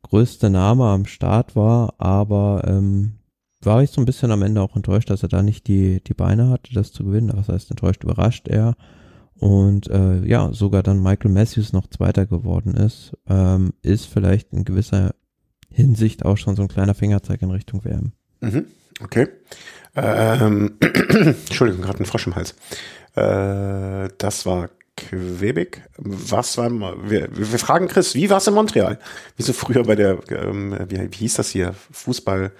[0.02, 3.18] größte Name am Start war, aber ähm,
[3.60, 6.14] war ich so ein bisschen am Ende auch enttäuscht, dass er da nicht die, die
[6.14, 7.32] Beine hatte, das zu gewinnen.
[7.34, 8.76] Das heißt, enttäuscht überrascht er.
[9.34, 14.64] Und äh, ja, sogar dann Michael Matthews noch Zweiter geworden ist, ähm, ist vielleicht in
[14.64, 15.14] gewisser
[15.70, 18.12] Hinsicht auch schon so ein kleiner Fingerzeig in Richtung WM.
[18.40, 18.66] Mhm,
[19.02, 19.28] okay.
[19.94, 22.54] Ähm, Entschuldigung, gerade ein Frosch im Hals.
[23.14, 25.82] Äh, das war Quebec.
[25.96, 28.98] Was war, wir, wir fragen Chris, wie war es in Montreal?
[29.36, 31.74] Wie so früher bei der, ähm, wie, wie hieß das hier?
[31.92, 32.52] Fußball,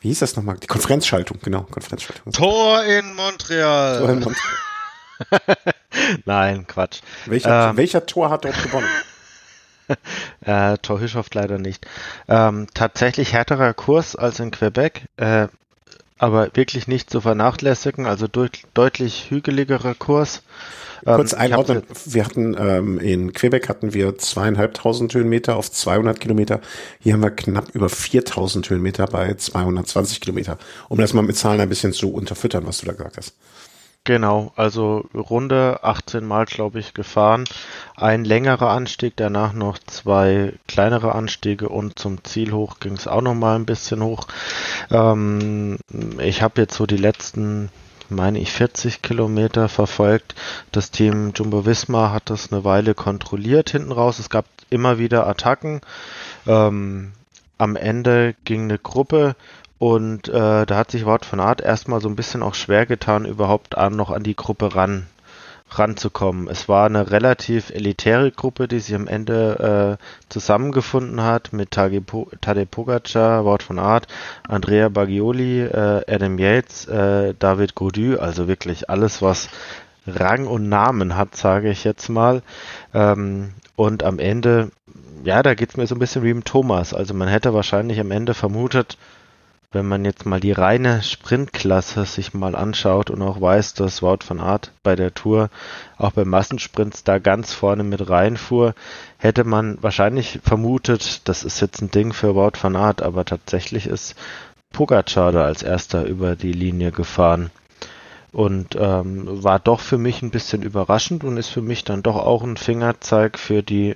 [0.00, 0.56] wie hieß das nochmal?
[0.58, 2.32] Die Konferenzschaltung, genau, Konferenzschaltung.
[2.32, 4.00] Tor in Montreal.
[4.00, 5.56] Tor in Montreal.
[6.24, 7.00] Nein, Quatsch.
[7.26, 8.88] Welcher, ähm, welcher Tor hat dort gewonnen?
[10.44, 11.86] äh, Torhüschow leider nicht.
[12.28, 15.48] Ähm, tatsächlich härterer Kurs als in Quebec, äh,
[16.18, 20.42] aber wirklich nicht zu vernachlässigen, also deut deutlich hügeligerer Kurs.
[21.04, 26.60] Kurz ähm, einordnen, wir hatten ähm, in Quebec hatten wir zweieinhalbtausend Höhenmeter auf 200 Kilometer.
[27.00, 30.56] Hier haben wir knapp über 4000 Höhenmeter bei 220 Kilometer.
[30.88, 33.34] Um das mal mit Zahlen ein bisschen zu unterfüttern, was du da gesagt hast.
[34.06, 37.44] Genau, also Runde 18 Mal, glaube ich, gefahren.
[37.96, 43.22] Ein längerer Anstieg, danach noch zwei kleinere Anstiege und zum Ziel hoch ging es auch
[43.22, 44.26] noch mal ein bisschen hoch.
[44.90, 45.78] Ähm,
[46.18, 47.70] ich habe jetzt so die letzten
[48.10, 50.34] meine ich, 40 Kilometer verfolgt.
[50.72, 54.18] Das Team Jumbo Visma hat das eine Weile kontrolliert hinten raus.
[54.18, 55.80] Es gab immer wieder Attacken.
[56.46, 57.12] Ähm,
[57.56, 59.36] am Ende ging eine Gruppe
[59.84, 63.26] und äh, da hat sich Wort von Art erstmal so ein bisschen auch schwer getan,
[63.26, 65.08] überhaupt an, noch an die Gruppe ran
[65.68, 66.48] ranzukommen.
[66.48, 72.00] Es war eine relativ elitäre Gruppe, die sich am Ende äh, zusammengefunden hat mit Tadej
[72.00, 74.06] Pogacar, Wort von Art,
[74.48, 79.50] Andrea Bagioli, äh, Adam Yates, äh, David Gaudu, also wirklich alles, was
[80.06, 82.40] Rang und Namen hat, sage ich jetzt mal.
[82.94, 84.70] Ähm, und am Ende,
[85.24, 86.94] ja, da geht es mir so ein bisschen wie im Thomas.
[86.94, 88.96] Also man hätte wahrscheinlich am Ende vermutet,
[89.74, 94.20] wenn man jetzt mal die reine Sprintklasse sich mal anschaut und auch weiß, dass Wout
[94.26, 95.50] van Art bei der Tour
[95.98, 98.74] auch bei Massensprints da ganz vorne mit reinfuhr,
[99.18, 103.86] hätte man wahrscheinlich vermutet, das ist jetzt ein Ding für Wout van Art, aber tatsächlich
[103.86, 104.14] ist
[104.72, 107.50] Pogacar da als erster über die Linie gefahren.
[108.32, 112.16] Und ähm, war doch für mich ein bisschen überraschend und ist für mich dann doch
[112.16, 113.94] auch ein Fingerzeig für die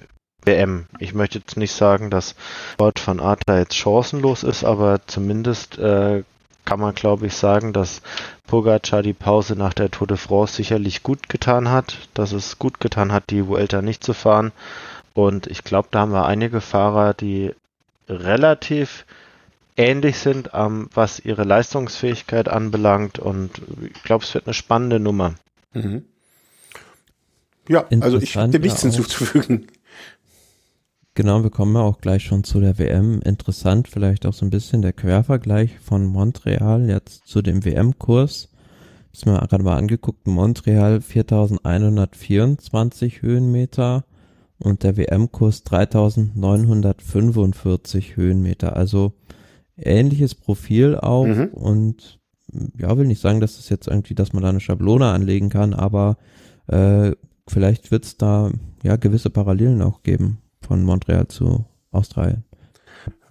[0.49, 0.86] WM.
[0.99, 2.34] Ich möchte jetzt nicht sagen, dass
[2.78, 6.22] Wort von Art da jetzt chancenlos ist, aber zumindest äh,
[6.64, 8.01] kann man, glaube ich, sagen, dass
[8.46, 12.80] Pogacar die Pause nach der Tour de France sicherlich gut getan hat, dass es gut
[12.80, 14.53] getan hat, die Vuelta nicht zu fahren.
[15.14, 17.53] Und ich glaube, da haben wir einige Fahrer, die
[18.09, 19.05] relativ
[19.76, 23.18] ähnlich sind, ähm, was ihre Leistungsfähigkeit anbelangt.
[23.18, 23.62] Und
[23.94, 25.34] ich glaube, es wird eine spannende Nummer.
[25.74, 26.05] Mhm.
[27.68, 29.68] Ja, also ich habe dem nichts hinzuzufügen.
[31.18, 33.20] Genau, wir kommen ja auch gleich schon zu der WM.
[33.22, 38.50] Interessant vielleicht auch so ein bisschen der Quervergleich von Montreal jetzt zu dem WM-Kurs.
[39.12, 44.04] Ist mir gerade mal angeguckt, Montreal 4124 Höhenmeter
[44.60, 48.76] und der WM-Kurs 3945 Höhenmeter.
[48.76, 49.14] Also
[49.76, 51.48] ähnliches Profil auch mhm.
[51.48, 52.20] und
[52.78, 55.74] ja, will nicht sagen, dass es jetzt irgendwie, dass man da eine Schablone anlegen kann,
[55.74, 56.16] aber
[56.68, 57.10] äh,
[57.48, 58.52] vielleicht wird es da
[58.84, 60.38] ja gewisse Parallelen auch geben
[60.68, 62.44] von Montreal zu Australien.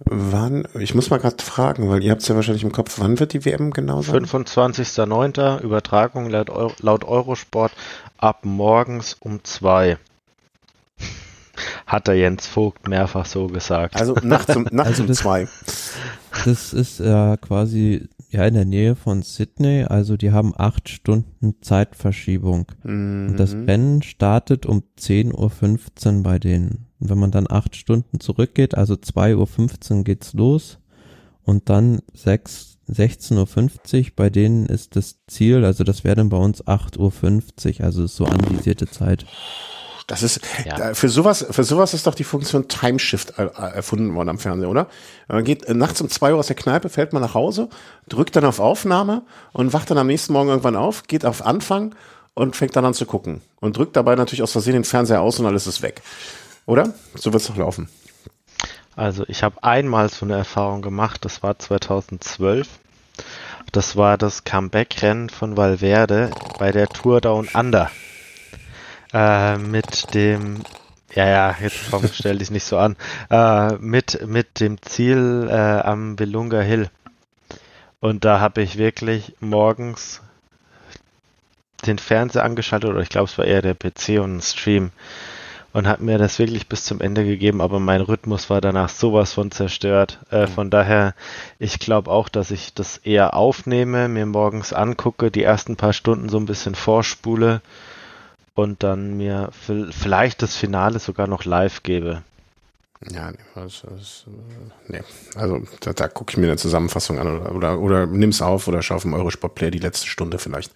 [0.04, 3.18] Wann, ich muss mal gerade fragen, weil ihr habt es ja wahrscheinlich im Kopf, wann
[3.18, 4.24] wird die WM genau sein?
[4.24, 5.60] 25.09.
[5.60, 7.72] Übertragung laut, Euro, laut Eurosport
[8.16, 9.98] ab morgens um zwei.
[11.86, 13.96] Hat der Jens Vogt mehrfach so gesagt.
[13.96, 15.48] Also nachts um, nachts also um zwei.
[16.44, 21.56] Das ist ja quasi ja in der Nähe von Sydney, also die haben acht Stunden
[21.60, 22.66] Zeitverschiebung.
[22.84, 23.30] Mhm.
[23.30, 23.64] Und das mhm.
[23.64, 26.87] Rennen startet um 10.15 Uhr bei denen.
[27.00, 30.78] Und wenn man dann acht Stunden zurückgeht, also 2.15 Uhr geht's los
[31.44, 36.36] und dann 6, 16.50 Uhr, bei denen ist das Ziel, also das wäre dann bei
[36.36, 39.26] uns 8.50 Uhr, also so anvisierte Zeit.
[40.08, 40.94] Das ist ja.
[40.94, 44.88] für sowas für sowas ist doch die Funktion Timeshift erfunden worden am Fernsehen, oder?
[45.28, 47.68] Man geht äh, nachts um zwei Uhr aus der Kneipe, fällt man nach Hause,
[48.08, 49.22] drückt dann auf Aufnahme
[49.52, 51.94] und wacht dann am nächsten Morgen irgendwann auf, geht auf Anfang
[52.32, 55.40] und fängt dann an zu gucken und drückt dabei natürlich aus Versehen den Fernseher aus
[55.40, 56.00] und alles ist weg.
[56.68, 56.92] Oder?
[57.14, 57.88] So wird es doch laufen.
[58.94, 62.68] Also ich habe einmal so eine Erfahrung gemacht, das war 2012.
[63.72, 67.90] Das war das Comeback-Rennen von Valverde bei der Tour Down Under
[69.14, 70.62] äh, mit dem,
[71.14, 72.96] ja, ja, jetzt komm, stell dich nicht so an,
[73.30, 76.90] äh, mit, mit dem Ziel äh, am Belunga Hill.
[78.00, 80.20] Und da habe ich wirklich morgens
[81.86, 84.90] den Fernseher angeschaltet, oder ich glaube, es war eher der PC und ein Stream
[85.72, 89.34] und hat mir das wirklich bis zum Ende gegeben, aber mein Rhythmus war danach sowas
[89.34, 90.18] von zerstört.
[90.30, 90.48] Äh, mhm.
[90.48, 91.14] Von daher,
[91.58, 96.28] ich glaube auch, dass ich das eher aufnehme, mir morgens angucke, die ersten paar Stunden
[96.28, 97.60] so ein bisschen vorspule
[98.54, 102.22] und dann mir vielleicht das Finale sogar noch live gebe.
[103.12, 104.24] Ja, das, das,
[104.88, 105.02] nee.
[105.36, 108.82] also da, da gucke ich mir eine Zusammenfassung an oder, oder, oder nimm's auf oder
[108.82, 110.72] schau auf dem Eurosport-Player die letzte Stunde vielleicht.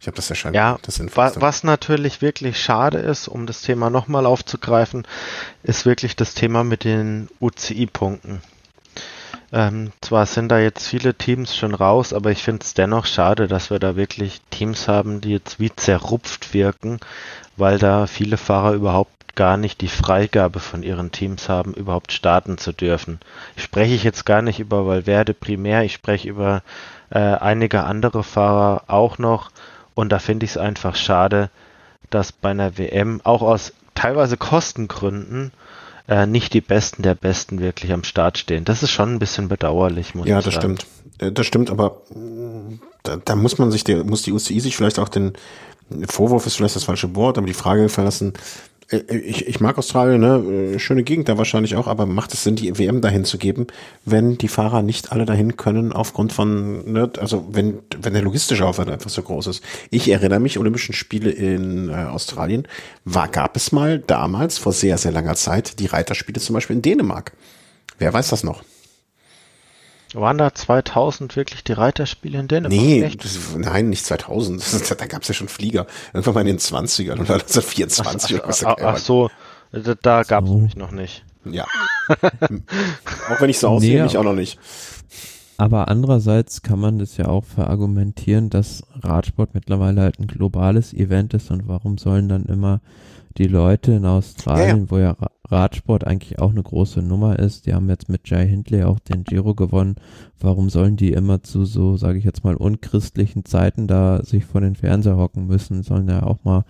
[0.00, 0.56] Ich habe das erscheint.
[0.56, 5.06] Ja, das was, was natürlich wirklich schade ist, um das Thema nochmal aufzugreifen,
[5.64, 8.40] ist wirklich das Thema mit den UCI-Punkten.
[9.52, 13.48] Ähm, zwar sind da jetzt viele Teams schon raus, aber ich finde es dennoch schade,
[13.48, 16.98] dass wir da wirklich Teams haben, die jetzt wie zerrupft wirken,
[17.56, 22.58] weil da viele Fahrer überhaupt gar nicht die Freigabe von ihren Teams haben, überhaupt starten
[22.58, 23.20] zu dürfen.
[23.56, 26.62] Ich spreche ich jetzt gar nicht über Valverde primär, ich spreche über
[27.10, 29.50] äh, einige andere Fahrer auch noch
[29.94, 31.50] und da finde ich es einfach schade,
[32.10, 35.52] dass bei einer WM auch aus teilweise Kostengründen
[36.08, 38.64] äh, nicht die Besten der Besten wirklich am Start stehen.
[38.64, 40.54] Das ist schon ein bisschen bedauerlich, muss ja, ich sagen.
[40.54, 40.86] Ja, das stimmt.
[41.18, 44.76] Äh, das stimmt, aber mm, da, da muss man sich, der, muss die UCI sich
[44.76, 45.32] vielleicht auch den
[46.08, 48.32] Vorwurf ist vielleicht das falsche Wort, aber die Frage verlassen,
[48.90, 50.74] ich, ich mag Australien, ne?
[50.74, 53.66] Äh, schöne Gegend da wahrscheinlich auch, aber macht es Sinn, die WM dahin zu geben,
[54.04, 57.10] wenn die Fahrer nicht alle dahin können aufgrund von, ne?
[57.18, 59.64] also wenn, wenn der logistische Aufwand einfach so groß ist.
[59.90, 62.68] Ich erinnere mich, Olympischen Spiele in äh, Australien,
[63.04, 66.82] war, gab es mal damals, vor sehr, sehr langer Zeit, die Reiterspiele zum Beispiel in
[66.82, 67.32] Dänemark.
[67.98, 68.62] Wer weiß das noch?
[70.14, 72.72] Waren da 2000 wirklich die Reiterspiele in Dänemark?
[72.72, 74.60] Nee, das, nein, nicht 2000.
[74.60, 75.86] Das, da gab es ja schon Flieger.
[76.12, 78.64] Irgendwann mal in den 20ern oder 1924 ach, oder was.
[78.64, 79.30] Ach, ach so,
[79.72, 81.24] da, da gab es mich noch nicht.
[81.44, 81.66] Ja.
[82.08, 84.58] auch wenn ich so aussehe, nee, mich auch noch nicht.
[85.58, 91.34] Aber andererseits kann man das ja auch verargumentieren, dass Radsport mittlerweile halt ein globales Event
[91.34, 92.80] ist und warum sollen dann immer
[93.38, 95.16] die Leute in Australien, ja, wo ja
[95.48, 99.24] Radsport eigentlich auch eine große Nummer ist, die haben jetzt mit Jay Hindley auch den
[99.24, 99.96] Giro gewonnen.
[100.40, 104.60] Warum sollen die immer zu so, sage ich jetzt mal, unchristlichen Zeiten da sich vor
[104.60, 105.82] den Fernseher hocken müssen?
[105.82, 106.64] Sollen ja auch mal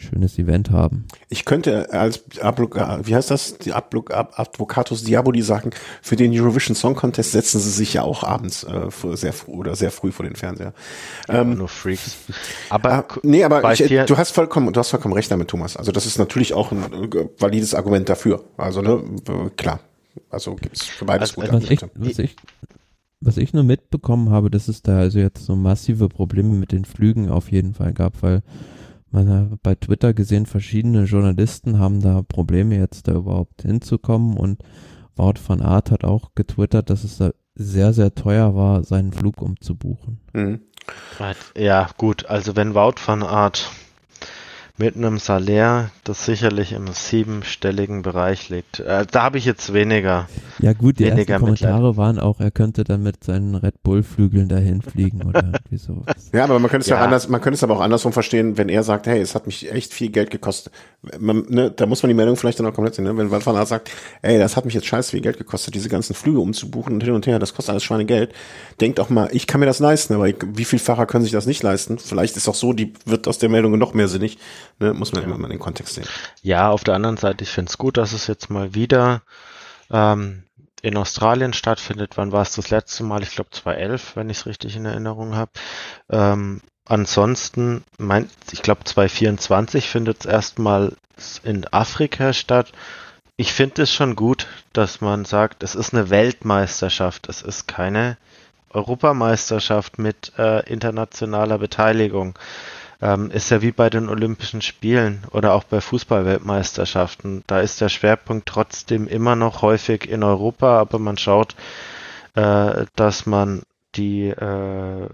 [0.00, 1.06] schönes Event haben.
[1.28, 5.70] Ich könnte als wie heißt das, die Advocatus Diaboli sagen,
[6.02, 9.76] für den Eurovision Song Contest setzen sie sich ja auch abends äh, sehr früh oder
[9.76, 10.72] sehr früh vor den Fernseher.
[11.28, 12.16] Ähm, nur Freaks.
[12.70, 15.76] Aber äh, nee, aber ich, du hast vollkommen, du hast vollkommen recht damit, Thomas.
[15.76, 18.44] Also das ist natürlich auch ein äh, valides Argument dafür.
[18.56, 19.02] Also ne,
[19.56, 19.80] klar.
[20.30, 22.36] Also gibt's für beides also, gute was ich, was ich
[23.20, 26.84] was ich nur mitbekommen habe, dass es da also jetzt so massive Probleme mit den
[26.84, 28.42] Flügen auf jeden Fall gab, weil
[29.10, 34.62] man hat bei Twitter gesehen, verschiedene Journalisten haben da Probleme jetzt da überhaupt hinzukommen und
[35.16, 39.42] Wout van Art hat auch getwittert, dass es da sehr, sehr teuer war, seinen Flug
[39.42, 40.20] umzubuchen.
[40.32, 40.60] Mhm.
[41.56, 43.68] Ja, gut, also wenn Wout van Art
[44.78, 48.78] mit einem Salär, das sicherlich im siebenstelligen Bereich liegt.
[48.78, 50.28] Äh, da habe ich jetzt weniger.
[50.60, 54.04] Ja gut, die weniger ersten Kommentare waren auch, er könnte dann mit seinen Red Bull
[54.04, 56.30] Flügeln dahin fliegen oder irgendwie sowas.
[56.32, 56.96] Ja, aber man könnte es ja.
[56.96, 59.46] ja anders, man könnte es aber auch andersrum verstehen, wenn er sagt, hey, es hat
[59.46, 60.72] mich echt viel Geld gekostet.
[61.18, 63.16] Man, ne, da muss man die Meldung vielleicht dann auch komplett sehen, ne?
[63.16, 63.90] wenn Van sagt,
[64.22, 67.14] ey, das hat mich jetzt scheiße viel Geld gekostet, diese ganzen Flüge umzubuchen und hin
[67.14, 68.32] und her, das kostet alles Schweinegeld.
[68.80, 71.32] Denkt auch mal, ich kann mir das leisten, aber ich, wie viel Fahrer können sich
[71.32, 71.98] das nicht leisten?
[71.98, 74.38] Vielleicht ist auch so, die wird aus der Meldung noch mehr sinnig.
[74.78, 75.28] Ne, muss man ja.
[75.28, 76.06] immer mal den Kontext sehen.
[76.42, 79.22] Ja, auf der anderen Seite, ich finde es gut, dass es jetzt mal wieder
[79.90, 80.44] ähm,
[80.82, 82.16] in Australien stattfindet.
[82.16, 83.22] Wann war es das letzte Mal?
[83.22, 85.50] Ich glaube 2011, wenn ich es richtig in Erinnerung habe.
[86.10, 90.96] Ähm, ansonsten, mein, ich glaube 2024 findet es erstmal
[91.42, 92.72] in Afrika statt.
[93.36, 98.16] Ich finde es schon gut, dass man sagt, es ist eine Weltmeisterschaft, es ist keine
[98.70, 102.38] Europameisterschaft mit äh, internationaler Beteiligung.
[103.00, 107.44] Ähm, ist ja wie bei den Olympischen Spielen oder auch bei Fußballweltmeisterschaften.
[107.46, 111.54] Da ist der Schwerpunkt trotzdem immer noch häufig in Europa, aber man schaut,
[112.34, 113.62] äh, dass man
[113.94, 115.08] die äh,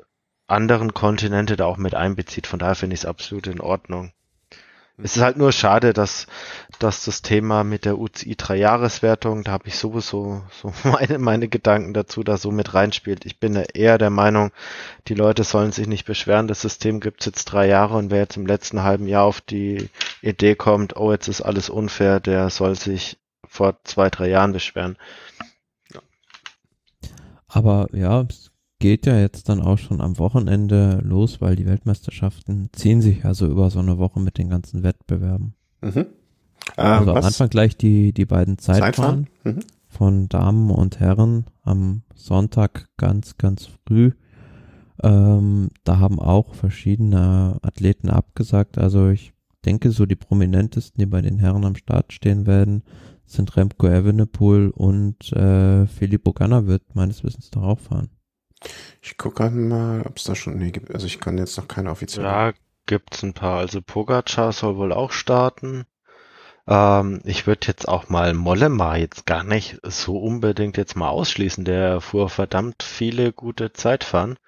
[0.46, 2.46] anderen Kontinente da auch mit einbezieht.
[2.46, 4.12] Von daher finde ich es absolut in Ordnung.
[4.96, 6.28] Es ist halt nur schade, dass,
[6.78, 11.94] dass das Thema mit der UCI 3-Jahreswertung, da habe ich sowieso so meine, meine Gedanken
[11.94, 13.24] dazu, da so mit reinspielt.
[13.26, 14.52] Ich bin eher der Meinung,
[15.08, 18.36] die Leute sollen sich nicht beschweren, das System gibt's jetzt drei Jahre und wer jetzt
[18.36, 19.90] im letzten halben Jahr auf die
[20.22, 23.18] Idee kommt, oh, jetzt ist alles unfair, der soll sich
[23.48, 24.96] vor zwei, drei Jahren beschweren.
[27.48, 28.26] Aber ja,
[28.84, 33.32] geht ja jetzt dann auch schon am Wochenende los, weil die Weltmeisterschaften ziehen sich ja
[33.32, 35.54] so über so eine Woche mit den ganzen Wettbewerben.
[35.80, 36.04] Mhm.
[36.76, 39.28] also am Anfang gleich die, die beiden Zeitfahren?
[39.42, 39.60] Mhm.
[39.88, 44.10] von Damen und Herren am Sonntag ganz, ganz früh.
[45.02, 48.76] Ähm, da haben auch verschiedene Athleten abgesagt.
[48.76, 49.32] Also ich
[49.64, 52.82] denke, so die prominentesten, die bei den Herren am Start stehen werden,
[53.24, 58.10] sind Remco Evenepoel und äh, Filippo Ganna wird meines Wissens doch auch fahren.
[59.02, 61.90] Ich gucke mal, ob es da schon, nee, gibt, also ich kann jetzt noch keine
[61.90, 62.26] offizielle.
[62.26, 62.52] Ja,
[62.86, 63.58] gibt's ein paar.
[63.58, 65.86] Also Pogacar soll wohl auch starten.
[66.66, 71.64] Ähm, ich würde jetzt auch mal Mollema jetzt gar nicht so unbedingt jetzt mal ausschließen.
[71.64, 74.38] Der fuhr verdammt viele gute Zeitfahren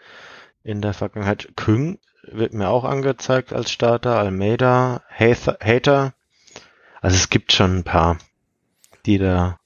[0.62, 1.48] in der Vergangenheit.
[1.56, 4.18] Küng wird mir auch angezeigt als Starter.
[4.18, 6.14] Almeida, Hater.
[7.00, 8.18] Also es gibt schon ein paar,
[9.04, 9.58] die da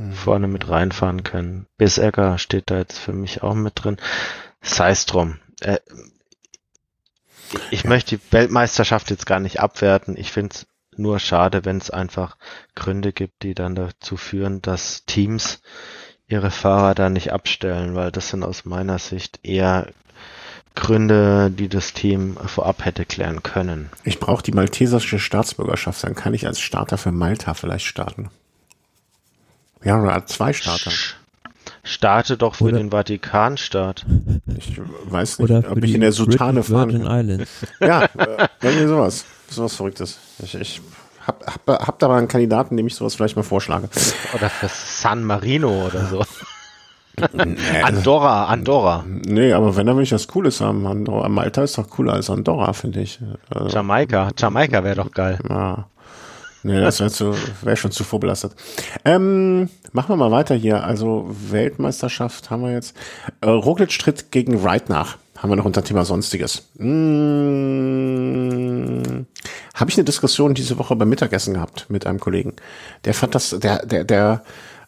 [0.00, 0.12] hm.
[0.12, 1.66] vorne mit reinfahren können.
[1.76, 3.96] Bissegger steht da jetzt für mich auch mit drin.
[4.62, 5.38] Sei es drum.
[5.60, 5.78] Äh,
[7.70, 7.88] ich ja.
[7.88, 10.16] möchte die Weltmeisterschaft jetzt gar nicht abwerten.
[10.16, 10.66] Ich finde es
[10.96, 12.36] nur schade, wenn es einfach
[12.74, 15.60] Gründe gibt, die dann dazu führen, dass Teams
[16.28, 19.88] ihre Fahrer da nicht abstellen, weil das sind aus meiner Sicht eher
[20.76, 23.90] Gründe, die das Team vorab hätte klären können.
[24.04, 28.30] Ich brauche die maltesische Staatsbürgerschaft, dann kann ich als Starter für Malta vielleicht starten.
[29.82, 30.90] Ja, oder zwei Starter.
[31.82, 34.04] Starte doch für oder den Vatikanstaat.
[34.58, 37.20] Ich weiß nicht, oder ob ich in der kann.
[37.20, 37.50] Islands.
[37.80, 39.24] Ja, äh, irgendwie sowas.
[39.48, 40.18] Sowas Verrücktes.
[40.42, 40.80] Ich, ich
[41.26, 43.88] hab, hab, hab da mal einen Kandidaten, dem ich sowas vielleicht mal vorschlage.
[44.34, 46.24] Oder für San Marino oder so.
[47.34, 49.04] Nee, Andorra, Andorra.
[49.06, 50.86] Nee, aber wenn, dann will ich was Cooles haben.
[50.86, 53.18] Andorra, Malta ist doch cooler als Andorra, finde ich.
[53.50, 55.38] Also, Jamaika, Jamaika wäre doch geil.
[55.48, 55.86] Ja.
[56.62, 58.52] Nee, das wäre wär schon zu vorbelastet.
[59.04, 60.84] Ähm, machen wir mal weiter hier.
[60.84, 62.94] Also Weltmeisterschaft haben wir jetzt.
[63.40, 65.16] Äh, Roglic tritt gegen Wright nach.
[65.38, 66.68] Haben wir noch unter Thema Sonstiges.
[66.76, 66.86] Hm,
[69.74, 72.52] Habe ich eine Diskussion diese Woche beim Mittagessen gehabt mit einem Kollegen.
[73.06, 74.42] Der fand das, der, der, der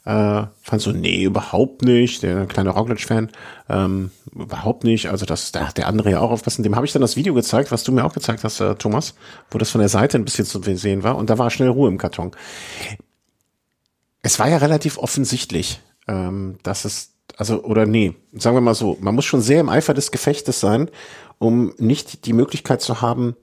[0.04, 2.22] äh, fand so, nee, überhaupt nicht.
[2.22, 3.30] Der kleine Roglic-Fan,
[3.68, 5.08] ähm, überhaupt nicht.
[5.08, 6.62] Also das, der, der andere ja auch aufpassen.
[6.62, 9.14] Dem habe ich dann das Video gezeigt, was du mir auch gezeigt hast, äh, Thomas,
[9.50, 11.16] wo das von der Seite ein bisschen zu sehen war.
[11.16, 12.32] Und da war schnell Ruhe im Karton.
[14.22, 18.96] Es war ja relativ offensichtlich, ähm, dass es, also, oder nee, sagen wir mal so,
[19.00, 20.90] man muss schon sehr im Eifer des Gefechtes sein,
[21.38, 23.36] um nicht die Möglichkeit zu haben,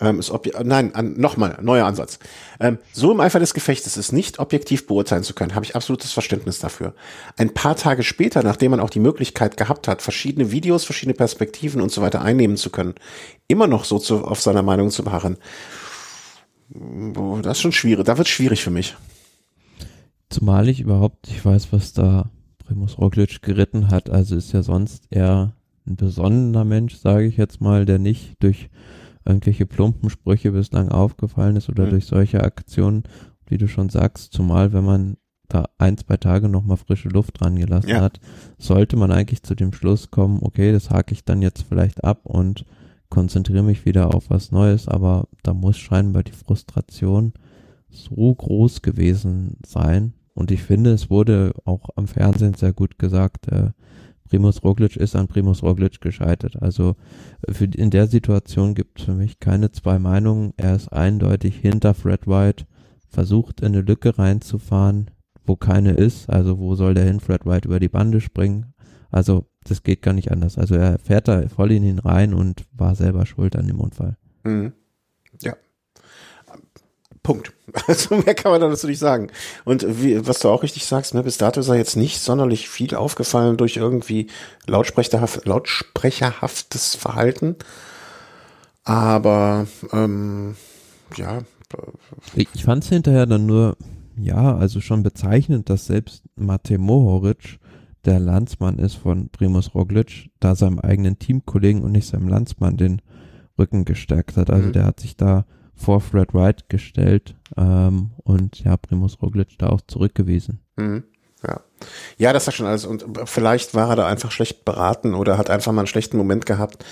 [0.00, 0.32] ähm, ist
[0.62, 2.18] nein, an, nochmal, neuer Ansatz.
[2.60, 6.12] Ähm, so im Eifer des Gefechtes ist nicht objektiv beurteilen zu können, habe ich absolutes
[6.12, 6.94] Verständnis dafür.
[7.36, 11.80] Ein paar Tage später, nachdem man auch die Möglichkeit gehabt hat, verschiedene Videos, verschiedene Perspektiven
[11.80, 12.94] und so weiter einnehmen zu können,
[13.48, 15.38] immer noch so zu, auf seiner Meinung zu beharren,
[16.68, 18.04] das ist schon schwierig.
[18.04, 18.96] Da wird schwierig für mich.
[20.28, 24.10] Zumal ich überhaupt nicht weiß, was da Primus Roglic geritten hat.
[24.10, 25.54] Also ist ja sonst eher
[25.86, 28.68] ein besonnener Mensch, sage ich jetzt mal, der nicht durch
[29.26, 31.90] irgendwelche plumpen Sprüche bislang aufgefallen ist oder mhm.
[31.90, 33.04] durch solche Aktionen,
[33.46, 35.16] wie du schon sagst, zumal wenn man
[35.48, 38.00] da ein, zwei Tage nochmal frische Luft dran gelassen ja.
[38.00, 38.20] hat,
[38.58, 42.20] sollte man eigentlich zu dem Schluss kommen, okay, das hake ich dann jetzt vielleicht ab
[42.24, 42.64] und
[43.08, 47.32] konzentriere mich wieder auf was Neues, aber da muss scheinbar die Frustration
[47.88, 50.14] so groß gewesen sein.
[50.34, 53.70] Und ich finde, es wurde auch am Fernsehen sehr gut gesagt, äh,
[54.28, 56.60] Primus Roglic ist an Primus Roglic gescheitert.
[56.62, 56.96] Also
[57.46, 60.52] äh, für, in der Situation gibt es für mich keine zwei Meinungen.
[60.56, 62.66] Er ist eindeutig hinter Fred White,
[63.08, 65.10] versucht in eine Lücke reinzufahren,
[65.44, 66.28] wo keine ist.
[66.28, 67.20] Also wo soll der hin?
[67.20, 68.74] Fred White über die Bande springen.
[69.10, 70.58] Also das geht gar nicht anders.
[70.58, 74.16] Also er fährt da voll in ihn rein und war selber schuld an dem Unfall.
[74.44, 74.72] Mhm.
[77.26, 77.52] Punkt.
[77.88, 79.28] Also mehr kann man dazu nicht sagen.
[79.64, 82.68] Und wie, was du auch richtig sagst, ne, bis dato ist er jetzt nicht sonderlich
[82.68, 84.28] viel aufgefallen durch irgendwie
[84.66, 87.56] lautsprecherhaft, lautsprecherhaftes Verhalten.
[88.84, 90.56] Aber ähm,
[91.16, 91.40] ja.
[92.34, 93.76] Ich, ich fand es hinterher dann nur,
[94.16, 97.58] ja, also schon bezeichnend, dass selbst Mate Mohoric
[98.04, 103.02] der Landsmann ist von Primus Roglic, da seinem eigenen Teamkollegen und nicht seinem Landsmann den
[103.58, 104.50] Rücken gestärkt hat.
[104.50, 104.72] Also mhm.
[104.72, 105.44] der hat sich da
[105.76, 110.60] vor Fred Wright gestellt ähm, und ja, Primus Roglic da auch zurückgewiesen.
[110.76, 111.04] Mhm.
[111.46, 111.60] Ja.
[112.16, 112.86] ja, das war schon alles.
[112.86, 116.46] Und vielleicht war er da einfach schlecht beraten oder hat einfach mal einen schlechten Moment
[116.46, 116.84] gehabt,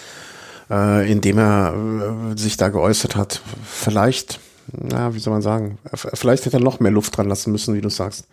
[0.70, 3.40] äh, in dem er äh, sich da geäußert hat.
[3.64, 4.38] Vielleicht,
[4.70, 7.80] na, wie soll man sagen, vielleicht hätte er noch mehr Luft dran lassen müssen, wie
[7.80, 8.28] du sagst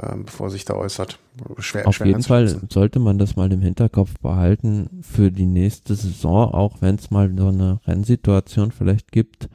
[0.00, 1.18] ähm, bevor er sich da äußert.
[1.58, 5.94] Schwer, Auf schwer jeden Fall sollte man das mal im Hinterkopf behalten für die nächste
[5.94, 9.48] Saison, auch wenn es mal so eine Rennsituation vielleicht gibt,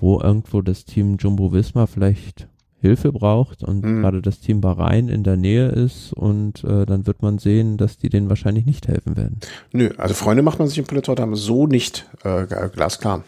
[0.00, 2.48] wo irgendwo das Team Jumbo Visma vielleicht
[2.80, 4.02] Hilfe braucht und mhm.
[4.02, 7.98] gerade das Team Bahrain in der Nähe ist und äh, dann wird man sehen, dass
[7.98, 9.40] die denen wahrscheinlich nicht helfen werden.
[9.72, 13.24] Nö, also Freunde macht man sich im Peloton so nicht äh, glasklar.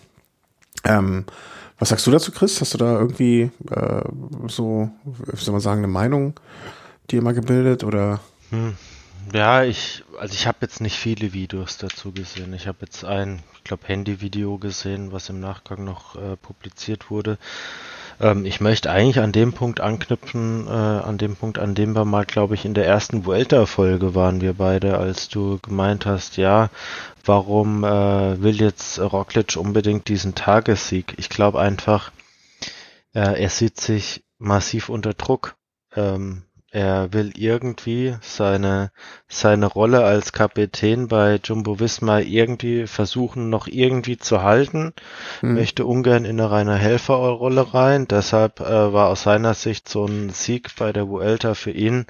[0.85, 1.25] Ähm,
[1.79, 2.61] was sagst du dazu, Chris?
[2.61, 4.03] Hast du da irgendwie äh,
[4.47, 6.35] so, wie soll man sagen, eine Meinung
[7.11, 8.21] dir mal gebildet oder?
[8.51, 8.75] Hm.
[9.33, 12.53] Ja, ich, also ich habe jetzt nicht viele Videos dazu gesehen.
[12.53, 17.39] Ich habe jetzt ein, ich glaube, Handyvideo gesehen, was im Nachgang noch äh, publiziert wurde.
[18.21, 22.05] Ähm, ich möchte eigentlich an dem Punkt anknüpfen, äh, an dem Punkt, an dem wir
[22.05, 26.71] mal, glaube ich, in der ersten Vuelta-Folge waren wir beide, als du gemeint hast, ja,
[27.25, 31.15] warum äh, will jetzt Roglic unbedingt diesen Tagessieg?
[31.19, 32.11] Ich glaube einfach,
[33.15, 35.57] äh, er sieht sich massiv unter Druck.
[35.95, 38.93] Ähm, er will irgendwie seine,
[39.29, 44.93] seine Rolle als Kapitän bei Jumbo Visma irgendwie versuchen, noch irgendwie zu halten.
[45.43, 45.55] Mhm.
[45.55, 48.07] Möchte ungern in eine reine Helferrolle rein.
[48.07, 52.07] Deshalb äh, war aus seiner Sicht so ein Sieg bei der Vuelta für ihn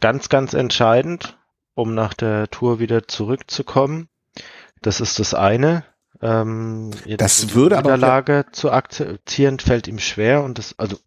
[0.00, 1.38] ganz, ganz entscheidend,
[1.74, 4.08] um nach der Tour wieder zurückzukommen.
[4.80, 5.84] Das ist das eine.
[6.22, 10.98] Ähm, das würde aber Niederlage zu akzeptieren fällt ihm schwer und das also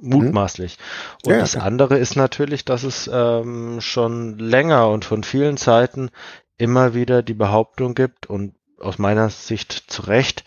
[0.00, 0.78] mutmaßlich.
[0.78, 1.26] Mhm.
[1.26, 1.62] Und ja, das ja.
[1.62, 6.10] andere ist natürlich, dass es ähm, schon länger und von vielen Seiten
[6.56, 10.44] immer wieder die Behauptung gibt und aus meiner Sicht zu Recht,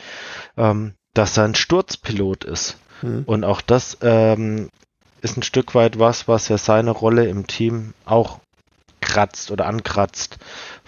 [0.57, 2.77] ähm, dass er ein Sturzpilot ist.
[3.01, 3.23] Mhm.
[3.25, 4.69] Und auch das ähm,
[5.21, 8.39] ist ein Stück weit was, was ja seine Rolle im Team auch
[9.01, 10.37] kratzt oder ankratzt.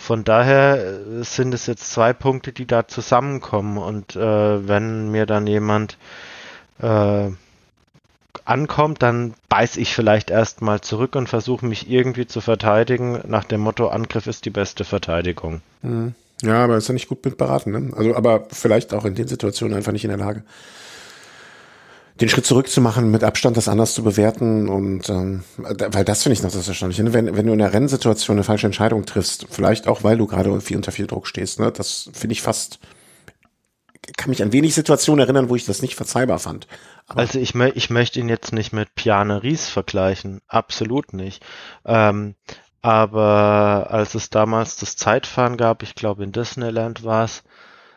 [0.05, 3.79] Von daher äh, sind es jetzt zwei Punkte, die da zusammenkommen.
[3.79, 5.97] Und äh, wenn mir dann jemand
[6.79, 7.31] äh,
[8.45, 13.61] ankommt, dann beiß ich vielleicht erstmal zurück und versuche mich irgendwie zu verteidigen, nach dem
[13.61, 15.61] Motto, Angriff ist die beste Verteidigung.
[15.81, 16.13] Mhm.
[16.43, 17.91] Ja, aber ist ja nicht gut mit beraten, ne?
[17.97, 20.43] Also, aber vielleicht auch in den Situationen einfach nicht in der Lage
[22.21, 26.23] den Schritt zurück zu machen, mit Abstand das anders zu bewerten und ähm, weil das
[26.23, 27.03] finde ich noch das Erstaunliche.
[27.03, 27.13] Ne?
[27.13, 30.59] Wenn, wenn du in einer Rennsituation eine falsche Entscheidung triffst, vielleicht auch, weil du gerade
[30.61, 31.71] viel unter viel Druck stehst, ne?
[31.71, 32.79] das finde ich fast,
[34.15, 36.67] kann mich an wenig Situationen erinnern, wo ich das nicht verzeihbar fand.
[37.07, 41.43] Aber also ich, mö ich möchte ihn jetzt nicht mit Piane Ries vergleichen, absolut nicht.
[41.83, 42.35] Ähm,
[42.81, 47.43] aber als es damals das Zeitfahren gab, ich glaube in Disneyland war es,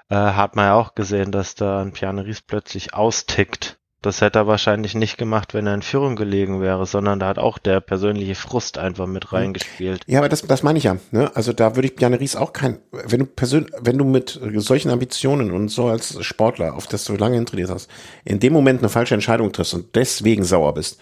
[0.08, 4.38] äh, hat man ja auch gesehen, dass da ein Piane Ries plötzlich austickt das hätte
[4.38, 7.80] er wahrscheinlich nicht gemacht, wenn er in Führung gelegen wäre, sondern da hat auch der
[7.80, 9.38] persönliche Frust einfach mit hm.
[9.38, 10.02] reingespielt.
[10.06, 10.98] Ja, aber das, das meine ich ja.
[11.10, 11.34] Ne?
[11.34, 14.90] Also da würde ich Bjarne Ries auch kein, wenn du persönlich, wenn du mit solchen
[14.90, 17.90] Ambitionen und so als Sportler, auf das du lange hintrainiert hast,
[18.24, 21.00] in dem Moment eine falsche Entscheidung triffst und deswegen sauer bist,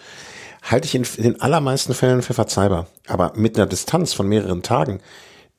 [0.63, 2.87] halte ich in den allermeisten Fällen für verzeihbar.
[3.07, 5.01] Aber mit einer Distanz von mehreren Tagen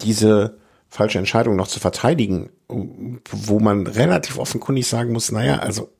[0.01, 0.59] diese
[0.89, 5.91] falsche Entscheidung noch zu verteidigen, wo man relativ offenkundig sagen muss, naja, also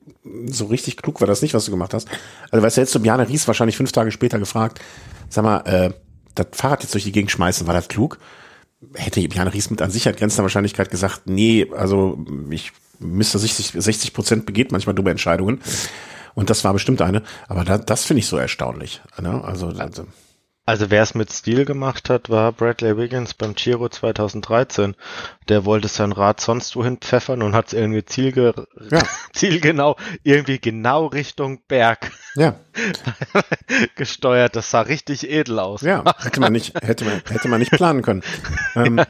[0.47, 2.09] so richtig klug war das nicht, was du gemacht hast.
[2.51, 4.81] Also weißt du, jetzt du Bjane Ries wahrscheinlich fünf Tage später gefragt,
[5.29, 5.93] sag mal, äh,
[6.35, 8.19] das Fahrrad jetzt durch die Gegend schmeißen, war das klug?
[8.95, 12.19] Hätte Bjane Ries mit an Sicherheit grenzender Wahrscheinlichkeit gesagt, nee, also
[12.51, 15.61] ich müsste 60, 60 Prozent begeht manchmal dumme Entscheidungen.
[16.35, 17.23] Und das war bestimmt eine.
[17.49, 19.01] Aber da, das finde ich so erstaunlich.
[19.21, 19.43] Ne?
[19.43, 20.07] Also, also
[20.69, 24.97] Also wer es mit Stil gemacht hat, war Bradley Wiggins beim Giro 2013.
[25.49, 28.53] Der wollte sein Rad sonst wohin pfeffern und hat es irgendwie zielge
[28.91, 29.03] ja.
[29.33, 32.57] zielgenau, irgendwie genau Richtung Berg ja.
[33.97, 34.57] gesteuert.
[34.57, 35.81] Das sah richtig edel aus.
[35.81, 38.23] Ja, hätte man nicht, hätte man, hätte man nicht planen können.
[38.77, 39.01] Ähm.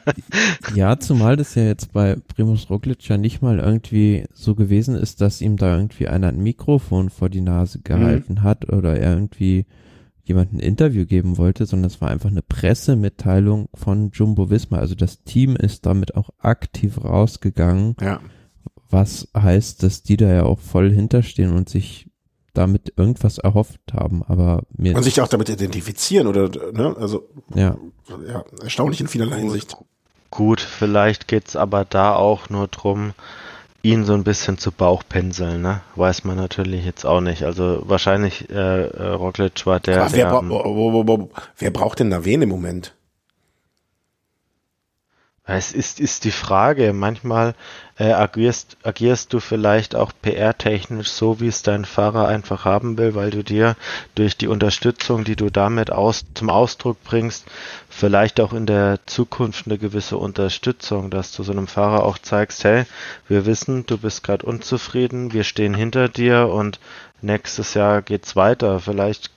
[0.73, 5.19] Ja, zumal das ja jetzt bei Primus Roglic ja nicht mal irgendwie so gewesen ist,
[5.19, 8.43] dass ihm da irgendwie einer ein Mikrofon vor die Nase gehalten mhm.
[8.43, 9.65] hat oder er irgendwie
[10.29, 14.77] jemand ein Interview geben wollte, sondern es war einfach eine Pressemitteilung von Jumbo Visma.
[14.77, 17.95] Also das Team ist damit auch aktiv rausgegangen.
[17.99, 18.21] Ja.
[18.89, 22.09] Was heißt, dass die da ja auch voll hinterstehen und sich
[22.53, 24.95] damit irgendwas erhofft haben, aber mir.
[24.95, 27.27] Und sich auch damit identifizieren oder, ne, also.
[27.53, 27.77] Ja.
[28.27, 29.77] Ja, erstaunlich in vielerlei Hinsicht.
[30.31, 33.13] Gut, vielleicht geht's aber da auch nur drum,
[33.81, 35.81] ihn so ein bisschen zu Bauchpinseln, ne?
[35.95, 37.43] Weiß man natürlich jetzt auch nicht.
[37.43, 40.01] Also wahrscheinlich äh, äh, Roglic war der.
[40.01, 42.93] Aber wer, der, bra oh, oh, oh, wer braucht denn da wen im Moment?
[45.45, 46.93] Es ist, ist die Frage.
[46.93, 47.55] Manchmal
[47.99, 53.13] äh, agierst, agierst du vielleicht auch PR-technisch so, wie es dein Fahrer einfach haben will,
[53.13, 53.75] weil du dir
[54.15, 57.45] durch die Unterstützung, die du damit aus, zum Ausdruck bringst,
[57.89, 62.63] vielleicht auch in der Zukunft eine gewisse Unterstützung, dass du so einem Fahrer auch zeigst,
[62.63, 62.85] hey,
[63.27, 66.79] wir wissen, du bist gerade unzufrieden, wir stehen hinter dir und
[67.21, 68.79] nächstes Jahr geht's weiter.
[68.79, 69.31] Vielleicht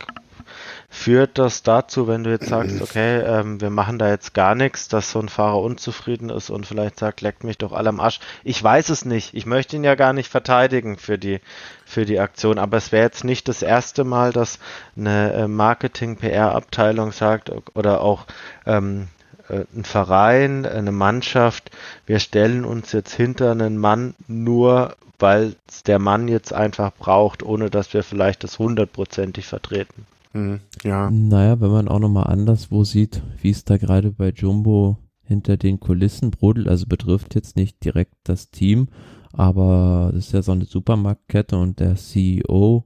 [0.95, 4.89] Führt das dazu, wenn du jetzt sagst, okay, ähm, wir machen da jetzt gar nichts,
[4.89, 8.21] dass so ein Fahrer unzufrieden ist und vielleicht sagt, leckt mich doch alle am Arsch.
[8.45, 9.33] Ich weiß es nicht.
[9.33, 11.41] Ich möchte ihn ja gar nicht verteidigen für die,
[11.87, 12.59] für die Aktion.
[12.59, 14.59] Aber es wäre jetzt nicht das erste Mal, dass
[14.95, 18.27] eine äh, Marketing-PR-Abteilung sagt oder auch
[18.67, 19.09] ähm,
[19.49, 21.71] äh, ein Verein, eine Mannschaft,
[22.05, 25.55] wir stellen uns jetzt hinter einen Mann nur, weil
[25.87, 30.07] der Mann jetzt einfach braucht, ohne dass wir vielleicht das hundertprozentig vertreten.
[30.33, 31.11] Mhm, ja.
[31.11, 35.81] Naja, wenn man auch nochmal anderswo sieht, wie es da gerade bei Jumbo hinter den
[35.81, 38.89] Kulissen brodelt, also betrifft jetzt nicht direkt das Team,
[39.33, 42.85] aber es ist ja so eine Supermarktkette und der CEO,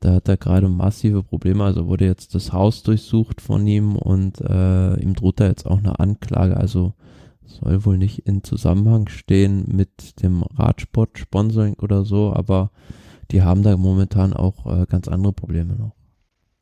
[0.00, 4.40] da hat er gerade massive Probleme, also wurde jetzt das Haus durchsucht von ihm und
[4.40, 6.94] äh, ihm droht da jetzt auch eine Anklage, also
[7.44, 12.70] soll wohl nicht in Zusammenhang stehen mit dem Radsport-Sponsoring oder so, aber
[13.30, 15.92] die haben da momentan auch äh, ganz andere Probleme noch.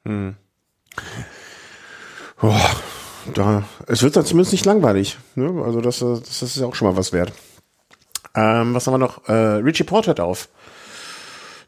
[0.04, 0.36] Hm.
[2.42, 2.54] Oh,
[3.34, 5.18] da, es wird dann zumindest nicht langweilig.
[5.34, 5.62] Ne?
[5.64, 7.32] Also das, das ist ja auch schon mal was wert.
[8.34, 9.28] Ähm, was haben wir noch?
[9.28, 10.48] Äh, Richie Port hört auf.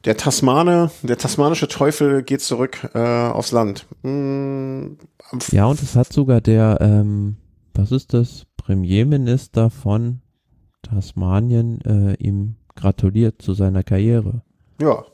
[0.04, 3.86] Der Tasmane, der tasmanische Teufel geht zurück äh, aufs Land.
[4.02, 4.98] Hm,
[5.50, 7.36] ja, und es hat sogar der, ähm,
[7.74, 10.20] was ist das, Premierminister von
[10.82, 14.42] Tasmanien äh, ihm gratuliert zu seiner Karriere.
[14.80, 15.04] Ja,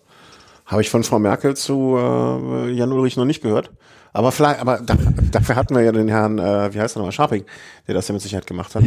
[0.69, 3.73] habe ich von Frau Merkel zu äh, Jan Ulrich noch nicht gehört.
[4.13, 4.97] Aber vielleicht, aber da,
[5.31, 7.45] dafür hatten wir ja den Herrn, äh, wie heißt er nochmal, Scharping,
[7.87, 8.85] der das ja mit Sicherheit gemacht hat.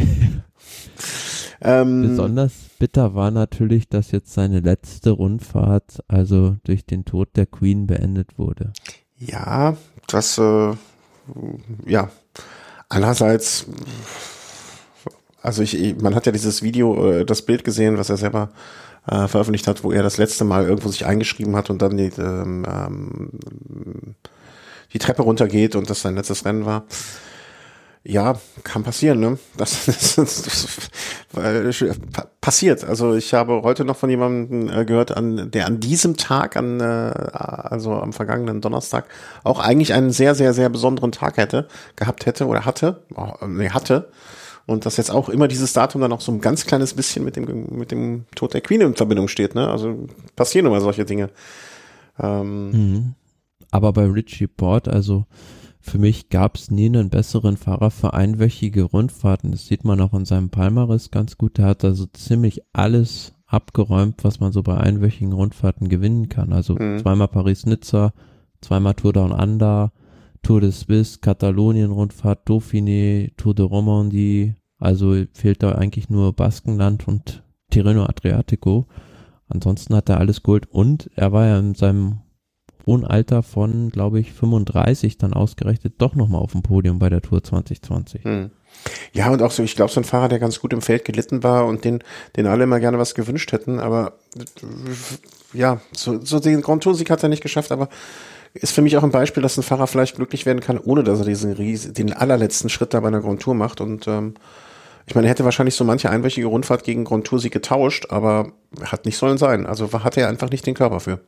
[1.60, 7.46] ähm, Besonders bitter war natürlich, dass jetzt seine letzte Rundfahrt, also durch den Tod der
[7.46, 8.72] Queen, beendet wurde.
[9.18, 9.76] Ja,
[10.06, 10.72] das, äh,
[11.86, 12.10] ja.
[12.88, 13.66] Andererseits,
[15.40, 18.50] also ich, man hat ja dieses Video, äh, das Bild gesehen, was er selber
[19.06, 22.12] äh, veröffentlicht hat, wo er das letzte Mal irgendwo sich eingeschrieben hat und dann die,
[22.18, 23.30] ähm, ähm,
[24.92, 26.84] die Treppe runtergeht und das sein letztes Rennen war.
[28.04, 29.38] Ja, kann passieren, ne?
[29.56, 30.68] Das, das, das, das
[32.40, 32.84] passiert.
[32.84, 36.80] Also ich habe heute noch von jemandem äh, gehört, an, der an diesem Tag, an,
[36.80, 39.06] äh, also am vergangenen Donnerstag,
[39.44, 43.70] auch eigentlich einen sehr, sehr, sehr besonderen Tag hätte, gehabt hätte oder hatte, oh, nee,
[43.70, 44.10] hatte
[44.66, 47.36] und dass jetzt auch immer dieses Datum dann auch so ein ganz kleines bisschen mit
[47.36, 49.68] dem, mit dem Tod der Queen in Verbindung steht, ne?
[49.68, 50.06] Also
[50.36, 51.30] passieren immer solche Dinge.
[52.18, 53.14] Ähm, mhm.
[53.70, 55.26] Aber bei Richie Port, also
[55.80, 59.50] für mich gab es nie einen besseren Fahrer für einwöchige Rundfahrten.
[59.50, 61.58] Das sieht man auch in seinem Palmaris ganz gut.
[61.58, 66.52] Der hat also ziemlich alles abgeräumt, was man so bei einwöchigen Rundfahrten gewinnen kann.
[66.52, 67.00] Also mhm.
[67.00, 68.12] zweimal Paris-Nizza,
[68.60, 69.92] zweimal Tour Down Under,
[70.42, 74.54] Tour de Suisse, Katalonien-Rundfahrt, Dauphiné, Tour de Romandie.
[74.78, 78.86] Also fehlt da eigentlich nur Baskenland und Tirreno Adriatico.
[79.48, 82.20] Ansonsten hat er alles geholt und er war ja in seinem
[82.86, 87.22] hohen Alter von, glaube ich, 35 dann ausgerechnet doch nochmal auf dem Podium bei der
[87.22, 88.24] Tour 2020.
[88.24, 88.50] Hm.
[89.12, 91.42] Ja, und auch so, ich glaube, so ein Fahrer, der ganz gut im Feld gelitten
[91.42, 92.02] war und den,
[92.36, 94.14] den alle immer gerne was gewünscht hätten, aber
[95.52, 97.88] ja, so, so den Grand Tour-Sieg hat er nicht geschafft, aber
[98.54, 101.20] ist für mich auch ein Beispiel, dass ein Fahrer vielleicht glücklich werden kann, ohne dass
[101.20, 103.80] er diesen Ries den allerletzten Schritt da bei einer Grand Tour macht.
[103.80, 104.34] Und ähm,
[105.06, 108.52] ich meine, er hätte wahrscheinlich so manche einwöchige Rundfahrt gegen Grand Tour sie getauscht, aber
[108.84, 109.66] hat nicht sollen sein.
[109.66, 111.20] Also hat er einfach nicht den Körper für.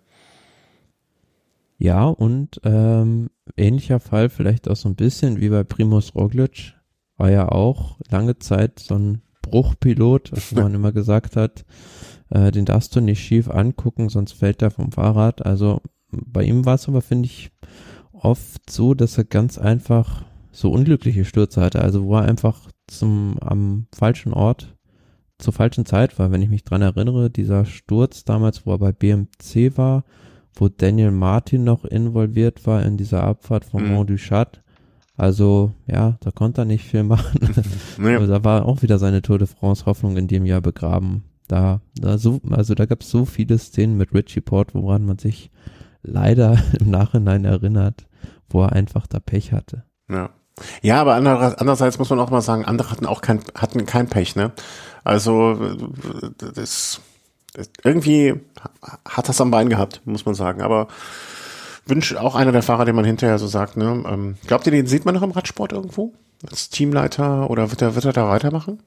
[1.79, 6.75] Ja, und ähm, ähnlicher Fall vielleicht auch so ein bisschen wie bei Primus Roglic,
[7.17, 11.65] war ja auch lange Zeit so ein Bruchpilot, was man immer gesagt hat,
[12.31, 15.45] äh, den darfst du nicht schief angucken, sonst fällt er vom Fahrrad.
[15.45, 15.81] Also
[16.27, 17.51] bei ihm war es aber, finde ich,
[18.13, 23.37] oft so, dass er ganz einfach so unglückliche Stürze hatte, also wo er einfach zum
[23.41, 24.75] am falschen Ort
[25.39, 26.31] zur falschen Zeit war.
[26.31, 30.05] Wenn ich mich dran erinnere, dieser Sturz damals, wo er bei BMC war,
[30.55, 33.95] wo Daniel Martin noch involviert war in dieser Abfahrt von mhm.
[33.95, 34.63] Mont du Chat.
[35.17, 37.41] Also, ja, da konnte er nicht viel machen.
[37.99, 38.19] naja.
[38.19, 41.25] Also, da war auch wieder seine Tour de France Hoffnung in dem Jahr begraben.
[41.49, 45.19] Da, da so, also da gab es so viele Szenen mit Richie Port, woran man
[45.19, 45.51] sich
[46.05, 48.07] leider im Nachhinein erinnert,
[48.49, 49.85] wo er einfach da Pech hatte.
[50.09, 50.31] Ja.
[50.83, 54.37] Ja, aber andererseits muss man auch mal sagen, andere hatten auch kein, hatten kein Pech,
[54.37, 54.53] ne?
[55.03, 55.59] Also,
[56.39, 57.01] das,
[57.83, 58.35] irgendwie
[59.05, 60.63] hat das am Bein gehabt, muss man sagen.
[60.63, 60.87] Aber
[61.87, 64.05] wünsche auch einer der Fahrer, den man hinterher so sagt, ne?
[64.07, 66.13] Ähm, glaubt ihr, den sieht man noch im Radsport irgendwo?
[66.49, 68.81] Als Teamleiter oder wird er, wird er da weitermachen?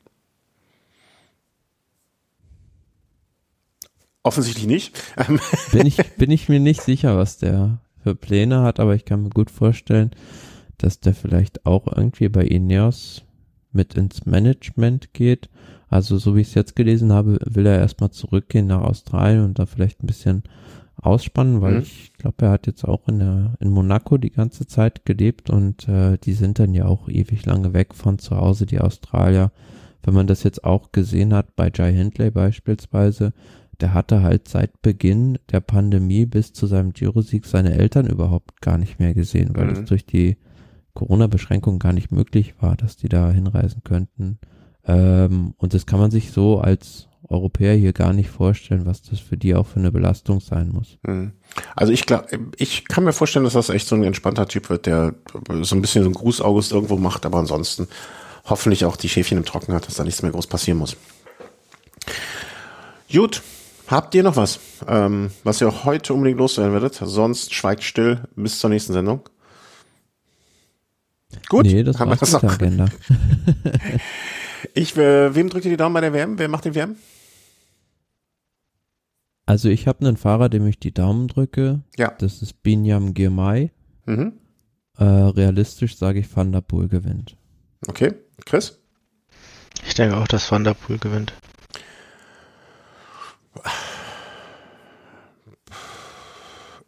[4.27, 5.01] Offensichtlich nicht.
[5.71, 9.23] bin ich, bin ich mir nicht sicher, was der für Pläne hat, aber ich kann
[9.23, 10.11] mir gut vorstellen,
[10.77, 13.23] dass der vielleicht auch irgendwie bei Ineos
[13.71, 15.49] mit ins Management geht.
[15.89, 19.59] Also so wie ich es jetzt gelesen habe, will er erstmal zurückgehen nach Australien und
[19.59, 20.43] da vielleicht ein bisschen
[20.97, 21.81] ausspannen, weil mhm.
[21.81, 25.87] ich glaube, er hat jetzt auch in der in Monaco die ganze Zeit gelebt und
[25.87, 29.51] äh, die sind dann ja auch ewig lange weg von zu Hause, die Australier.
[30.03, 33.33] Wenn man das jetzt auch gesehen hat bei Jai Hindley beispielsweise,
[33.79, 38.77] der hatte halt seit Beginn der Pandemie bis zu seinem Giro-Sieg seine Eltern überhaupt gar
[38.77, 39.85] nicht mehr gesehen, weil es mhm.
[39.85, 40.37] durch die
[40.93, 44.39] Corona-Beschränkungen gar nicht möglich war, dass die da hinreisen könnten.
[44.85, 49.19] Ähm, und das kann man sich so als Europäer hier gar nicht vorstellen, was das
[49.19, 50.97] für die auch für eine Belastung sein muss.
[51.03, 51.33] Mhm.
[51.75, 52.27] Also ich glaube,
[52.57, 55.13] ich kann mir vorstellen, dass das echt so ein entspannter Typ wird, der
[55.61, 57.87] so ein bisschen so ein Gruß August irgendwo macht, aber ansonsten
[58.45, 60.95] hoffentlich auch die Schäfchen im Trocken hat, dass da nichts mehr groß passieren muss.
[63.11, 63.41] Gut,
[63.87, 66.95] Habt ihr noch was, ähm, was ihr heute unbedingt loswerden werdet?
[66.95, 69.21] Sonst schweigt still bis zur nächsten Sendung.
[71.47, 72.43] Gut, nee, das haben wir das noch.
[72.43, 72.87] Agenda.
[74.73, 76.37] ich, äh, wem drückt ihr die Daumen bei der WM?
[76.37, 76.95] Wer macht den WM?
[79.45, 81.81] Also ich habe einen Fahrer, dem ich die Daumen drücke.
[81.97, 82.11] Ja.
[82.19, 83.71] Das ist Binyam Girmay.
[84.05, 84.33] Mhm.
[84.97, 87.37] Äh, realistisch sage ich, Van der Poel gewinnt.
[87.87, 88.13] Okay,
[88.45, 88.79] Chris?
[89.85, 91.33] Ich denke auch, dass Van der Poel gewinnt.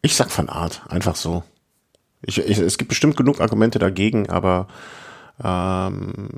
[0.01, 1.43] Ich sag von Art, einfach so.
[2.21, 4.67] Ich, ich, es gibt bestimmt genug Argumente dagegen, aber
[5.41, 6.29] ähm,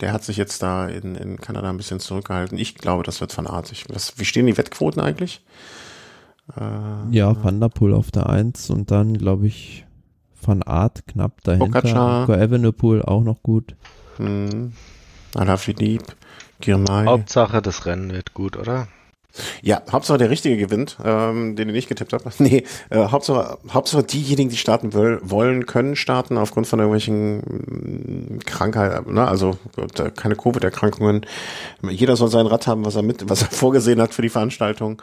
[0.00, 2.58] der hat sich jetzt da in, in Kanada ein bisschen zurückgehalten.
[2.58, 3.72] Ich glaube, das wird von Art.
[3.72, 5.44] Ich, was, wie stehen die Wettquoten eigentlich?
[6.56, 9.84] Äh, ja, Van der Poel auf der 1 und dann, glaube ich,
[10.34, 11.80] von Art knapp dahinter.
[11.80, 12.28] Pogacar.
[12.28, 13.74] Evenepoel auch noch gut.
[14.18, 14.72] Hm.
[15.34, 16.14] Alaphilippe,
[16.60, 17.06] Girmay.
[17.06, 18.86] Hauptsache, das Rennen wird gut, oder?
[19.62, 22.24] Ja, Hauptsache der Richtige gewinnt, ähm, den ich nicht getippt habe.
[22.38, 28.38] Nee, äh, Hauptsache, Hauptsache diejenigen, die starten will, wollen, können starten aufgrund von irgendwelchen mm,
[28.44, 29.26] Krankheiten, ne?
[29.26, 29.58] also
[30.16, 31.26] keine Covid-Erkrankungen.
[31.88, 35.02] Jeder soll sein Rad haben, was er mit, was er vorgesehen hat für die Veranstaltung.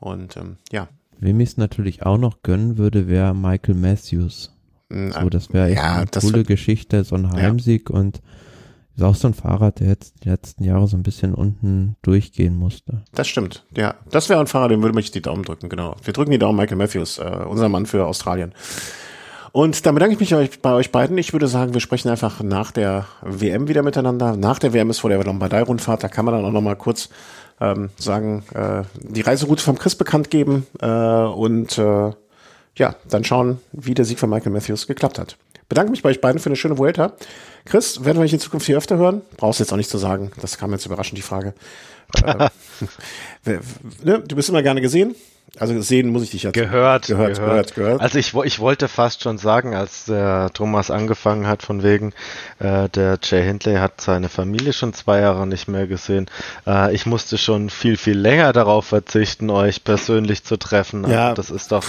[0.00, 0.88] Und ähm, ja.
[1.18, 4.52] Wem ich es natürlich auch noch gönnen würde, wäre Michael Matthews.
[4.88, 7.96] Mm, so, das wäre echt ja, eine coole Geschichte, so ein Heimsieg ja.
[7.96, 8.20] und
[8.96, 12.56] ist auch so ein Fahrrad, der jetzt die letzten Jahre so ein bisschen unten durchgehen
[12.56, 13.02] musste.
[13.14, 13.94] Das stimmt, ja.
[14.10, 15.96] Das wäre ein Fahrer, dem würde ich die Daumen drücken, genau.
[16.02, 18.52] Wir drücken die Daumen Michael Matthews, äh, unser Mann für Australien.
[19.52, 21.18] Und dann bedanke ich mich bei euch beiden.
[21.18, 24.34] Ich würde sagen, wir sprechen einfach nach der WM wieder miteinander.
[24.34, 26.02] Nach der WM ist vor der Lombardei-Rundfahrt.
[26.02, 27.10] Da kann man dann auch noch mal kurz
[27.60, 32.12] ähm, sagen, äh, die Reiseroute vom Chris bekannt geben äh, und äh,
[32.76, 35.36] ja, dann schauen, wie der Sieg von Michael Matthews geklappt hat.
[35.72, 37.14] Bedanke mich bei euch beiden für eine schöne Vuelta.
[37.64, 39.22] Chris, werden wir dich in Zukunft hier öfter hören?
[39.38, 40.30] Brauchst du jetzt auch nicht zu sagen.
[40.38, 41.54] Das kam jetzt überraschend, die Frage.
[42.26, 43.58] äh,
[44.04, 44.20] ne?
[44.20, 45.14] Du bist immer gerne gesehen.
[45.58, 46.52] Also sehen muss ich dich jetzt.
[46.52, 47.74] Gehört, gehört, gehört, gehört.
[47.74, 48.00] gehört.
[48.02, 52.12] Also ich, ich wollte fast schon sagen, als der Thomas angefangen hat, von wegen,
[52.58, 56.26] äh, der Jay Hindley hat seine Familie schon zwei Jahre nicht mehr gesehen.
[56.66, 61.08] Äh, ich musste schon viel, viel länger darauf verzichten, euch persönlich zu treffen.
[61.08, 61.30] Ja.
[61.30, 61.84] Also das ist doch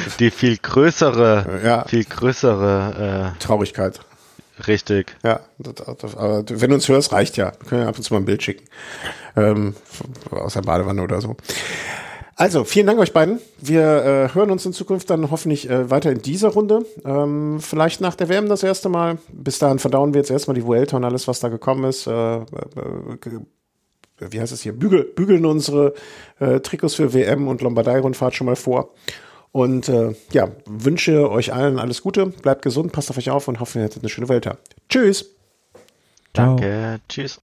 [0.18, 1.84] die viel größere, ja.
[1.84, 4.00] viel größere äh, Traurigkeit.
[4.66, 5.16] Richtig.
[5.22, 5.40] Ja,
[6.16, 7.52] aber wenn du uns hörst, reicht ja.
[7.60, 8.64] Wir können ja ab und zu mal ein Bild schicken.
[9.34, 9.74] Ähm,
[10.30, 11.36] aus der Badewanne oder so.
[12.36, 13.40] Also, vielen Dank euch beiden.
[13.60, 16.84] Wir äh, hören uns in Zukunft dann hoffentlich äh, weiter in dieser Runde.
[17.04, 19.18] Ähm, vielleicht nach der WM das erste Mal.
[19.32, 22.06] Bis dahin verdauen wir jetzt erstmal die Vuelta und alles, was da gekommen ist.
[22.06, 22.44] Äh, äh,
[24.18, 24.72] wie heißt es hier?
[24.72, 25.94] Bügel, bügeln unsere
[26.38, 28.90] äh, Trikots für WM und Lombardei-Rundfahrt schon mal vor.
[29.52, 33.60] Und äh, ja, wünsche euch allen alles Gute, bleibt gesund, passt auf euch auf und
[33.60, 34.48] hoffe, ihr hattet eine schöne Welt.
[34.88, 35.36] Tschüss.
[36.32, 36.62] Danke.
[36.62, 36.98] Ciao.
[37.08, 37.40] Tschüss.